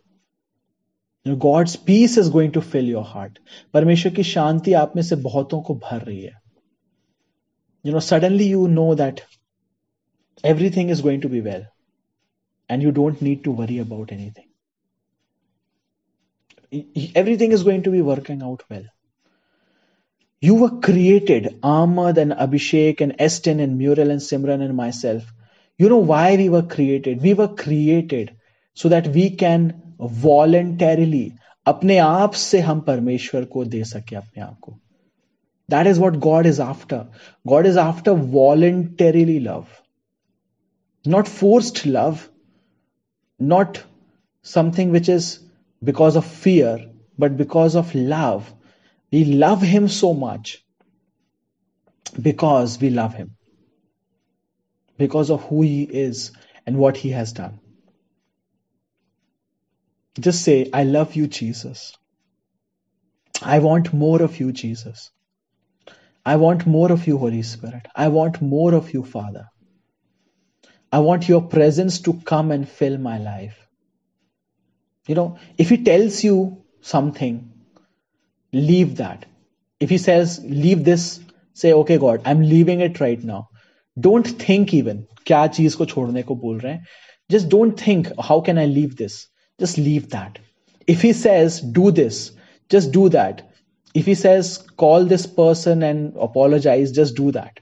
You 1.26 1.32
know, 1.32 1.38
God's 1.38 1.76
peace 1.76 2.18
is 2.18 2.30
going 2.30 2.54
to 2.54 2.62
fill 2.62 2.86
your 2.86 3.04
heart. 3.04 3.40
परमेश्वर 3.74 4.14
की 4.14 4.24
शांति 4.24 4.74
आप 4.74 4.94
में 4.96 5.04
से 5.04 5.16
बहुतों 5.16 5.62
को 5.62 5.76
भर 5.76 6.02
रही 6.02 6.22
है. 6.22 6.34
You 7.86 7.94
know, 7.94 8.00
suddenly 8.00 8.48
you 8.48 8.68
know 8.68 8.96
that 8.96 9.22
everything 10.44 10.90
is 10.90 11.02
going 11.02 11.22
to 11.22 11.30
be 11.30 11.42
well. 11.42 11.66
And 12.74 12.84
you 12.84 12.92
don't 12.92 13.22
need 13.22 13.44
to 13.46 13.52
worry 13.52 13.80
about 13.80 14.12
anything. 14.12 14.46
Everything 17.16 17.52
is 17.52 17.64
going 17.64 17.84
to 17.84 17.92
be 17.92 18.02
working 18.02 18.44
out 18.44 18.64
well. 18.70 18.84
You 20.40 20.56
were 20.56 20.80
created, 20.80 21.60
Ahmad 21.64 22.18
and 22.18 22.32
Abhishek 22.32 23.02
and 23.02 23.18
Estin 23.18 23.60
and 23.60 23.78
Muriel 23.78 24.12
and 24.12 24.22
Simran 24.22 24.62
and 24.62 24.76
myself. 24.76 25.24
You 25.80 25.90
know 25.90 25.98
why 25.98 26.36
we 26.36 26.48
were 26.50 26.62
created? 26.62 27.22
We 27.24 27.34
were 27.34 27.48
created 27.48 28.36
so 28.74 28.90
that 28.90 29.08
we 29.08 29.32
can 29.32 29.74
voluntarily 30.00 31.32
अपने 31.68 31.98
आप 31.98 32.34
से 32.42 32.60
हम 32.60 32.80
परमेश्वर 32.82 33.46
को 33.46 33.64
दे 33.66 33.84
सके 33.84 34.16
अपने 34.16 34.42
आप 34.44 34.60
को 34.62 34.72
that 35.70 35.88
is 35.88 35.98
what 36.00 36.16
God 36.26 36.46
is 36.48 36.60
after 36.62 37.06
God 37.48 37.66
is 37.68 37.78
after 37.78 38.12
voluntarily 38.38 39.40
love 39.40 39.66
not 41.06 41.28
forced 41.28 41.86
love, 41.86 42.30
not 43.39 43.83
something 44.43 44.91
which 44.91 45.09
is 45.09 45.41
because 45.83 46.17
of 46.17 46.25
fear, 46.25 46.91
but 47.19 47.37
because 47.37 47.77
of 47.77 47.95
love 47.95 48.53
we 49.15 49.25
love 49.25 49.63
Him 49.63 49.87
so 49.87 50.13
much 50.13 50.65
because 52.21 52.81
we 52.81 52.91
love 52.91 53.15
Him, 53.15 53.37
because 54.99 55.31
of 55.31 55.45
who 55.45 55.63
He 55.63 55.85
is 55.85 56.33
and 56.67 56.77
what 56.77 56.97
He 56.97 57.11
has 57.11 57.33
done. 57.33 57.61
Just 60.19 60.43
say, 60.43 60.69
I 60.73 60.83
love 60.83 61.15
you, 61.15 61.29
Jesus. 61.29 61.97
I 63.41 63.61
want 63.61 63.93
more 63.93 64.21
of 64.23 64.41
you, 64.41 64.51
Jesus. 64.51 65.11
I 66.27 66.35
want 66.35 66.67
more 66.67 66.91
of 66.91 67.07
you, 67.07 67.19
Holy 67.19 67.43
Spirit. 67.43 67.87
I 67.95 68.09
want 68.09 68.43
more 68.43 68.75
of 68.75 68.93
you, 68.93 69.05
Father. 69.05 69.47
I 70.95 71.01
want 71.07 71.29
your 71.29 71.43
presence 71.55 72.01
to 72.09 72.15
come 72.33 72.51
and 72.57 72.69
fill 72.69 72.99
my 72.99 73.19
life. 73.19 73.57
You 75.09 75.15
know, 75.21 75.39
if 75.59 75.71
He 75.71 75.79
tells 75.89 76.23
you 76.25 76.39
something, 76.81 77.41
leave 78.53 78.97
that. 78.97 79.27
If 79.81 79.91
he 79.91 79.99
says, 79.99 80.41
leave 80.45 80.85
this, 80.85 81.21
say, 81.53 81.73
okay, 81.73 81.99
God, 81.99 82.23
I'm 82.25 82.43
leaving 82.43 82.81
it 82.81 83.01
right 83.01 83.23
now. 83.23 83.49
Don't 83.99 84.27
think 84.27 84.73
even, 84.73 85.07
kya 85.25 85.49
cheez 85.57 85.77
ko 85.77 85.87
chhodne 85.87 86.25
ko 86.27 86.35
bol 86.35 86.61
rahe 86.61 86.81
Just 87.31 87.49
don't 87.49 87.79
think, 87.79 88.09
how 88.29 88.41
can 88.41 88.59
I 88.59 88.67
leave 88.67 88.97
this? 88.97 89.27
Just 89.59 89.79
leave 89.79 90.11
that. 90.11 90.39
If 90.87 91.03
he 91.03 91.13
says, 91.13 91.61
do 91.61 91.91
this, 91.91 92.33
just 92.69 92.93
do 92.93 93.09
that. 93.11 93.43
If 93.95 94.07
he 94.07 94.15
says, 94.15 94.59
call 94.77 95.05
this 95.05 95.27
person 95.27 95.83
and 95.83 96.17
apologize, 96.17 96.93
just 96.93 97.17
do 97.17 97.31
that. 97.33 97.61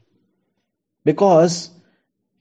Because, 1.05 1.71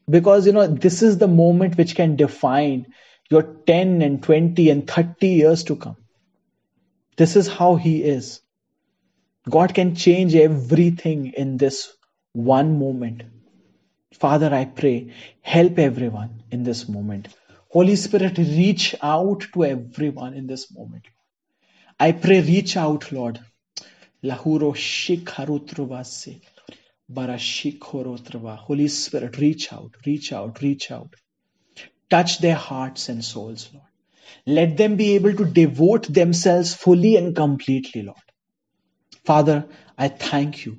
because, 0.10 0.45
you 0.45 0.54
know, 0.54 0.68
this 0.68 1.02
is 1.02 1.18
the 1.18 1.28
moment 1.28 1.78
which 1.78 1.95
can 1.95 2.16
define 2.16 2.88
your 3.30 3.43
10 3.43 4.02
and 4.02 4.22
20 4.22 4.70
and 4.70 4.88
30 4.88 5.28
years 5.28 5.64
to 5.66 5.76
come. 5.76 5.97
This 7.18 7.36
is 7.36 7.47
how 7.47 7.76
He 7.76 8.04
is. 8.04 8.41
God 9.49 9.74
can 9.74 9.95
change 9.95 10.36
everything 10.36 11.34
in 11.36 11.58
this 11.58 11.91
one 12.34 12.78
moment. 12.80 13.24
Father, 14.14 14.54
I 14.54 14.66
pray, 14.66 15.14
help 15.41 15.80
everyone 15.80 16.43
in 16.52 16.64
this 16.64 16.88
moment. 16.88 17.30
Holy 17.70 17.95
Spirit, 17.95 18.38
reach 18.38 18.95
out 19.02 19.45
to 19.54 19.64
everyone 19.66 20.34
in 20.34 20.45
this 20.45 20.72
moment. 20.72 21.06
I 21.99 22.12
pray, 22.12 22.41
reach 22.41 22.76
out, 22.76 23.12
Lord. 23.12 23.39
Lahuro 24.24 24.74
shikharutruvase. 24.76 26.41
Holy 27.16 28.88
Spirit, 28.88 29.38
reach 29.38 29.74
out, 29.74 29.91
reach 30.05 30.34
out, 30.34 30.62
reach 30.62 30.91
out. 30.91 31.14
Touch 32.09 32.39
their 32.39 32.55
hearts 32.55 33.09
and 33.09 33.24
souls, 33.24 33.70
Lord. 33.74 33.86
Let 34.47 34.78
them 34.78 34.95
be 34.95 35.16
able 35.16 35.36
to 35.36 35.45
devote 35.45 36.14
themselves 36.14 36.74
fully 36.74 37.16
and 37.18 37.36
completely, 37.36 38.03
Lord. 38.03 38.18
Father, 39.26 39.68
I 39.97 40.09
thank 40.09 40.66
you 40.66 40.78